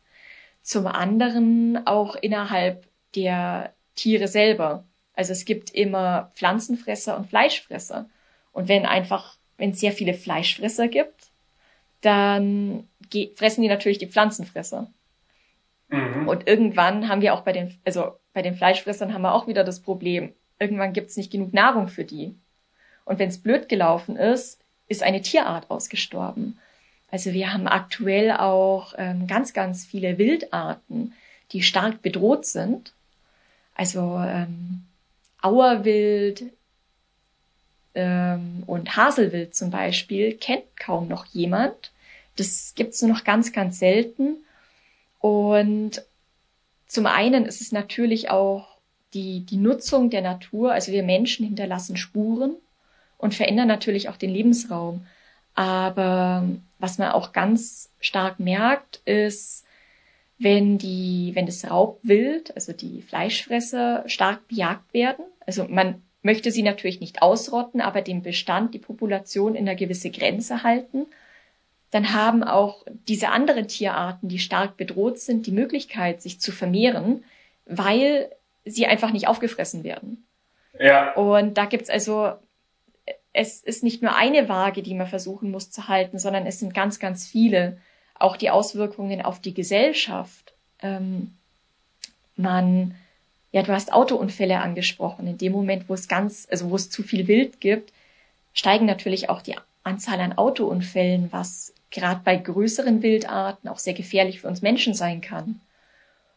Zum 0.63 0.87
anderen 0.87 1.87
auch 1.87 2.15
innerhalb 2.17 2.87
der 3.15 3.73
Tiere 3.95 4.29
selber. 4.29 4.85
Also 5.15 5.33
es 5.33 5.45
gibt 5.45 5.71
immer 5.71 6.31
Pflanzenfresser 6.35 7.17
und 7.17 7.29
Fleischfresser. 7.29 8.09
Und 8.53 8.69
wenn 8.69 8.87
einfach, 8.87 9.37
wenn 9.57 9.71
es 9.71 9.81
sehr 9.81 9.93
viele 9.93 10.15
Fleischfresser 10.15 10.89
gibt, 10.89 11.31
dann 12.03 12.89
fressen 13.37 13.63
die 13.63 13.69
natürlich 13.69 13.99
die 13.99 14.07
Pflanzenfresser. 14.07 14.91
Mhm. 15.89 16.29
Und 16.29 16.47
irgendwann 16.47 17.09
haben 17.09 17.23
wir 17.23 17.35
auch 17.35 17.43
bei 17.43 17.53
den, 17.53 17.79
also 17.85 18.13
bei 18.33 18.43
den 18.43 18.55
Fleischfressern 18.55 19.13
haben 19.13 19.23
wir 19.23 19.35
auch 19.35 19.47
wieder 19.47 19.65
das 19.65 19.81
Problem. 19.81 20.33
Irgendwann 20.59 20.93
gibt 20.93 21.11
es 21.11 21.17
nicht 21.17 21.33
genug 21.33 21.53
Nahrung 21.53 21.89
für 21.89 22.05
die. 22.05 22.35
Und 23.05 23.19
wenn 23.19 23.29
es 23.29 23.43
blöd 23.43 23.69
gelaufen 23.69 24.17
ist, 24.17 24.61
ist 24.91 25.03
eine 25.03 25.23
Tierart 25.23 25.71
ausgestorben. 25.71 26.59
Also 27.11 27.33
wir 27.33 27.53
haben 27.53 27.69
aktuell 27.69 28.33
auch 28.33 28.95
ähm, 28.99 29.27
ganz, 29.27 29.53
ganz 29.53 29.87
viele 29.87 30.19
Wildarten, 30.19 31.15
die 31.53 31.63
stark 31.63 32.03
bedroht 32.03 32.45
sind. 32.45 32.93
Also 33.75 34.19
ähm, 34.19 34.83
Auerwild 35.41 36.43
ähm, 37.95 38.65
und 38.67 38.97
Haselwild 38.97 39.55
zum 39.55 39.71
Beispiel 39.71 40.35
kennt 40.35 40.77
kaum 40.77 41.07
noch 41.09 41.25
jemand. 41.27 41.93
Das 42.37 42.73
gibt's 42.75 43.01
nur 43.01 43.13
noch 43.13 43.25
ganz, 43.25 43.53
ganz 43.53 43.79
selten. 43.79 44.37
Und 45.21 46.03
zum 46.89 47.07
einen 47.07 47.47
ist 47.47 47.61
es 47.61 47.71
natürlich 47.71 48.29
auch 48.31 48.67
die, 49.15 49.41
die 49.41 49.57
Nutzung 49.57 50.11
der 50.11 50.23
Natur. 50.23 50.73
Also 50.73 50.91
wir 50.91 51.05
Menschen 51.05 51.47
hinterlassen 51.47 51.97
Spuren 51.97 52.57
und 53.21 53.35
verändern 53.35 53.69
natürlich 53.69 54.09
auch 54.09 54.17
den 54.17 54.31
Lebensraum. 54.31 55.07
Aber 55.55 56.45
was 56.79 56.99
man 56.99 57.11
auch 57.11 57.33
ganz 57.33 57.91
stark 58.01 58.41
merkt, 58.41 59.01
ist, 59.05 59.65
wenn 60.39 60.79
die, 60.79 61.33
wenn 61.35 61.47
das 61.47 61.71
Raubwild, 61.71 62.55
also 62.55 62.73
die 62.73 63.03
Fleischfresser, 63.03 64.05
stark 64.07 64.49
bejagt 64.49 64.95
werden. 64.95 65.25
Also 65.47 65.67
man 65.69 66.03
möchte 66.23 66.51
sie 66.51 66.63
natürlich 66.63 67.01
nicht 67.01 67.21
ausrotten, 67.21 67.81
aber 67.81 68.01
den 68.01 68.23
Bestand, 68.23 68.73
die 68.73 68.79
Population 68.79 69.55
in 69.55 69.69
einer 69.69 69.77
gewisse 69.77 70.11
Grenze 70.11 70.63
halten. 70.63 71.07
Dann 71.91 72.15
haben 72.15 72.43
auch 72.43 72.85
diese 73.09 73.31
anderen 73.31 73.69
Tierarten, 73.69 74.29
die 74.29 74.39
stark 74.39 74.77
bedroht 74.77 75.19
sind, 75.19 75.47
die 75.47 75.53
Möglichkeit, 75.53 76.23
sich 76.23 76.41
zu 76.41 76.53
vermehren, 76.53 77.25
weil 77.67 78.31
sie 78.65 78.87
einfach 78.87 79.13
nicht 79.13 79.29
aufgefressen 79.29 79.85
werden. 79.85 80.25
Ja. 80.79 81.13
Und 81.15 81.59
da 81.59 81.67
gibt's 81.67 81.91
also 81.91 82.33
es 83.33 83.61
ist 83.61 83.83
nicht 83.83 84.03
nur 84.03 84.17
eine 84.17 84.49
Waage, 84.49 84.83
die 84.83 84.95
man 84.95 85.07
versuchen 85.07 85.51
muss 85.51 85.71
zu 85.71 85.89
halten, 85.89 86.19
sondern 86.19 86.47
es 86.47 86.59
sind 86.59 86.75
ganz, 86.75 86.99
ganz 86.99 87.27
viele. 87.27 87.79
Auch 88.19 88.37
die 88.37 88.51
Auswirkungen 88.51 89.23
auf 89.23 89.41
die 89.41 89.55
Gesellschaft. 89.55 90.53
Ähm, 90.83 91.35
man, 92.37 92.95
ja, 93.53 93.63
du 93.63 93.73
hast 93.73 93.93
Autounfälle 93.93 94.61
angesprochen. 94.61 95.27
In 95.27 95.39
dem 95.39 95.53
Moment, 95.53 95.89
wo 95.89 95.95
es 95.95 96.09
ganz, 96.09 96.47
also 96.51 96.71
wo 96.71 96.77
es 96.77 96.91
zu 96.91 97.03
viel 97.03 97.29
Wild 97.29 97.61
gibt, 97.61 97.93
steigen 98.53 98.87
natürlich 98.87 99.31
auch 99.31 99.43
die 99.43 99.57
Anzahl 99.85 100.21
an 100.21 100.37
Autounfällen, 100.37 101.33
was 101.33 101.73
gerade 101.91 102.21
bei 102.25 102.37
größeren 102.37 103.03
Wildarten 103.03 103.69
auch 103.69 103.79
sehr 103.79 103.95
gefährlich 103.95 104.41
für 104.41 104.49
uns 104.49 104.63
Menschen 104.63 104.95
sein 104.95 105.21
kann. 105.21 105.61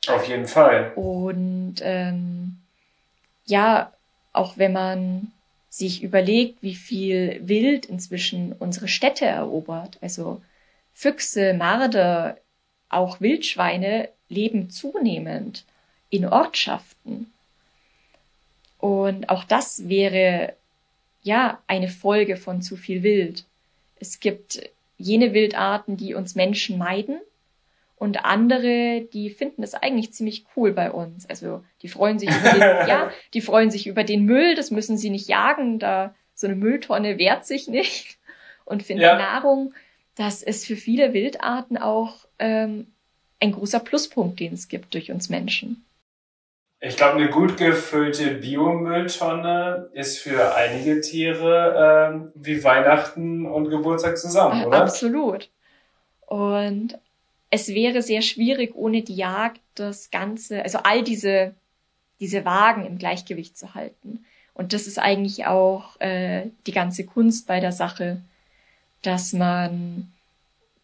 Auf 0.07 0.27
jeden 0.27 0.47
Fall. 0.47 0.91
Und 0.95 1.75
ähm, 1.81 2.57
ja, 3.45 3.91
auch 4.31 4.57
wenn 4.57 4.73
man 4.73 5.31
sich 5.73 6.03
überlegt, 6.03 6.61
wie 6.61 6.75
viel 6.75 7.41
Wild 7.47 7.87
inzwischen 7.87 8.53
unsere 8.53 8.87
Städte 8.87 9.25
erobert, 9.25 9.97
also 10.01 10.39
Füchse, 10.93 11.55
Marder, 11.55 12.37
auch 12.89 13.21
Wildschweine 13.21 14.09
leben 14.29 14.69
zunehmend 14.69 15.65
in 16.11 16.27
Ortschaften. 16.27 17.33
Und 18.77 19.29
auch 19.29 19.45
das 19.45 19.89
wäre 19.89 20.53
ja 21.23 21.59
eine 21.65 21.89
Folge 21.89 22.37
von 22.37 22.61
zu 22.61 22.77
viel 22.77 23.01
Wild. 23.01 23.43
Es 23.99 24.19
gibt 24.19 24.69
jene 24.99 25.33
Wildarten, 25.33 25.97
die 25.97 26.13
uns 26.13 26.35
Menschen 26.35 26.77
meiden 26.77 27.19
und 28.03 28.25
andere, 28.25 29.07
die 29.13 29.29
finden 29.29 29.63
es 29.63 29.75
eigentlich 29.75 30.11
ziemlich 30.11 30.45
cool 30.57 30.73
bei 30.73 30.91
uns. 30.91 31.25
Also 31.29 31.63
die 31.81 31.87
freuen 31.87 32.19
sich 32.19 32.27
über 32.27 32.49
den, 32.49 32.59
ja, 32.89 33.09
die 33.33 33.39
freuen 33.39 33.71
sich 33.71 33.87
über 33.87 34.03
den 34.03 34.25
Müll, 34.25 34.55
das 34.55 34.71
müssen 34.71 34.97
sie 34.97 35.09
nicht 35.09 35.29
jagen, 35.29 35.79
da 35.79 36.13
so 36.35 36.45
eine 36.45 36.57
Mülltonne 36.57 37.17
wehrt 37.17 37.45
sich 37.45 37.69
nicht 37.69 38.17
und 38.65 38.83
finden 38.83 39.03
ja. 39.03 39.15
Nahrung. 39.15 39.73
Das 40.15 40.43
ist 40.43 40.67
für 40.67 40.75
viele 40.75 41.13
Wildarten 41.13 41.77
auch 41.77 42.25
ähm, 42.39 42.87
ein 43.39 43.53
großer 43.53 43.79
Pluspunkt, 43.79 44.41
den 44.41 44.51
es 44.51 44.67
gibt 44.67 44.95
durch 44.95 45.09
uns 45.09 45.29
Menschen. 45.29 45.85
Ich 46.81 46.97
glaube, 46.97 47.15
eine 47.15 47.29
gut 47.29 47.55
gefüllte 47.55 48.31
Biomülltonne 48.31 49.91
ist 49.93 50.19
für 50.19 50.55
einige 50.55 50.99
Tiere 50.99 52.11
ähm, 52.11 52.33
wie 52.35 52.65
Weihnachten 52.65 53.45
und 53.45 53.69
Geburtstag 53.69 54.17
zusammen, 54.17 54.65
oder? 54.65 54.81
Absolut. 54.81 55.49
Und 56.27 56.97
es 57.53 57.67
wäre 57.67 58.01
sehr 58.01 58.23
schwierig, 58.23 58.73
ohne 58.73 59.03
die 59.03 59.15
Jagd 59.15 59.61
das 59.75 60.09
Ganze, 60.09 60.63
also 60.63 60.79
all 60.79 61.03
diese, 61.03 61.53
diese 62.19 62.45
Wagen 62.45 62.83
im 62.83 62.97
Gleichgewicht 62.97 63.55
zu 63.59 63.75
halten. 63.75 64.25
Und 64.55 64.73
das 64.73 64.87
ist 64.87 64.97
eigentlich 64.97 65.45
auch 65.45 66.01
äh, 66.01 66.47
die 66.65 66.71
ganze 66.71 67.05
Kunst 67.05 67.45
bei 67.45 67.59
der 67.59 67.71
Sache, 67.71 68.19
dass 69.03 69.33
man 69.33 70.11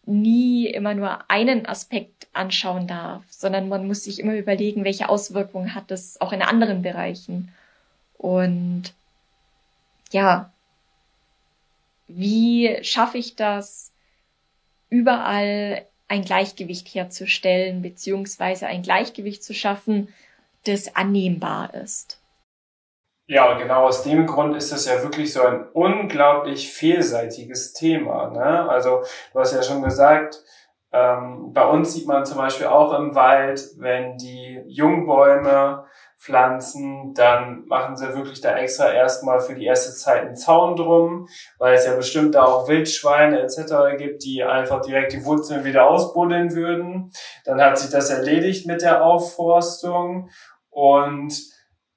nie 0.06 0.68
immer 0.68 0.94
nur 0.94 1.28
einen 1.28 1.66
Aspekt 1.66 2.28
anschauen 2.34 2.86
darf, 2.86 3.24
sondern 3.30 3.68
man 3.68 3.88
muss 3.88 4.04
sich 4.04 4.20
immer 4.20 4.36
überlegen, 4.36 4.84
welche 4.84 5.08
Auswirkungen 5.08 5.74
hat 5.74 5.90
das 5.90 6.20
auch 6.20 6.32
in 6.32 6.40
anderen 6.40 6.82
Bereichen. 6.82 7.52
Und 8.16 8.92
ja, 10.12 10.52
wie 12.06 12.78
schaffe 12.84 13.18
ich 13.18 13.34
das, 13.34 13.90
überall 14.88 15.84
ein 16.10 16.24
Gleichgewicht 16.24 16.88
herzustellen, 16.88 17.82
beziehungsweise 17.82 18.66
ein 18.66 18.82
Gleichgewicht 18.82 19.44
zu 19.44 19.54
schaffen, 19.54 20.12
das 20.64 20.96
annehmbar 20.96 21.72
ist. 21.74 22.20
Ja, 23.26 23.56
genau 23.56 23.86
aus 23.86 24.02
dem 24.02 24.26
Grund 24.26 24.56
ist 24.56 24.72
es 24.72 24.86
ja 24.86 25.00
wirklich 25.04 25.32
so 25.32 25.42
ein 25.42 25.68
unglaublich 25.72 26.72
vielseitiges 26.72 27.74
Thema. 27.74 28.28
Ne? 28.30 28.68
Also 28.68 29.04
du 29.32 29.38
hast 29.38 29.54
ja 29.54 29.62
schon 29.62 29.82
gesagt, 29.82 30.42
ähm, 30.92 31.52
bei 31.52 31.64
uns 31.64 31.92
sieht 31.92 32.08
man 32.08 32.26
zum 32.26 32.38
Beispiel 32.38 32.66
auch 32.66 32.92
im 32.98 33.14
Wald, 33.14 33.62
wenn 33.78 34.16
die 34.16 34.64
Jungbäume 34.66 35.84
pflanzen, 36.20 37.14
dann 37.14 37.64
machen 37.66 37.96
sie 37.96 38.14
wirklich 38.14 38.42
da 38.42 38.54
extra 38.56 38.92
erstmal 38.92 39.40
für 39.40 39.54
die 39.54 39.64
erste 39.64 39.92
Zeit 39.92 40.22
einen 40.22 40.36
Zaun 40.36 40.76
drum, 40.76 41.28
weil 41.58 41.74
es 41.74 41.86
ja 41.86 41.96
bestimmt 41.96 42.34
da 42.34 42.44
auch 42.44 42.68
Wildschweine 42.68 43.40
etc. 43.40 43.96
gibt, 43.96 44.22
die 44.22 44.44
einfach 44.44 44.82
direkt 44.82 45.14
die 45.14 45.24
Wurzeln 45.24 45.64
wieder 45.64 45.88
ausbuddeln 45.88 46.54
würden. 46.54 47.10
Dann 47.46 47.60
hat 47.60 47.78
sich 47.78 47.90
das 47.90 48.10
erledigt 48.10 48.66
mit 48.66 48.82
der 48.82 49.02
Aufforstung 49.02 50.28
und 50.68 51.34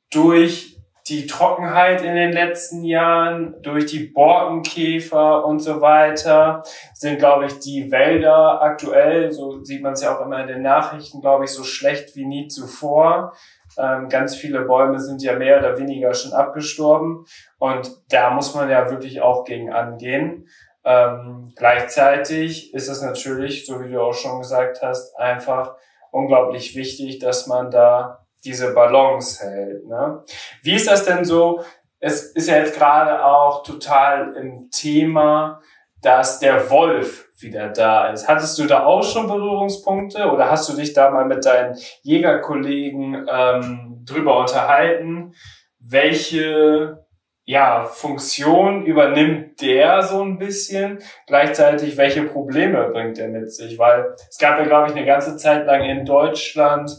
durch 0.10 0.74
die 1.10 1.28
Trockenheit 1.28 2.02
in 2.02 2.16
den 2.16 2.32
letzten 2.32 2.86
Jahren, 2.86 3.56
durch 3.62 3.88
die 3.88 4.08
Borkenkäfer 4.08 5.46
und 5.46 5.60
so 5.60 5.82
weiter, 5.82 6.64
sind, 6.94 7.20
glaube 7.20 7.48
ich, 7.48 7.60
die 7.60 7.92
Wälder 7.92 8.62
aktuell, 8.62 9.32
so 9.32 9.64
sieht 9.64 9.82
man 9.82 9.94
es 9.94 10.02
ja 10.02 10.16
auch 10.16 10.26
immer 10.26 10.40
in 10.40 10.48
den 10.48 10.62
Nachrichten, 10.62 11.20
glaube 11.20 11.44
ich, 11.44 11.52
so 11.52 11.66
schlecht 11.66 12.16
wie 12.16 12.26
nie 12.26 12.48
zuvor. 12.48 13.34
Ähm, 13.78 14.10
ganz 14.10 14.36
viele 14.36 14.62
Bäume 14.62 15.00
sind 15.00 15.22
ja 15.22 15.36
mehr 15.36 15.60
oder 15.60 15.78
weniger 15.78 16.14
schon 16.14 16.34
abgestorben 16.34 17.26
und 17.58 17.92
da 18.10 18.32
muss 18.32 18.54
man 18.56 18.70
ja 18.70 18.90
wirklich 18.90 19.22
auch 19.22 19.44
gegen 19.44 19.72
angehen. 19.72 20.48
Ähm, 20.86 21.54
gleichzeitig 21.56 22.74
ist 22.74 22.90
es 22.90 23.02
natürlich, 23.02 23.66
so 23.66 23.82
wie 23.82 23.92
du 23.92 24.02
auch 24.02 24.14
schon 24.14 24.40
gesagt 24.40 24.82
hast, 24.82 25.18
einfach 25.18 25.76
unglaublich 26.12 26.76
wichtig, 26.76 27.20
dass 27.20 27.48
man 27.48 27.72
da 27.72 28.26
diese 28.44 28.74
Balance 28.74 29.44
hält. 29.44 29.88
Ne? 29.88 30.24
Wie 30.62 30.76
ist 30.76 30.88
das 30.88 31.06
denn 31.06 31.26
so? 31.26 31.64
Es 32.00 32.24
ist 32.24 32.50
ja 32.50 32.58
jetzt 32.58 32.78
gerade 32.78 33.24
auch 33.24 33.64
total 33.64 34.36
im 34.36 34.70
Thema, 34.70 35.62
dass 36.04 36.40
der 36.40 36.70
Wolf 36.70 37.30
wieder 37.40 37.70
da 37.70 38.10
ist. 38.10 38.28
Hattest 38.28 38.60
du 38.60 38.66
da 38.66 38.86
auch 38.86 39.04
schon 39.04 39.28
Berührungspunkte 39.28 40.30
oder 40.32 40.52
hast 40.52 40.70
du 40.70 40.76
dich 40.76 40.94
da 40.94 41.10
mal 41.10 41.26
mit 41.26 41.46
deinen 41.46 41.78
Jägerkollegen 42.04 43.28
ähm, 43.32 44.04
drüber 44.06 44.40
unterhalten? 44.40 45.34
Welche 45.80 47.06
ja, 47.46 47.84
Funktion 47.84 48.86
übernimmt 48.86 49.62
der 49.62 50.02
so 50.02 50.22
ein 50.22 50.38
bisschen? 50.38 51.00
Gleichzeitig, 51.28 51.98
welche 51.98 52.24
Probleme 52.24 52.90
bringt 52.90 53.18
er 53.18 53.30
mit 53.30 53.52
sich? 53.52 53.80
Weil 53.80 54.14
es 54.30 54.38
gab 54.38 54.60
ja, 54.60 54.66
glaube 54.66 54.90
ich, 54.90 54.96
eine 54.96 55.06
ganze 55.06 55.38
Zeit 55.38 55.66
lang 55.66 55.84
in 55.84 56.06
Deutschland 56.06 56.92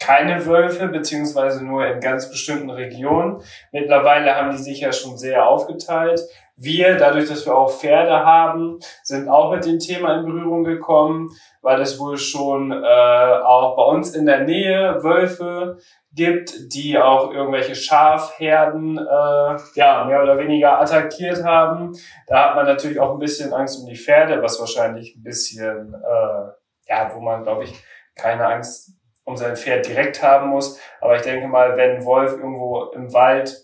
keine 0.00 0.44
Wölfe, 0.46 0.88
beziehungsweise 0.88 1.64
nur 1.64 1.86
in 1.86 2.00
ganz 2.00 2.30
bestimmten 2.30 2.70
Regionen. 2.70 3.40
Mittlerweile 3.72 4.34
haben 4.34 4.50
die 4.50 4.62
sich 4.62 4.80
ja 4.80 4.92
schon 4.92 5.16
sehr 5.16 5.46
aufgeteilt. 5.46 6.20
Wir, 6.56 6.96
dadurch, 6.96 7.28
dass 7.28 7.46
wir 7.46 7.56
auch 7.56 7.70
Pferde 7.70 8.24
haben, 8.24 8.78
sind 9.02 9.28
auch 9.28 9.50
mit 9.52 9.64
dem 9.64 9.78
Thema 9.78 10.18
in 10.18 10.26
Berührung 10.26 10.64
gekommen, 10.64 11.30
weil 11.62 11.80
es 11.80 11.98
wohl 11.98 12.16
schon 12.16 12.70
äh, 12.70 12.76
auch 12.76 13.76
bei 13.76 13.82
uns 13.82 14.14
in 14.14 14.26
der 14.26 14.40
Nähe 14.40 15.02
Wölfe 15.02 15.78
gibt, 16.12 16.72
die 16.72 16.96
auch 16.98 17.32
irgendwelche 17.32 17.74
Schafherden 17.74 18.98
äh, 18.98 19.56
ja 19.74 20.04
mehr 20.04 20.22
oder 20.22 20.38
weniger 20.38 20.80
attackiert 20.80 21.42
haben. 21.42 21.92
Da 22.28 22.50
hat 22.50 22.56
man 22.56 22.66
natürlich 22.66 23.00
auch 23.00 23.12
ein 23.12 23.18
bisschen 23.18 23.52
Angst 23.52 23.80
um 23.80 23.86
die 23.86 23.96
Pferde, 23.96 24.40
was 24.40 24.60
wahrscheinlich 24.60 25.16
ein 25.16 25.22
bisschen 25.24 25.94
äh, 25.94 26.52
ja, 26.88 27.10
wo 27.14 27.20
man 27.20 27.42
glaube 27.42 27.64
ich 27.64 27.74
keine 28.14 28.46
Angst 28.46 28.92
um 29.24 29.36
sein 29.36 29.56
Pferd 29.56 29.86
direkt 29.86 30.22
haben 30.22 30.50
muss. 30.50 30.78
Aber 31.00 31.16
ich 31.16 31.22
denke 31.22 31.48
mal, 31.48 31.76
wenn 31.76 31.96
ein 31.96 32.04
Wolf 32.04 32.32
irgendwo 32.32 32.90
im 32.92 33.12
Wald 33.12 33.63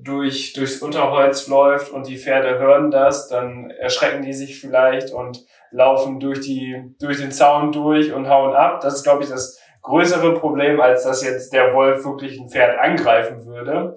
durch, 0.00 0.52
durchs 0.52 0.80
Unterholz 0.80 1.48
läuft 1.48 1.90
und 1.90 2.06
die 2.06 2.18
Pferde 2.18 2.58
hören 2.58 2.90
das, 2.90 3.28
dann 3.28 3.70
erschrecken 3.70 4.22
die 4.22 4.32
sich 4.32 4.60
vielleicht 4.60 5.12
und 5.12 5.44
laufen 5.70 6.20
durch 6.20 6.40
die, 6.40 6.94
durch 7.00 7.18
den 7.18 7.32
Zaun 7.32 7.72
durch 7.72 8.12
und 8.12 8.28
hauen 8.28 8.54
ab. 8.54 8.80
Das 8.80 8.94
ist, 8.94 9.02
glaube 9.02 9.24
ich, 9.24 9.28
das 9.28 9.60
größere 9.82 10.34
Problem, 10.34 10.80
als 10.80 11.04
dass 11.04 11.24
jetzt 11.24 11.52
der 11.52 11.74
Wolf 11.74 12.04
wirklich 12.04 12.38
ein 12.38 12.48
Pferd 12.48 12.78
angreifen 12.78 13.44
würde. 13.46 13.94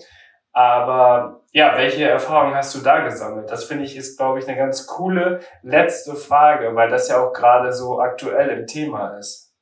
Aber 0.53 1.43
ja, 1.51 1.77
welche 1.77 2.03
Erfahrungen 2.03 2.55
hast 2.55 2.75
du 2.75 2.79
da 2.79 3.01
gesammelt? 3.01 3.49
Das 3.49 3.63
finde 3.63 3.85
ich 3.85 3.95
ist, 3.95 4.17
glaube 4.17 4.39
ich, 4.39 4.47
eine 4.47 4.57
ganz 4.57 4.87
coole 4.87 5.39
letzte 5.61 6.15
Frage, 6.15 6.75
weil 6.75 6.89
das 6.89 7.07
ja 7.09 7.23
auch 7.23 7.31
gerade 7.31 7.71
so 7.71 7.99
aktuell 7.99 8.49
im 8.49 8.67
Thema 8.67 9.17
ist. 9.17 9.53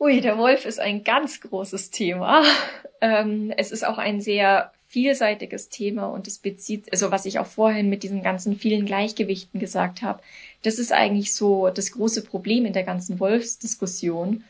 Ui, 0.00 0.20
der 0.20 0.38
Wolf 0.38 0.64
ist 0.64 0.78
ein 0.78 1.02
ganz 1.02 1.40
großes 1.40 1.90
Thema. 1.90 2.42
Ähm, 3.00 3.54
es 3.56 3.70
ist 3.70 3.86
auch 3.86 3.98
ein 3.98 4.20
sehr 4.20 4.72
vielseitiges 4.88 5.68
Thema 5.68 6.06
und 6.06 6.26
es 6.26 6.38
bezieht, 6.38 6.90
also 6.92 7.10
was 7.10 7.26
ich 7.26 7.38
auch 7.38 7.46
vorhin 7.46 7.90
mit 7.90 8.02
diesen 8.02 8.22
ganzen 8.22 8.56
vielen 8.56 8.86
Gleichgewichten 8.86 9.60
gesagt 9.60 10.00
habe, 10.00 10.22
das 10.62 10.78
ist 10.78 10.92
eigentlich 10.92 11.34
so 11.34 11.68
das 11.68 11.92
große 11.92 12.24
Problem 12.24 12.64
in 12.64 12.72
der 12.72 12.84
ganzen 12.84 13.20
Wolfsdiskussion, 13.20 14.44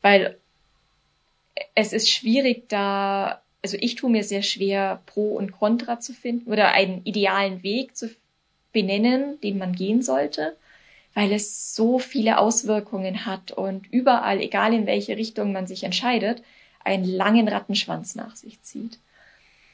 weil 0.00 0.38
es 1.74 1.92
ist 1.92 2.10
schwierig 2.10 2.70
da, 2.70 3.42
also 3.62 3.76
ich 3.78 3.96
tue 3.96 4.10
mir 4.10 4.24
sehr 4.24 4.42
schwer, 4.42 5.02
Pro 5.04 5.36
und 5.36 5.52
Contra 5.52 6.00
zu 6.00 6.14
finden 6.14 6.50
oder 6.50 6.72
einen 6.72 7.04
idealen 7.04 7.62
Weg 7.62 7.94
zu 7.94 8.10
benennen, 8.72 9.38
den 9.42 9.58
man 9.58 9.74
gehen 9.74 10.00
sollte, 10.00 10.56
weil 11.12 11.32
es 11.32 11.74
so 11.74 11.98
viele 11.98 12.38
Auswirkungen 12.38 13.26
hat 13.26 13.52
und 13.52 13.92
überall, 13.92 14.40
egal 14.40 14.72
in 14.72 14.86
welche 14.86 15.18
Richtung 15.18 15.52
man 15.52 15.66
sich 15.66 15.84
entscheidet, 15.84 16.42
einen 16.82 17.04
langen 17.04 17.46
Rattenschwanz 17.46 18.14
nach 18.14 18.36
sich 18.36 18.62
zieht. 18.62 18.98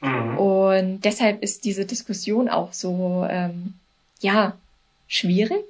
Mhm. 0.01 0.37
Und 0.37 1.01
deshalb 1.01 1.41
ist 1.41 1.65
diese 1.65 1.85
Diskussion 1.85 2.49
auch 2.49 2.73
so, 2.73 3.25
ähm, 3.29 3.73
ja, 4.21 4.57
schwierig. 5.07 5.65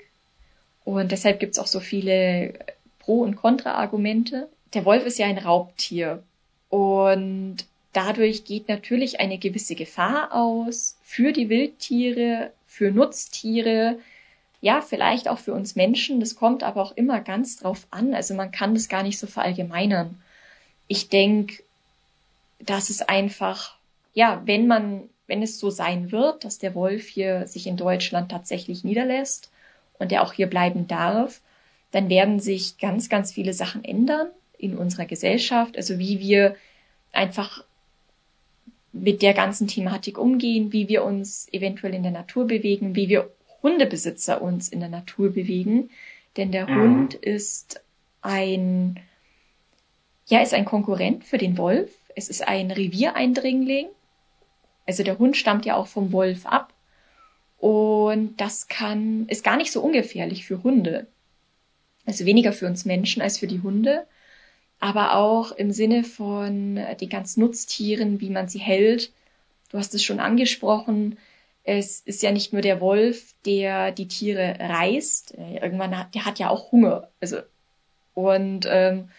Und 0.83 1.11
deshalb 1.11 1.39
gibt's 1.39 1.59
auch 1.59 1.67
so 1.67 1.79
viele 1.79 2.53
Pro- 2.99 3.21
und 3.21 3.35
Kontra-Argumente. 3.35 4.47
Der 4.73 4.85
Wolf 4.85 5.05
ist 5.05 5.19
ja 5.19 5.27
ein 5.27 5.37
Raubtier. 5.37 6.23
Und 6.69 7.57
dadurch 7.93 8.43
geht 8.43 8.67
natürlich 8.67 9.19
eine 9.19 9.37
gewisse 9.37 9.75
Gefahr 9.75 10.33
aus 10.33 10.97
für 11.03 11.31
die 11.31 11.49
Wildtiere, 11.49 12.51
für 12.65 12.91
Nutztiere, 12.91 13.97
ja, 14.59 14.81
vielleicht 14.81 15.27
auch 15.27 15.39
für 15.39 15.53
uns 15.53 15.75
Menschen. 15.75 16.19
Das 16.19 16.35
kommt 16.35 16.63
aber 16.63 16.81
auch 16.81 16.91
immer 16.97 17.21
ganz 17.21 17.57
drauf 17.57 17.87
an. 17.91 18.13
Also 18.13 18.33
man 18.33 18.51
kann 18.51 18.73
das 18.73 18.89
gar 18.89 19.03
nicht 19.03 19.19
so 19.19 19.27
verallgemeinern. 19.27 20.21
Ich 20.87 21.09
denke, 21.09 21.63
dass 22.59 22.89
es 22.89 23.01
einfach 23.01 23.76
ja, 24.17 24.41
wenn 24.45 24.65
man, 24.65 25.03
wenn 25.27 25.43
es 25.43 25.59
so 25.59 25.69
sein 25.69 26.11
wird, 26.11 26.43
dass 26.43 26.57
der 26.57 26.73
Wolf 26.73 27.07
hier 27.07 27.45
sich 27.45 27.67
in 27.67 27.77
Deutschland 27.77 28.31
tatsächlich 28.31 28.83
niederlässt 28.83 29.51
und 29.99 30.11
er 30.11 30.23
auch 30.23 30.33
hier 30.33 30.47
bleiben 30.47 30.87
darf, 30.87 31.39
dann 31.91 32.09
werden 32.09 32.39
sich 32.39 32.79
ganz, 32.79 33.09
ganz 33.09 33.31
viele 33.31 33.53
Sachen 33.53 33.83
ändern 33.83 34.29
in 34.57 34.75
unserer 34.75 35.05
Gesellschaft. 35.05 35.77
Also 35.77 35.99
wie 35.99 36.19
wir 36.19 36.55
einfach 37.11 37.63
mit 38.91 39.21
der 39.21 39.35
ganzen 39.35 39.67
Thematik 39.67 40.17
umgehen, 40.17 40.73
wie 40.73 40.87
wir 40.87 41.03
uns 41.03 41.47
eventuell 41.51 41.93
in 41.93 42.01
der 42.01 42.11
Natur 42.11 42.47
bewegen, 42.47 42.95
wie 42.95 43.09
wir 43.09 43.29
Hundebesitzer 43.61 44.41
uns 44.41 44.67
in 44.67 44.79
der 44.79 44.89
Natur 44.89 45.29
bewegen. 45.29 45.91
Denn 46.37 46.51
der 46.51 46.67
mhm. 46.67 46.81
Hund 46.81 47.13
ist 47.13 47.81
ein, 48.23 48.99
ja, 50.25 50.41
ist 50.41 50.55
ein 50.55 50.65
Konkurrent 50.65 51.23
für 51.23 51.37
den 51.37 51.59
Wolf. 51.59 51.91
Es 52.15 52.29
ist 52.29 52.47
ein 52.47 52.71
Reviereindringling. 52.71 53.89
Also 54.87 55.03
der 55.03 55.19
Hund 55.19 55.37
stammt 55.37 55.65
ja 55.65 55.75
auch 55.75 55.87
vom 55.87 56.11
Wolf 56.11 56.45
ab. 56.45 56.73
Und 57.59 58.37
das 58.37 58.67
kann, 58.67 59.27
ist 59.27 59.43
gar 59.43 59.57
nicht 59.57 59.71
so 59.71 59.81
ungefährlich 59.81 60.45
für 60.45 60.63
Hunde. 60.63 61.07
Also 62.05 62.25
weniger 62.25 62.53
für 62.53 62.67
uns 62.67 62.85
Menschen 62.85 63.21
als 63.21 63.37
für 63.37 63.47
die 63.47 63.61
Hunde. 63.61 64.07
Aber 64.79 65.15
auch 65.15 65.51
im 65.51 65.71
Sinne 65.71 66.03
von 66.03 66.79
den 66.99 67.09
ganzen 67.09 67.41
Nutztieren, 67.41 68.21
wie 68.21 68.29
man 68.29 68.47
sie 68.47 68.59
hält. 68.59 69.11
Du 69.69 69.77
hast 69.77 69.93
es 69.93 70.03
schon 70.03 70.19
angesprochen. 70.19 71.17
Es 71.63 71.99
ist 71.99 72.23
ja 72.23 72.31
nicht 72.31 72.53
nur 72.53 72.61
der 72.61 72.79
Wolf, 72.79 73.33
der 73.45 73.91
die 73.91 74.07
Tiere 74.07 74.55
reißt. 74.59 75.33
Irgendwann 75.61 75.97
hat, 75.97 76.15
der 76.15 76.25
hat 76.25 76.39
ja 76.39 76.49
auch 76.49 76.71
Hunger. 76.71 77.09
Also, 77.19 77.39
und 78.13 78.65
ähm, 78.69 79.09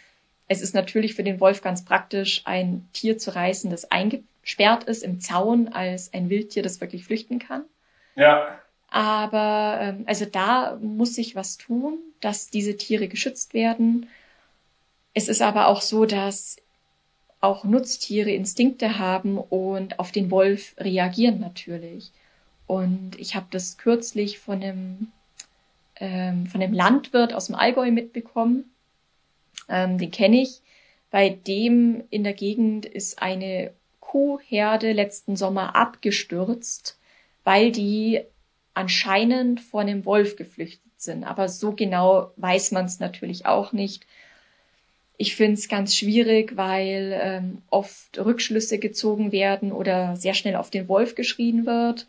es 0.48 0.62
ist 0.62 0.74
natürlich 0.74 1.14
für 1.14 1.22
den 1.22 1.40
Wolf 1.40 1.62
ganz 1.62 1.84
praktisch, 1.84 2.42
ein 2.44 2.88
Tier 2.92 3.18
zu 3.18 3.34
reißen, 3.34 3.70
das 3.70 3.90
einge 3.90 4.22
sperrt 4.42 4.84
ist 4.84 5.02
im 5.02 5.20
Zaun 5.20 5.68
als 5.68 6.12
ein 6.14 6.30
Wildtier, 6.30 6.62
das 6.62 6.80
wirklich 6.80 7.04
flüchten 7.04 7.38
kann. 7.38 7.64
Ja. 8.16 8.58
Aber 8.90 9.78
ähm, 9.80 10.04
also 10.06 10.24
da 10.24 10.78
muss 10.80 11.14
sich 11.14 11.36
was 11.36 11.58
tun, 11.58 11.98
dass 12.20 12.48
diese 12.48 12.78
Tiere 12.78 13.08
geschützt 13.08 13.52
werden. 13.52 14.08
Es 15.12 15.28
ist 15.28 15.42
aber 15.42 15.66
auch 15.66 15.82
so, 15.82 16.06
dass 16.06 16.56
auch 17.40 17.64
Nutztiere 17.64 18.30
Instinkte 18.30 18.98
haben 18.98 19.36
und 19.38 19.98
auf 19.98 20.10
den 20.10 20.30
Wolf 20.30 20.74
reagieren 20.78 21.40
natürlich. 21.40 22.10
Und 22.66 23.18
ich 23.18 23.36
habe 23.36 23.46
das 23.50 23.76
kürzlich 23.76 24.38
von 24.38 24.62
einem 24.62 25.12
ähm, 26.00 26.46
von 26.46 26.62
einem 26.62 26.74
Landwirt 26.74 27.32
aus 27.34 27.46
dem 27.46 27.54
Allgäu 27.54 27.90
mitbekommen. 27.90 28.70
Ähm, 29.68 29.98
den 29.98 30.10
kenne 30.10 30.42
ich. 30.42 30.60
Bei 31.10 31.30
dem 31.30 32.04
in 32.10 32.24
der 32.24 32.34
Gegend 32.34 32.86
ist 32.86 33.22
eine 33.22 33.72
Kuhherde 34.00 34.92
letzten 34.92 35.36
Sommer 35.36 35.76
abgestürzt, 35.76 36.98
weil 37.44 37.72
die 37.72 38.22
anscheinend 38.74 39.60
vor 39.60 39.80
einem 39.80 40.04
Wolf 40.04 40.36
geflüchtet 40.36 40.82
sind. 40.96 41.24
Aber 41.24 41.48
so 41.48 41.72
genau 41.72 42.32
weiß 42.36 42.72
man 42.72 42.84
es 42.84 43.00
natürlich 43.00 43.46
auch 43.46 43.72
nicht. 43.72 44.06
Ich 45.16 45.34
finde 45.34 45.54
es 45.54 45.68
ganz 45.68 45.96
schwierig, 45.96 46.56
weil 46.56 47.18
ähm, 47.20 47.62
oft 47.70 48.18
Rückschlüsse 48.18 48.78
gezogen 48.78 49.32
werden 49.32 49.72
oder 49.72 50.16
sehr 50.16 50.34
schnell 50.34 50.56
auf 50.56 50.70
den 50.70 50.88
Wolf 50.88 51.16
geschrien 51.16 51.66
wird, 51.66 52.06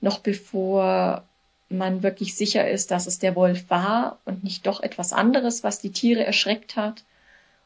noch 0.00 0.20
bevor 0.20 1.28
man 1.70 2.02
wirklich 2.02 2.34
sicher 2.34 2.68
ist, 2.68 2.90
dass 2.90 3.06
es 3.06 3.18
der 3.18 3.36
Wolf 3.36 3.70
war 3.70 4.18
und 4.24 4.44
nicht 4.44 4.66
doch 4.66 4.82
etwas 4.82 5.12
anderes, 5.12 5.64
was 5.64 5.80
die 5.80 5.92
Tiere 5.92 6.24
erschreckt 6.24 6.76
hat. 6.76 7.04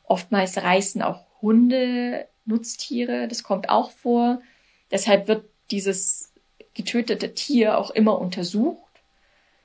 Oftmals 0.04 0.58
reißen 0.58 1.02
auch 1.02 1.22
Hunde 1.40 2.26
Nutztiere, 2.44 3.26
das 3.26 3.42
kommt 3.42 3.70
auch 3.70 3.90
vor. 3.90 4.40
Deshalb 4.90 5.28
wird 5.28 5.44
dieses 5.70 6.30
getötete 6.74 7.34
Tier 7.34 7.78
auch 7.78 7.90
immer 7.90 8.18
untersucht. 8.18 8.78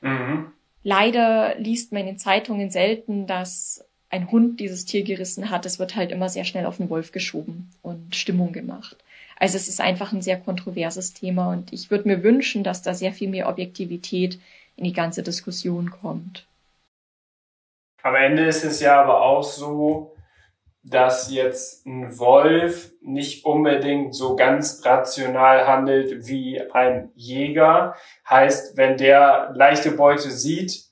Mhm. 0.01 0.51
Leider 0.83 1.55
liest 1.59 1.91
man 1.91 2.07
in 2.07 2.17
Zeitungen 2.17 2.71
selten, 2.71 3.27
dass 3.27 3.83
ein 4.09 4.31
Hund 4.31 4.59
dieses 4.59 4.85
Tier 4.85 5.03
gerissen 5.03 5.49
hat. 5.49 5.65
Es 5.65 5.77
wird 5.77 5.95
halt 5.95 6.11
immer 6.11 6.29
sehr 6.29 6.45
schnell 6.45 6.65
auf 6.65 6.77
den 6.77 6.89
Wolf 6.89 7.11
geschoben 7.11 7.69
und 7.81 8.15
Stimmung 8.15 8.53
gemacht. 8.53 8.97
Also 9.39 9.55
es 9.55 9.69
ist 9.69 9.79
einfach 9.79 10.11
ein 10.11 10.21
sehr 10.21 10.37
kontroverses 10.37 11.13
Thema 11.13 11.51
und 11.51 11.71
ich 11.71 11.89
würde 11.89 12.07
mir 12.07 12.23
wünschen, 12.23 12.63
dass 12.63 12.81
da 12.81 12.93
sehr 12.93 13.13
viel 13.13 13.29
mehr 13.29 13.47
Objektivität 13.47 14.39
in 14.75 14.83
die 14.83 14.93
ganze 14.93 15.23
Diskussion 15.23 15.89
kommt. 15.89 16.45
Am 18.03 18.15
Ende 18.15 18.45
ist 18.45 18.63
es 18.63 18.79
ja 18.81 19.01
aber 19.01 19.21
auch 19.21 19.43
so, 19.43 20.15
dass 20.83 21.31
jetzt 21.31 21.85
ein 21.85 22.17
Wolf 22.17 22.91
nicht 23.01 23.45
unbedingt 23.45 24.15
so 24.15 24.35
ganz 24.35 24.81
rational 24.85 25.67
handelt 25.67 26.27
wie 26.27 26.61
ein 26.71 27.11
Jäger. 27.15 27.95
Heißt, 28.29 28.77
wenn 28.77 28.97
der 28.97 29.51
leichte 29.53 29.91
Beute 29.91 30.31
sieht, 30.31 30.88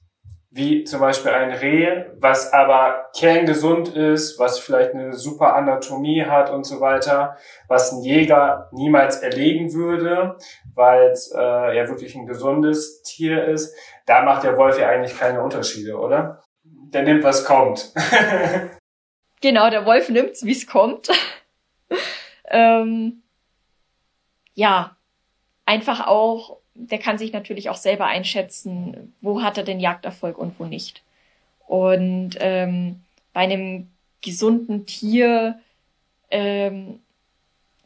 wie 0.57 0.83
zum 0.83 0.99
Beispiel 0.99 1.31
ein 1.31 1.51
Reh, 1.51 2.05
was 2.19 2.51
aber 2.51 3.09
kerngesund 3.15 3.89
ist, 3.89 4.39
was 4.39 4.59
vielleicht 4.59 4.93
eine 4.93 5.13
super 5.13 5.55
Anatomie 5.55 6.25
hat 6.25 6.49
und 6.49 6.65
so 6.65 6.81
weiter, 6.81 7.37
was 7.67 7.91
ein 7.91 8.01
Jäger 8.01 8.67
niemals 8.71 9.17
erlegen 9.17 9.73
würde, 9.73 10.35
weil 10.73 11.11
es 11.11 11.31
äh, 11.31 11.77
ja 11.77 11.87
wirklich 11.87 12.15
ein 12.15 12.25
gesundes 12.25 13.03
Tier 13.03 13.45
ist, 13.45 13.75
da 14.07 14.23
macht 14.23 14.43
der 14.43 14.57
Wolf 14.57 14.79
ja 14.79 14.89
eigentlich 14.89 15.17
keine 15.17 15.43
Unterschiede, 15.43 15.95
oder? 15.95 16.43
Der 16.63 17.03
nimmt, 17.03 17.23
was 17.23 17.45
kommt. 17.45 17.93
genau, 19.41 19.69
der 19.69 19.85
Wolf 19.85 20.09
nimmt's, 20.09 20.43
wie 20.43 20.53
es 20.53 20.65
kommt. 20.65 21.09
ähm, 22.49 23.21
ja, 24.55 24.97
einfach 25.65 26.07
auch, 26.07 26.61
der 26.77 26.99
kann 26.99 27.17
sich 27.17 27.33
natürlich 27.33 27.69
auch 27.69 27.75
selber 27.75 28.05
einschätzen, 28.05 29.13
wo 29.21 29.41
hat 29.41 29.57
er 29.57 29.63
den 29.63 29.79
Jagderfolg 29.79 30.37
und 30.37 30.59
wo 30.59 30.65
nicht. 30.65 31.01
Und 31.65 32.37
ähm, 32.39 33.01
bei 33.33 33.41
einem 33.41 33.89
gesunden 34.21 34.85
Tier 34.85 35.59
ähm, 36.31 36.99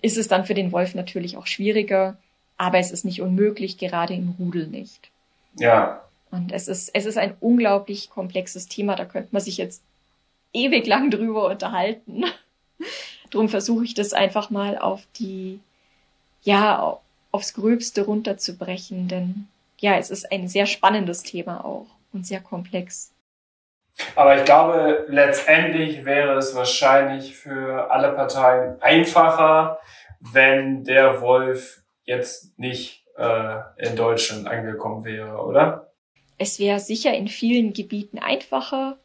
ist 0.02 0.18
es 0.18 0.28
dann 0.28 0.46
für 0.46 0.54
den 0.54 0.72
Wolf 0.72 0.96
natürlich 0.96 1.38
auch 1.38 1.48
schwieriger, 1.48 2.18
aber 2.58 2.80
es 2.80 2.92
ist 2.92 3.06
nicht 3.06 3.22
unmöglich, 3.22 3.78
gerade 3.78 4.14
im 4.14 4.36
Rudel 4.38 4.68
nicht. 4.68 5.10
Ja. 5.58 6.02
Und 6.32 6.52
es 6.52 6.68
ist, 6.68 6.92
es 6.94 7.06
ist 7.06 7.18
ein 7.18 7.36
unglaublich 7.40 8.10
komplexes 8.10 8.68
Thema, 8.68 8.96
da 8.96 9.06
könnte 9.06 9.30
man 9.32 9.42
sich 9.42 9.58
jetzt 9.58 9.84
ewig 10.54 10.86
lang 10.88 11.12
drüber 11.12 11.50
unterhalten. 11.50 12.24
Drum 13.30 13.50
versuche 13.50 13.86
ich 13.86 13.94
das 13.94 14.14
einfach 14.14 14.50
mal 14.50 14.78
auf 14.78 15.04
die, 15.18 15.60
ja, 16.44 17.00
aufs 17.32 17.54
Gröbste 17.54 18.04
runterzubrechen, 18.04 19.08
denn 19.08 19.48
ja, 19.80 19.98
es 19.98 20.12
ist 20.12 20.32
ein 20.32 20.48
sehr 20.48 20.66
spannendes 20.66 21.24
Thema 21.24 21.66
auch 21.66 21.88
und 22.14 22.26
sehr 22.26 22.40
komplex. 22.40 23.14
Aber 24.16 24.38
ich 24.38 24.46
glaube, 24.46 25.06
letztendlich 25.10 26.06
wäre 26.06 26.38
es 26.38 26.56
wahrscheinlich 26.56 27.36
für 27.36 27.92
alle 27.92 28.14
Parteien 28.14 28.82
einfacher, 28.82 29.80
wenn 30.20 30.84
der 30.84 31.22
Wolf 31.22 31.82
jetzt 32.04 32.58
nicht 32.58 33.06
äh, 33.18 33.58
in 33.78 33.96
Deutschland 33.96 34.48
angekommen 34.48 35.04
wäre, 35.04 35.44
oder? 35.44 35.92
Es 36.38 36.60
wäre 36.60 36.80
sicher 36.80 37.14
in 37.14 37.28
vielen 37.28 37.74
Gebieten 37.74 38.20
einfacher. 38.20 38.98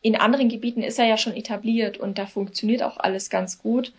In 0.00 0.16
anderen 0.16 0.48
Gebieten 0.48 0.82
ist 0.82 0.98
er 0.98 1.06
ja 1.06 1.16
schon 1.16 1.34
etabliert 1.34 1.96
und 1.96 2.18
da 2.18 2.26
funktioniert 2.26 2.82
auch 2.82 2.98
alles 2.98 3.30
ganz 3.30 3.58
gut. 3.58 3.92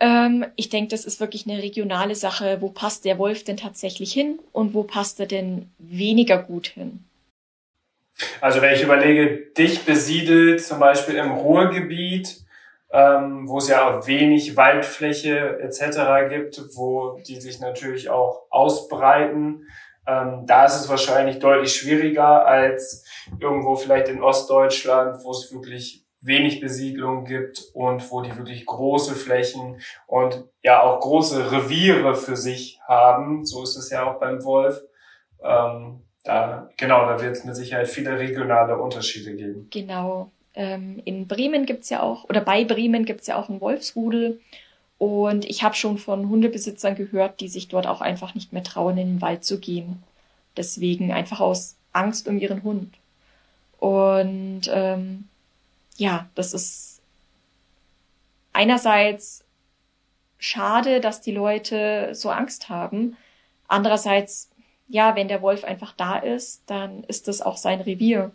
Ähm, 0.00 0.46
ich 0.56 0.68
denke, 0.68 0.90
das 0.90 1.04
ist 1.04 1.20
wirklich 1.20 1.46
eine 1.46 1.62
regionale 1.62 2.14
Sache. 2.14 2.58
Wo 2.60 2.70
passt 2.70 3.04
der 3.04 3.18
Wolf 3.18 3.44
denn 3.44 3.56
tatsächlich 3.56 4.12
hin 4.12 4.38
und 4.52 4.74
wo 4.74 4.82
passt 4.82 5.18
er 5.20 5.26
denn 5.26 5.70
weniger 5.78 6.38
gut 6.38 6.68
hin? 6.68 7.04
Also 8.40 8.60
wenn 8.60 8.74
ich 8.74 8.82
überlege, 8.82 9.36
dich 9.56 9.84
besiedelt 9.84 10.62
zum 10.62 10.80
Beispiel 10.80 11.16
im 11.16 11.30
Ruhrgebiet, 11.30 12.44
ähm, 12.90 13.48
wo 13.48 13.58
es 13.58 13.68
ja 13.68 13.88
auch 13.88 14.06
wenig 14.06 14.56
Waldfläche 14.56 15.60
etc. 15.60 16.30
gibt, 16.30 16.60
wo 16.74 17.20
die 17.26 17.40
sich 17.40 17.60
natürlich 17.60 18.08
auch 18.08 18.46
ausbreiten. 18.50 19.66
Ähm, 20.06 20.44
da 20.46 20.64
ist 20.64 20.76
es 20.76 20.88
wahrscheinlich 20.88 21.38
deutlich 21.38 21.74
schwieriger 21.74 22.46
als 22.46 23.04
irgendwo 23.40 23.76
vielleicht 23.76 24.08
in 24.08 24.22
Ostdeutschland, 24.22 25.22
wo 25.22 25.32
es 25.32 25.52
wirklich 25.52 26.07
wenig 26.20 26.60
Besiedlung 26.60 27.24
gibt 27.24 27.64
und 27.74 28.10
wo 28.10 28.22
die 28.22 28.36
wirklich 28.36 28.66
große 28.66 29.14
Flächen 29.14 29.80
und 30.06 30.44
ja 30.62 30.82
auch 30.82 31.00
große 31.00 31.52
Reviere 31.52 32.16
für 32.16 32.36
sich 32.36 32.80
haben. 32.86 33.44
So 33.46 33.62
ist 33.62 33.76
es 33.76 33.90
ja 33.90 34.04
auch 34.04 34.18
beim 34.18 34.44
Wolf. 34.44 34.80
Ähm, 35.42 36.00
da, 36.24 36.68
genau, 36.76 37.06
da 37.06 37.20
wird 37.20 37.36
es 37.36 37.44
mit 37.44 37.54
Sicherheit 37.56 37.88
viele 37.88 38.18
regionale 38.18 38.78
Unterschiede 38.78 39.34
geben. 39.34 39.68
Genau. 39.70 40.30
Ähm, 40.54 41.00
in 41.04 41.28
Bremen 41.28 41.66
gibt's 41.66 41.88
ja 41.88 42.02
auch, 42.02 42.24
oder 42.24 42.40
bei 42.40 42.64
Bremen 42.64 43.04
gibt's 43.04 43.28
ja 43.28 43.36
auch 43.36 43.48
ein 43.48 43.60
Wolfsrudel. 43.60 44.40
Und 44.98 45.44
ich 45.44 45.62
habe 45.62 45.76
schon 45.76 45.96
von 45.96 46.28
Hundebesitzern 46.28 46.96
gehört, 46.96 47.40
die 47.40 47.48
sich 47.48 47.68
dort 47.68 47.86
auch 47.86 48.00
einfach 48.00 48.34
nicht 48.34 48.52
mehr 48.52 48.64
trauen, 48.64 48.98
in 48.98 49.06
den 49.06 49.22
Wald 49.22 49.44
zu 49.44 49.60
gehen. 49.60 50.02
Deswegen 50.56 51.12
einfach 51.12 51.38
aus 51.38 51.76
Angst 51.92 52.26
um 52.26 52.38
ihren 52.38 52.64
Hund. 52.64 52.92
Und 53.78 54.62
ähm, 54.72 55.28
ja, 55.98 56.28
das 56.34 56.54
ist 56.54 57.00
einerseits 58.52 59.44
schade, 60.38 61.00
dass 61.00 61.20
die 61.20 61.32
Leute 61.32 62.14
so 62.14 62.30
Angst 62.30 62.68
haben. 62.68 63.16
Andererseits, 63.66 64.48
ja, 64.88 65.16
wenn 65.16 65.28
der 65.28 65.42
Wolf 65.42 65.64
einfach 65.64 65.92
da 65.92 66.16
ist, 66.16 66.62
dann 66.66 67.04
ist 67.04 67.28
das 67.28 67.42
auch 67.42 67.56
sein 67.56 67.80
Revier. 67.80 68.30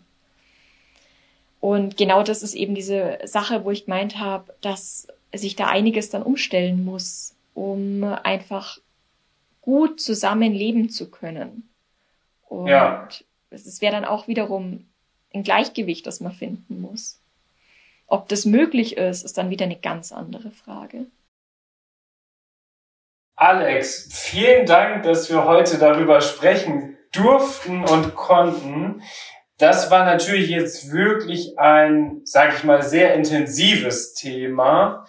Und 1.60 1.96
genau 1.96 2.22
das 2.22 2.42
ist 2.42 2.54
eben 2.54 2.74
diese 2.74 3.18
Sache, 3.24 3.64
wo 3.64 3.70
ich 3.70 3.86
gemeint 3.86 4.18
habe, 4.18 4.54
dass 4.60 5.08
sich 5.34 5.56
da 5.56 5.66
einiges 5.66 6.10
dann 6.10 6.22
umstellen 6.22 6.84
muss, 6.84 7.34
um 7.54 8.04
einfach 8.04 8.78
gut 9.62 10.00
zusammen 10.00 10.52
leben 10.52 10.90
zu 10.90 11.10
können. 11.10 11.70
Und 12.50 12.66
ja. 12.66 13.08
es 13.50 13.80
wäre 13.80 13.94
dann 13.94 14.04
auch 14.04 14.28
wiederum 14.28 14.86
ein 15.32 15.42
Gleichgewicht, 15.42 16.06
das 16.06 16.20
man 16.20 16.32
finden 16.32 16.82
muss. 16.82 17.18
Ob 18.06 18.28
das 18.28 18.44
möglich 18.44 18.96
ist, 18.96 19.24
ist 19.24 19.38
dann 19.38 19.50
wieder 19.50 19.64
eine 19.64 19.78
ganz 19.78 20.12
andere 20.12 20.50
Frage. 20.50 21.06
Alex, 23.36 24.08
vielen 24.12 24.66
Dank, 24.66 25.02
dass 25.02 25.28
wir 25.28 25.44
heute 25.44 25.78
darüber 25.78 26.20
sprechen 26.20 26.96
durften 27.12 27.84
und 27.84 28.14
konnten 28.14 29.02
das 29.58 29.90
war 29.90 30.04
natürlich 30.04 30.50
jetzt 30.50 30.92
wirklich 30.92 31.58
ein, 31.58 32.22
sag 32.24 32.54
ich 32.54 32.64
mal, 32.64 32.82
sehr 32.82 33.14
intensives 33.14 34.14
Thema, 34.14 35.06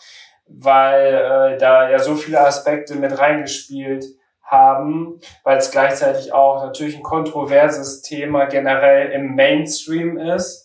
weil 0.47 1.55
äh, 1.55 1.57
da 1.57 1.89
ja 1.89 1.99
so 1.99 2.15
viele 2.15 2.39
Aspekte 2.41 2.95
mit 2.95 3.17
reingespielt 3.17 4.05
haben, 4.43 5.19
weil 5.43 5.57
es 5.57 5.71
gleichzeitig 5.71 6.31
auch 6.31 6.63
natürlich 6.63 6.95
ein 6.95 7.03
kontroverses 7.03 8.03
Thema 8.03 8.45
generell 8.45 9.11
im 9.11 9.33
Mainstream 9.33 10.19
ist. 10.19 10.64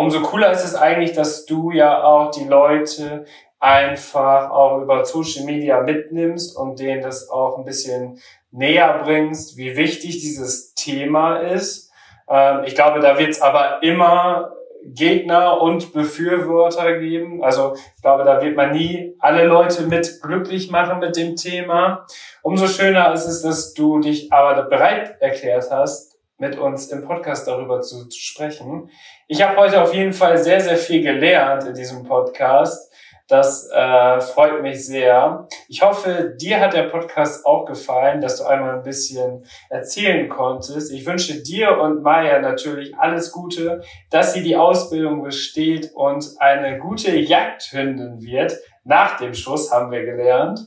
Umso 0.00 0.20
cooler 0.22 0.50
ist 0.52 0.64
es 0.64 0.74
eigentlich, 0.74 1.12
dass 1.12 1.46
du 1.46 1.70
ja 1.70 2.02
auch 2.02 2.30
die 2.30 2.44
Leute 2.44 3.24
einfach 3.58 4.50
auch 4.50 4.80
über 4.80 5.04
Social 5.04 5.44
Media 5.44 5.80
mitnimmst 5.82 6.56
und 6.56 6.80
denen 6.80 7.02
das 7.02 7.28
auch 7.28 7.58
ein 7.58 7.64
bisschen 7.64 8.18
näher 8.50 9.00
bringst, 9.04 9.56
wie 9.56 9.76
wichtig 9.76 10.20
dieses 10.20 10.74
Thema 10.74 11.40
ist 11.40 11.90
ähm, 12.30 12.62
ich 12.64 12.74
glaube, 12.74 13.00
da 13.00 13.18
wird 13.18 13.30
es 13.30 13.42
aber 13.42 13.82
immer 13.82 14.52
Gegner 14.82 15.60
und 15.60 15.92
Befürworter 15.92 16.98
geben. 16.98 17.44
Also 17.44 17.74
ich 17.96 18.02
glaube, 18.02 18.24
da 18.24 18.40
wird 18.40 18.56
man 18.56 18.70
nie 18.70 19.14
alle 19.18 19.44
Leute 19.44 19.82
mit 19.82 20.22
glücklich 20.22 20.70
machen 20.70 21.00
mit 21.00 21.16
dem 21.16 21.36
Thema. 21.36 22.06
Umso 22.42 22.66
schöner 22.66 23.12
ist 23.12 23.26
es, 23.26 23.42
dass 23.42 23.74
du 23.74 24.00
dich 24.00 24.32
aber 24.32 24.62
bereit 24.62 25.16
erklärt 25.20 25.70
hast, 25.70 26.16
mit 26.40 26.58
uns 26.58 26.86
im 26.88 27.02
Podcast 27.02 27.46
darüber 27.46 27.80
zu 27.80 28.10
sprechen. 28.10 28.90
Ich 29.28 29.42
habe 29.42 29.56
heute 29.56 29.80
auf 29.80 29.94
jeden 29.94 30.12
Fall 30.12 30.38
sehr, 30.38 30.60
sehr 30.60 30.76
viel 30.76 31.02
gelernt 31.02 31.64
in 31.64 31.74
diesem 31.74 32.02
Podcast. 32.02 32.90
Das 33.28 33.70
äh, 33.70 34.20
freut 34.20 34.60
mich 34.60 34.84
sehr. 34.84 35.46
Ich 35.68 35.82
hoffe, 35.82 36.34
dir 36.36 36.58
hat 36.58 36.72
der 36.72 36.84
Podcast 36.84 37.46
auch 37.46 37.64
gefallen, 37.64 38.20
dass 38.20 38.38
du 38.38 38.44
einmal 38.44 38.74
ein 38.74 38.82
bisschen 38.82 39.44
erzählen 39.68 40.28
konntest. 40.28 40.90
Ich 40.90 41.06
wünsche 41.06 41.40
dir 41.40 41.78
und 41.78 42.02
Maya 42.02 42.40
natürlich 42.40 42.98
alles 42.98 43.30
Gute, 43.30 43.82
dass 44.10 44.32
sie 44.32 44.42
die 44.42 44.56
Ausbildung 44.56 45.22
besteht 45.22 45.92
und 45.94 46.26
eine 46.40 46.80
gute 46.80 47.14
Jagdhündin 47.14 48.20
wird. 48.20 48.58
Nach 48.82 49.16
dem 49.18 49.34
Schuss 49.34 49.70
haben 49.70 49.92
wir 49.92 50.04
gelernt. 50.04 50.66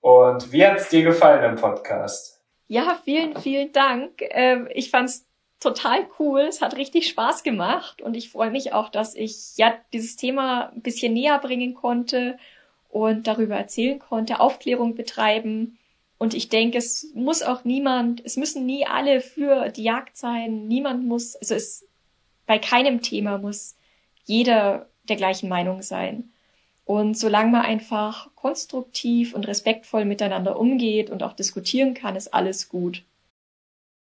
Und 0.00 0.50
wie 0.50 0.66
hat's 0.66 0.88
dir 0.88 1.04
gefallen 1.04 1.44
im 1.44 1.54
Podcast? 1.54 2.31
Ja, 2.72 2.98
vielen, 3.04 3.36
vielen 3.36 3.70
Dank. 3.72 4.22
Ähm, 4.30 4.66
ich 4.72 4.88
fand's 4.88 5.28
total 5.60 6.06
cool. 6.18 6.40
Es 6.40 6.62
hat 6.62 6.74
richtig 6.78 7.06
Spaß 7.06 7.42
gemacht 7.42 8.00
und 8.00 8.16
ich 8.16 8.30
freue 8.30 8.50
mich 8.50 8.72
auch, 8.72 8.88
dass 8.88 9.14
ich 9.14 9.58
ja 9.58 9.74
dieses 9.92 10.16
Thema 10.16 10.70
ein 10.70 10.80
bisschen 10.80 11.12
näher 11.12 11.38
bringen 11.38 11.74
konnte 11.74 12.38
und 12.88 13.26
darüber 13.26 13.56
erzählen 13.56 13.98
konnte, 13.98 14.40
Aufklärung 14.40 14.94
betreiben. 14.94 15.76
Und 16.16 16.32
ich 16.32 16.48
denke, 16.48 16.78
es 16.78 17.12
muss 17.14 17.42
auch 17.42 17.64
niemand, 17.64 18.24
es 18.24 18.38
müssen 18.38 18.64
nie 18.64 18.86
alle 18.86 19.20
für 19.20 19.68
die 19.68 19.82
Jagd 19.82 20.16
sein. 20.16 20.66
Niemand 20.66 21.04
muss, 21.04 21.36
also 21.36 21.54
es, 21.54 21.86
bei 22.46 22.58
keinem 22.58 23.02
Thema 23.02 23.36
muss 23.36 23.76
jeder 24.24 24.88
der 25.10 25.16
gleichen 25.16 25.50
Meinung 25.50 25.82
sein. 25.82 26.31
Und 26.84 27.16
solange 27.16 27.52
man 27.52 27.62
einfach 27.62 28.28
konstruktiv 28.34 29.34
und 29.34 29.46
respektvoll 29.46 30.04
miteinander 30.04 30.58
umgeht 30.58 31.10
und 31.10 31.22
auch 31.22 31.32
diskutieren 31.32 31.94
kann, 31.94 32.16
ist 32.16 32.34
alles 32.34 32.68
gut 32.68 33.04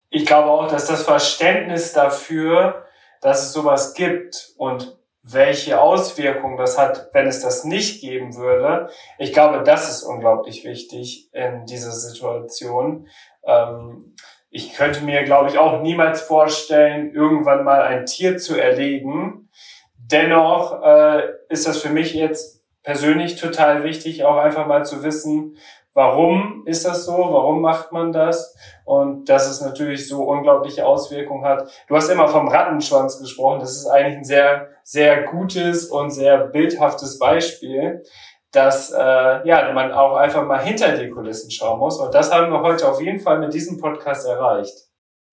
ich 0.10 0.26
glaube 0.26 0.50
auch, 0.50 0.68
dass 0.68 0.88
das 0.88 1.04
Verständnis 1.04 1.94
dafür, 1.94 2.86
dass 3.22 3.44
es 3.44 3.54
sowas 3.54 3.94
gibt 3.94 4.54
und 4.58 4.98
welche 5.22 5.80
Auswirkungen 5.80 6.58
das 6.58 6.78
hat, 6.78 7.10
wenn 7.14 7.28
es 7.28 7.42
das 7.42 7.64
nicht 7.64 8.02
geben 8.02 8.36
würde. 8.36 8.90
Ich 9.20 9.34
glaube, 9.34 9.64
das 9.64 9.90
ist 9.90 10.04
unglaublich 10.04 10.64
wichtig 10.64 11.30
in 11.34 11.66
dieser 11.66 11.92
Situation. 11.92 13.08
Ähm, 13.44 14.16
ich 14.50 14.74
könnte 14.74 15.04
mir, 15.04 15.24
glaube 15.24 15.50
ich, 15.50 15.60
auch 15.60 15.82
niemals 15.82 16.22
vorstellen, 16.22 17.14
irgendwann 17.14 17.64
mal 17.64 17.84
ein 17.84 18.08
Tier 18.08 18.38
zu 18.38 18.60
erlegen. 18.60 19.50
Dennoch 19.98 20.82
äh, 20.84 21.24
ist 21.50 21.68
das 21.68 21.80
für 21.80 21.90
mich 21.90 22.16
jetzt 22.16 22.59
persönlich 22.90 23.36
total 23.36 23.84
wichtig, 23.84 24.26
auch 24.26 24.38
einfach 24.38 24.66
mal 24.66 24.84
zu 24.84 25.04
wissen, 25.04 25.58
warum 25.94 26.64
ist 26.66 26.88
das 26.88 27.06
so, 27.06 27.14
warum 27.14 27.62
macht 27.62 27.92
man 27.92 28.12
das 28.12 28.56
und 28.84 29.30
dass 29.30 29.48
es 29.48 29.62
natürlich 29.62 30.08
so 30.08 30.24
unglaubliche 30.24 30.88
Auswirkungen 30.88 31.46
hat. 31.46 31.70
Du 31.88 31.96
hast 31.96 32.10
immer 32.10 32.28
vom 32.28 32.48
Rattenschwanz 32.48 33.20
gesprochen, 33.20 33.60
das 33.60 33.78
ist 33.78 33.86
eigentlich 33.86 34.18
ein 34.18 34.24
sehr, 34.24 34.70
sehr 34.82 35.22
gutes 35.22 35.86
und 35.86 36.10
sehr 36.10 36.48
bildhaftes 36.48 37.20
Beispiel, 37.20 38.04
dass 38.52 38.92
äh, 38.92 39.48
ja, 39.48 39.72
man 39.72 39.92
auch 39.92 40.16
einfach 40.16 40.44
mal 40.48 40.60
hinter 40.60 40.98
die 40.98 41.12
Kulissen 41.12 41.52
schauen 41.52 41.78
muss 41.78 42.00
und 42.00 42.12
das 42.16 42.34
haben 42.34 42.52
wir 42.52 42.62
heute 42.62 42.90
auf 42.90 43.00
jeden 43.00 43.20
Fall 43.20 43.38
mit 43.38 43.54
diesem 43.54 43.80
Podcast 43.80 44.28
erreicht. 44.28 44.74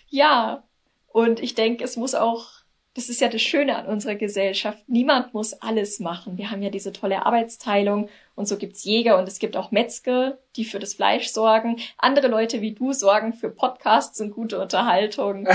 Ja, 0.08 0.62
und 1.10 1.40
ich 1.40 1.54
denke, 1.54 1.84
es 1.84 1.96
muss 1.96 2.14
auch 2.14 2.55
das 2.96 3.10
ist 3.10 3.20
ja 3.20 3.28
das 3.28 3.42
Schöne 3.42 3.76
an 3.76 3.86
unserer 3.86 4.14
Gesellschaft. 4.14 4.82
Niemand 4.86 5.34
muss 5.34 5.52
alles 5.52 6.00
machen. 6.00 6.38
Wir 6.38 6.50
haben 6.50 6.62
ja 6.62 6.70
diese 6.70 6.94
tolle 6.94 7.26
Arbeitsteilung 7.26 8.08
und 8.34 8.48
so 8.48 8.56
gibt's 8.56 8.84
Jäger 8.84 9.18
und 9.18 9.28
es 9.28 9.38
gibt 9.38 9.54
auch 9.54 9.70
Metzger, 9.70 10.38
die 10.56 10.64
für 10.64 10.78
das 10.78 10.94
Fleisch 10.94 11.28
sorgen. 11.28 11.76
Andere 11.98 12.28
Leute 12.28 12.62
wie 12.62 12.72
du 12.72 12.94
sorgen 12.94 13.34
für 13.34 13.50
Podcasts 13.50 14.18
und 14.22 14.30
gute 14.30 14.58
Unterhaltung. 14.58 15.46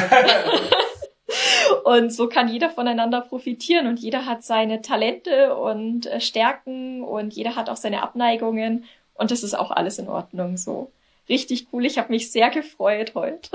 und 1.84 2.14
so 2.14 2.30
kann 2.30 2.48
jeder 2.48 2.70
voneinander 2.70 3.22
profitieren 3.22 3.88
und 3.88 4.00
jeder 4.00 4.28
hat 4.28 4.44
seine 4.44 4.84
Talente 4.84 5.56
und 5.56 6.06
äh, 6.06 6.22
Stärken 6.22 7.04
und 7.04 7.34
jeder 7.34 7.56
hat 7.56 7.72
auch 7.72 7.78
seine 7.78 8.04
Abneigungen 8.04 8.86
und 9.16 9.32
das 9.32 9.42
ist 9.42 9.56
auch 9.56 9.72
alles 9.72 9.98
in 9.98 10.08
Ordnung 10.08 10.58
so. 10.58 10.92
Richtig 11.28 11.68
cool. 11.74 11.88
Ich 11.88 11.98
habe 11.98 12.12
mich 12.12 12.32
sehr 12.32 12.52
gefreut 12.52 13.14
heute. 13.16 13.50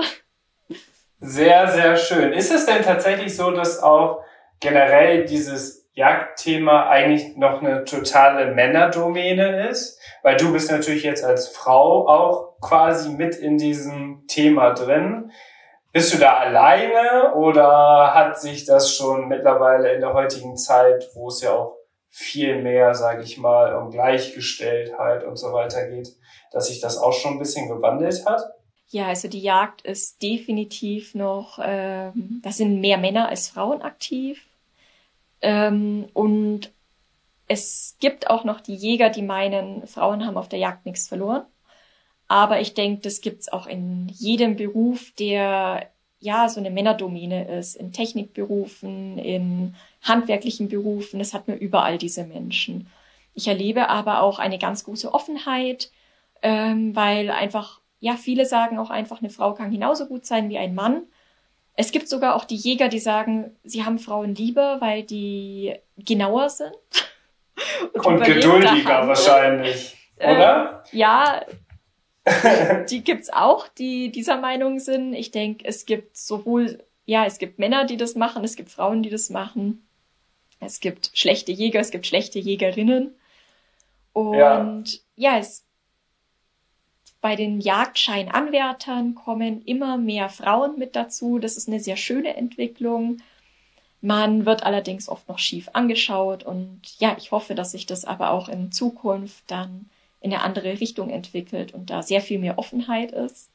Sehr, 1.19 1.67
sehr 1.67 1.97
schön. 1.97 2.31
Ist 2.31 2.51
es 2.51 2.67
denn 2.67 2.83
tatsächlich 2.83 3.35
so, 3.35 3.49
dass 3.49 3.81
auch 3.81 4.21
generell 4.59 5.25
dieses 5.25 5.89
Jagdthema 5.93 6.89
eigentlich 6.89 7.35
noch 7.37 7.63
eine 7.63 7.85
totale 7.85 8.53
Männerdomäne 8.53 9.67
ist? 9.67 9.99
Weil 10.21 10.37
du 10.37 10.53
bist 10.53 10.71
natürlich 10.71 11.03
jetzt 11.03 11.23
als 11.23 11.47
Frau 11.47 12.07
auch 12.07 12.59
quasi 12.61 13.09
mit 13.09 13.35
in 13.35 13.57
diesem 13.57 14.25
Thema 14.27 14.73
drin. 14.73 15.31
Bist 15.91 16.13
du 16.13 16.19
da 16.19 16.37
alleine 16.37 17.33
oder 17.33 18.13
hat 18.13 18.39
sich 18.39 18.65
das 18.65 18.93
schon 18.93 19.27
mittlerweile 19.27 19.93
in 19.93 20.01
der 20.01 20.13
heutigen 20.13 20.55
Zeit, 20.55 21.09
wo 21.15 21.29
es 21.29 21.41
ja 21.41 21.53
auch 21.53 21.77
viel 22.09 22.61
mehr, 22.61 22.93
sage 22.93 23.23
ich 23.23 23.39
mal, 23.39 23.75
um 23.75 23.89
Gleichgestelltheit 23.89 25.23
und 25.23 25.37
so 25.37 25.51
weiter 25.51 25.87
geht, 25.87 26.09
dass 26.51 26.67
sich 26.67 26.79
das 26.79 26.99
auch 26.99 27.13
schon 27.13 27.33
ein 27.33 27.39
bisschen 27.39 27.69
gewandelt 27.69 28.23
hat? 28.27 28.43
Ja, 28.89 29.07
also 29.07 29.27
die 29.27 29.41
Jagd 29.41 29.81
ist 29.81 30.21
definitiv 30.23 31.13
noch, 31.13 31.59
ähm, 31.61 32.39
da 32.41 32.51
sind 32.51 32.79
mehr 32.79 32.97
Männer 32.97 33.27
als 33.27 33.49
Frauen 33.49 33.81
aktiv. 33.81 34.45
Ähm, 35.41 36.07
und 36.13 36.71
es 37.47 37.97
gibt 37.99 38.29
auch 38.29 38.43
noch 38.43 38.61
die 38.61 38.75
Jäger, 38.75 39.09
die 39.09 39.21
meinen, 39.21 39.87
Frauen 39.87 40.25
haben 40.25 40.37
auf 40.37 40.49
der 40.49 40.59
Jagd 40.59 40.85
nichts 40.85 41.07
verloren. 41.07 41.43
Aber 42.27 42.59
ich 42.59 42.73
denke, 42.73 43.01
das 43.01 43.21
gibt's 43.21 43.51
auch 43.51 43.67
in 43.67 44.09
jedem 44.09 44.55
Beruf, 44.55 45.11
der 45.17 45.89
ja 46.19 46.49
so 46.49 46.59
eine 46.59 46.71
Männerdomäne 46.71 47.57
ist, 47.57 47.75
in 47.75 47.91
Technikberufen, 47.93 49.17
in 49.17 49.75
handwerklichen 50.01 50.67
Berufen. 50.67 51.19
Das 51.19 51.33
hat 51.33 51.47
man 51.47 51.57
überall 51.57 51.97
diese 51.97 52.25
Menschen. 52.25 52.87
Ich 53.33 53.47
erlebe 53.47 53.89
aber 53.89 54.21
auch 54.21 54.39
eine 54.39 54.57
ganz 54.57 54.83
große 54.83 55.13
Offenheit, 55.13 55.91
ähm, 56.41 56.95
weil 56.95 57.29
einfach 57.29 57.79
ja, 57.99 58.15
viele 58.15 58.45
sagen 58.45 58.77
auch 58.77 58.89
einfach, 58.89 59.21
eine 59.21 59.29
Frau 59.29 59.53
kann 59.53 59.71
genauso 59.71 60.07
gut 60.07 60.25
sein 60.25 60.49
wie 60.49 60.57
ein 60.57 60.75
Mann. 60.75 61.03
Es 61.73 61.91
gibt 61.91 62.09
sogar 62.09 62.35
auch 62.35 62.45
die 62.45 62.55
Jäger, 62.55 62.89
die 62.89 62.99
sagen, 62.99 63.55
sie 63.63 63.85
haben 63.85 63.99
Frauen 63.99 64.35
lieber, 64.35 64.81
weil 64.81 65.03
die 65.03 65.75
genauer 65.97 66.49
sind. 66.49 66.73
Und, 67.93 68.05
und 68.05 68.23
geduldiger 68.23 69.07
wahrscheinlich, 69.07 69.97
äh, 70.17 70.31
oder? 70.31 70.83
Äh, 70.91 70.97
ja, 70.97 71.41
die 72.89 73.03
gibt's 73.03 73.31
auch, 73.31 73.67
die 73.67 74.11
dieser 74.11 74.37
Meinung 74.37 74.79
sind. 74.79 75.13
Ich 75.13 75.31
denke, 75.31 75.65
es 75.65 75.87
gibt 75.87 76.17
sowohl, 76.17 76.83
ja, 77.05 77.25
es 77.25 77.39
gibt 77.39 77.57
Männer, 77.57 77.85
die 77.85 77.97
das 77.97 78.13
machen, 78.13 78.43
es 78.43 78.55
gibt 78.55 78.69
Frauen, 78.69 79.01
die 79.01 79.09
das 79.09 79.31
machen. 79.31 79.87
Es 80.59 80.79
gibt 80.79 81.09
schlechte 81.15 81.51
Jäger, 81.51 81.79
es 81.79 81.89
gibt 81.89 82.05
schlechte 82.05 82.37
Jägerinnen. 82.37 83.15
Und 84.13 84.93
ja, 85.15 85.33
ja 85.33 85.37
es 85.39 85.66
bei 87.21 87.35
den 87.35 87.59
Jagdscheinanwärtern 87.59 89.15
kommen 89.15 89.63
immer 89.63 89.97
mehr 89.97 90.29
Frauen 90.29 90.77
mit 90.77 90.95
dazu. 90.95 91.39
Das 91.39 91.57
ist 91.57 91.67
eine 91.67 91.79
sehr 91.79 91.97
schöne 91.97 92.35
Entwicklung. 92.35 93.17
Man 94.01 94.45
wird 94.45 94.63
allerdings 94.63 95.09
oft 95.09 95.27
noch 95.27 95.39
schief 95.39 95.69
angeschaut 95.73 96.43
und 96.43 96.81
ja, 96.99 97.15
ich 97.17 97.31
hoffe, 97.31 97.55
dass 97.55 97.71
sich 97.71 97.87
das 97.87 98.05
aber 98.05 98.31
auch 98.31 98.47
in 98.47 98.71
Zukunft 98.71 99.43
dann 99.47 99.89
in 100.21 100.31
eine 100.31 100.43
andere 100.43 100.79
Richtung 100.79 101.09
entwickelt 101.09 101.73
und 101.73 101.89
da 101.89 102.03
sehr 102.03 102.21
viel 102.21 102.39
mehr 102.39 102.59
Offenheit 102.59 103.11
ist. 103.11 103.49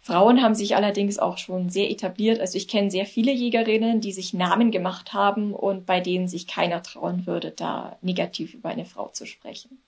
Frauen 0.00 0.40
haben 0.40 0.54
sich 0.54 0.76
allerdings 0.76 1.18
auch 1.18 1.36
schon 1.36 1.68
sehr 1.68 1.90
etabliert. 1.90 2.38
Also 2.38 2.56
ich 2.56 2.68
kenne 2.68 2.92
sehr 2.92 3.06
viele 3.06 3.32
Jägerinnen, 3.32 4.00
die 4.00 4.12
sich 4.12 4.32
Namen 4.32 4.70
gemacht 4.70 5.12
haben 5.12 5.52
und 5.52 5.84
bei 5.84 5.98
denen 5.98 6.28
sich 6.28 6.46
keiner 6.46 6.80
trauen 6.84 7.26
würde, 7.26 7.50
da 7.50 7.98
negativ 8.02 8.54
über 8.54 8.68
eine 8.68 8.84
Frau 8.84 9.08
zu 9.08 9.26
sprechen. 9.26 9.82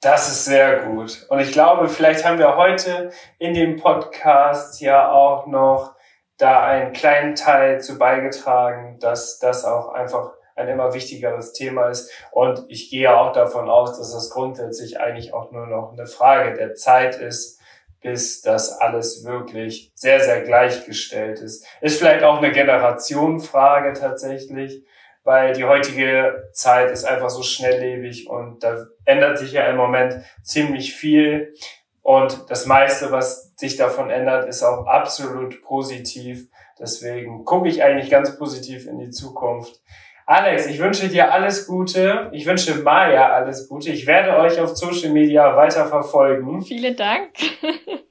Das 0.00 0.30
ist 0.30 0.46
sehr 0.46 0.80
gut. 0.80 1.26
Und 1.28 1.40
ich 1.40 1.52
glaube, 1.52 1.88
vielleicht 1.90 2.24
haben 2.24 2.38
wir 2.38 2.56
heute 2.56 3.10
in 3.38 3.52
dem 3.52 3.76
Podcast 3.76 4.80
ja 4.80 5.10
auch 5.10 5.46
noch 5.46 5.94
da 6.38 6.64
einen 6.64 6.94
kleinen 6.94 7.34
Teil 7.34 7.82
zu 7.82 7.98
beigetragen, 7.98 8.98
dass 8.98 9.38
das 9.38 9.66
auch 9.66 9.92
einfach 9.92 10.32
ein 10.56 10.68
immer 10.68 10.94
wichtigeres 10.94 11.52
Thema 11.52 11.88
ist. 11.88 12.10
Und 12.30 12.64
ich 12.68 12.88
gehe 12.88 13.14
auch 13.14 13.32
davon 13.32 13.68
aus, 13.68 13.98
dass 13.98 14.12
das 14.12 14.30
grundsätzlich 14.30 14.98
eigentlich 14.98 15.34
auch 15.34 15.52
nur 15.52 15.66
noch 15.66 15.92
eine 15.92 16.06
Frage 16.06 16.54
der 16.54 16.74
Zeit 16.74 17.16
ist, 17.16 17.60
bis 18.00 18.40
das 18.40 18.80
alles 18.80 19.24
wirklich 19.26 19.92
sehr, 19.94 20.20
sehr 20.20 20.40
gleichgestellt 20.40 21.40
ist. 21.40 21.66
Ist 21.82 21.98
vielleicht 21.98 22.24
auch 22.24 22.38
eine 22.38 22.52
Generationenfrage 22.52 23.92
tatsächlich 23.92 24.82
weil 25.30 25.52
die 25.52 25.62
heutige 25.62 26.50
Zeit 26.52 26.90
ist 26.90 27.04
einfach 27.04 27.30
so 27.30 27.44
schnelllebig 27.44 28.28
und 28.28 28.64
da 28.64 28.84
ändert 29.04 29.38
sich 29.38 29.52
ja 29.52 29.64
im 29.66 29.76
Moment 29.76 30.16
ziemlich 30.42 30.92
viel. 30.96 31.54
Und 32.02 32.50
das 32.50 32.66
meiste, 32.66 33.12
was 33.12 33.54
sich 33.54 33.76
davon 33.76 34.10
ändert, 34.10 34.48
ist 34.48 34.64
auch 34.64 34.88
absolut 34.88 35.62
positiv. 35.62 36.48
Deswegen 36.80 37.44
gucke 37.44 37.68
ich 37.68 37.84
eigentlich 37.84 38.10
ganz 38.10 38.36
positiv 38.40 38.88
in 38.88 38.98
die 38.98 39.10
Zukunft. 39.10 39.80
Alex, 40.26 40.66
ich 40.66 40.80
wünsche 40.80 41.06
dir 41.06 41.32
alles 41.32 41.68
Gute. 41.68 42.28
Ich 42.32 42.44
wünsche 42.46 42.82
Maya 42.82 43.32
alles 43.32 43.68
Gute. 43.68 43.90
Ich 43.90 44.08
werde 44.08 44.36
euch 44.36 44.58
auf 44.58 44.76
Social 44.76 45.10
Media 45.10 45.54
weiter 45.54 45.86
verfolgen. 45.86 46.62
Vielen 46.62 46.96
Dank. 46.96 47.30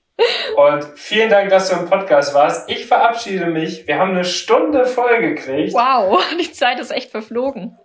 Und 0.55 0.85
vielen 0.95 1.29
Dank, 1.29 1.49
dass 1.49 1.69
du 1.69 1.75
im 1.75 1.89
Podcast 1.89 2.33
warst. 2.33 2.69
Ich 2.69 2.85
verabschiede 2.85 3.45
mich. 3.47 3.87
Wir 3.87 3.97
haben 3.99 4.11
eine 4.11 4.25
Stunde 4.25 4.85
voll 4.85 5.19
gekriegt. 5.21 5.73
Wow, 5.73 6.21
die 6.39 6.51
Zeit 6.51 6.79
ist 6.79 6.91
echt 6.91 7.11
verflogen. 7.11 7.77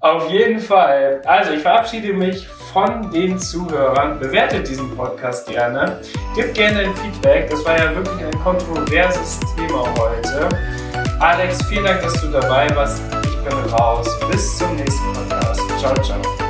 Auf 0.00 0.30
jeden 0.30 0.60
Fall. 0.60 1.22
Also, 1.24 1.52
ich 1.52 1.60
verabschiede 1.60 2.12
mich 2.12 2.46
von 2.46 3.10
den 3.10 3.38
Zuhörern. 3.38 4.18
Bewertet 4.18 4.68
diesen 4.68 4.94
Podcast 4.94 5.48
gerne. 5.48 6.00
Gebt 6.34 6.54
gerne 6.54 6.80
ein 6.80 6.94
Feedback. 6.96 7.48
Das 7.48 7.64
war 7.64 7.78
ja 7.78 7.94
wirklich 7.94 8.24
ein 8.24 8.38
kontroverses 8.42 9.40
Thema 9.56 9.84
heute. 9.98 10.48
Alex, 11.18 11.64
vielen 11.66 11.84
Dank, 11.84 12.02
dass 12.02 12.20
du 12.20 12.28
dabei 12.28 12.68
warst. 12.76 13.02
Ich 13.24 13.36
bin 13.48 13.58
raus. 13.72 14.06
Bis 14.30 14.58
zum 14.58 14.76
nächsten 14.76 15.12
Podcast. 15.14 15.62
Ciao, 15.80 15.94
ciao. 16.02 16.45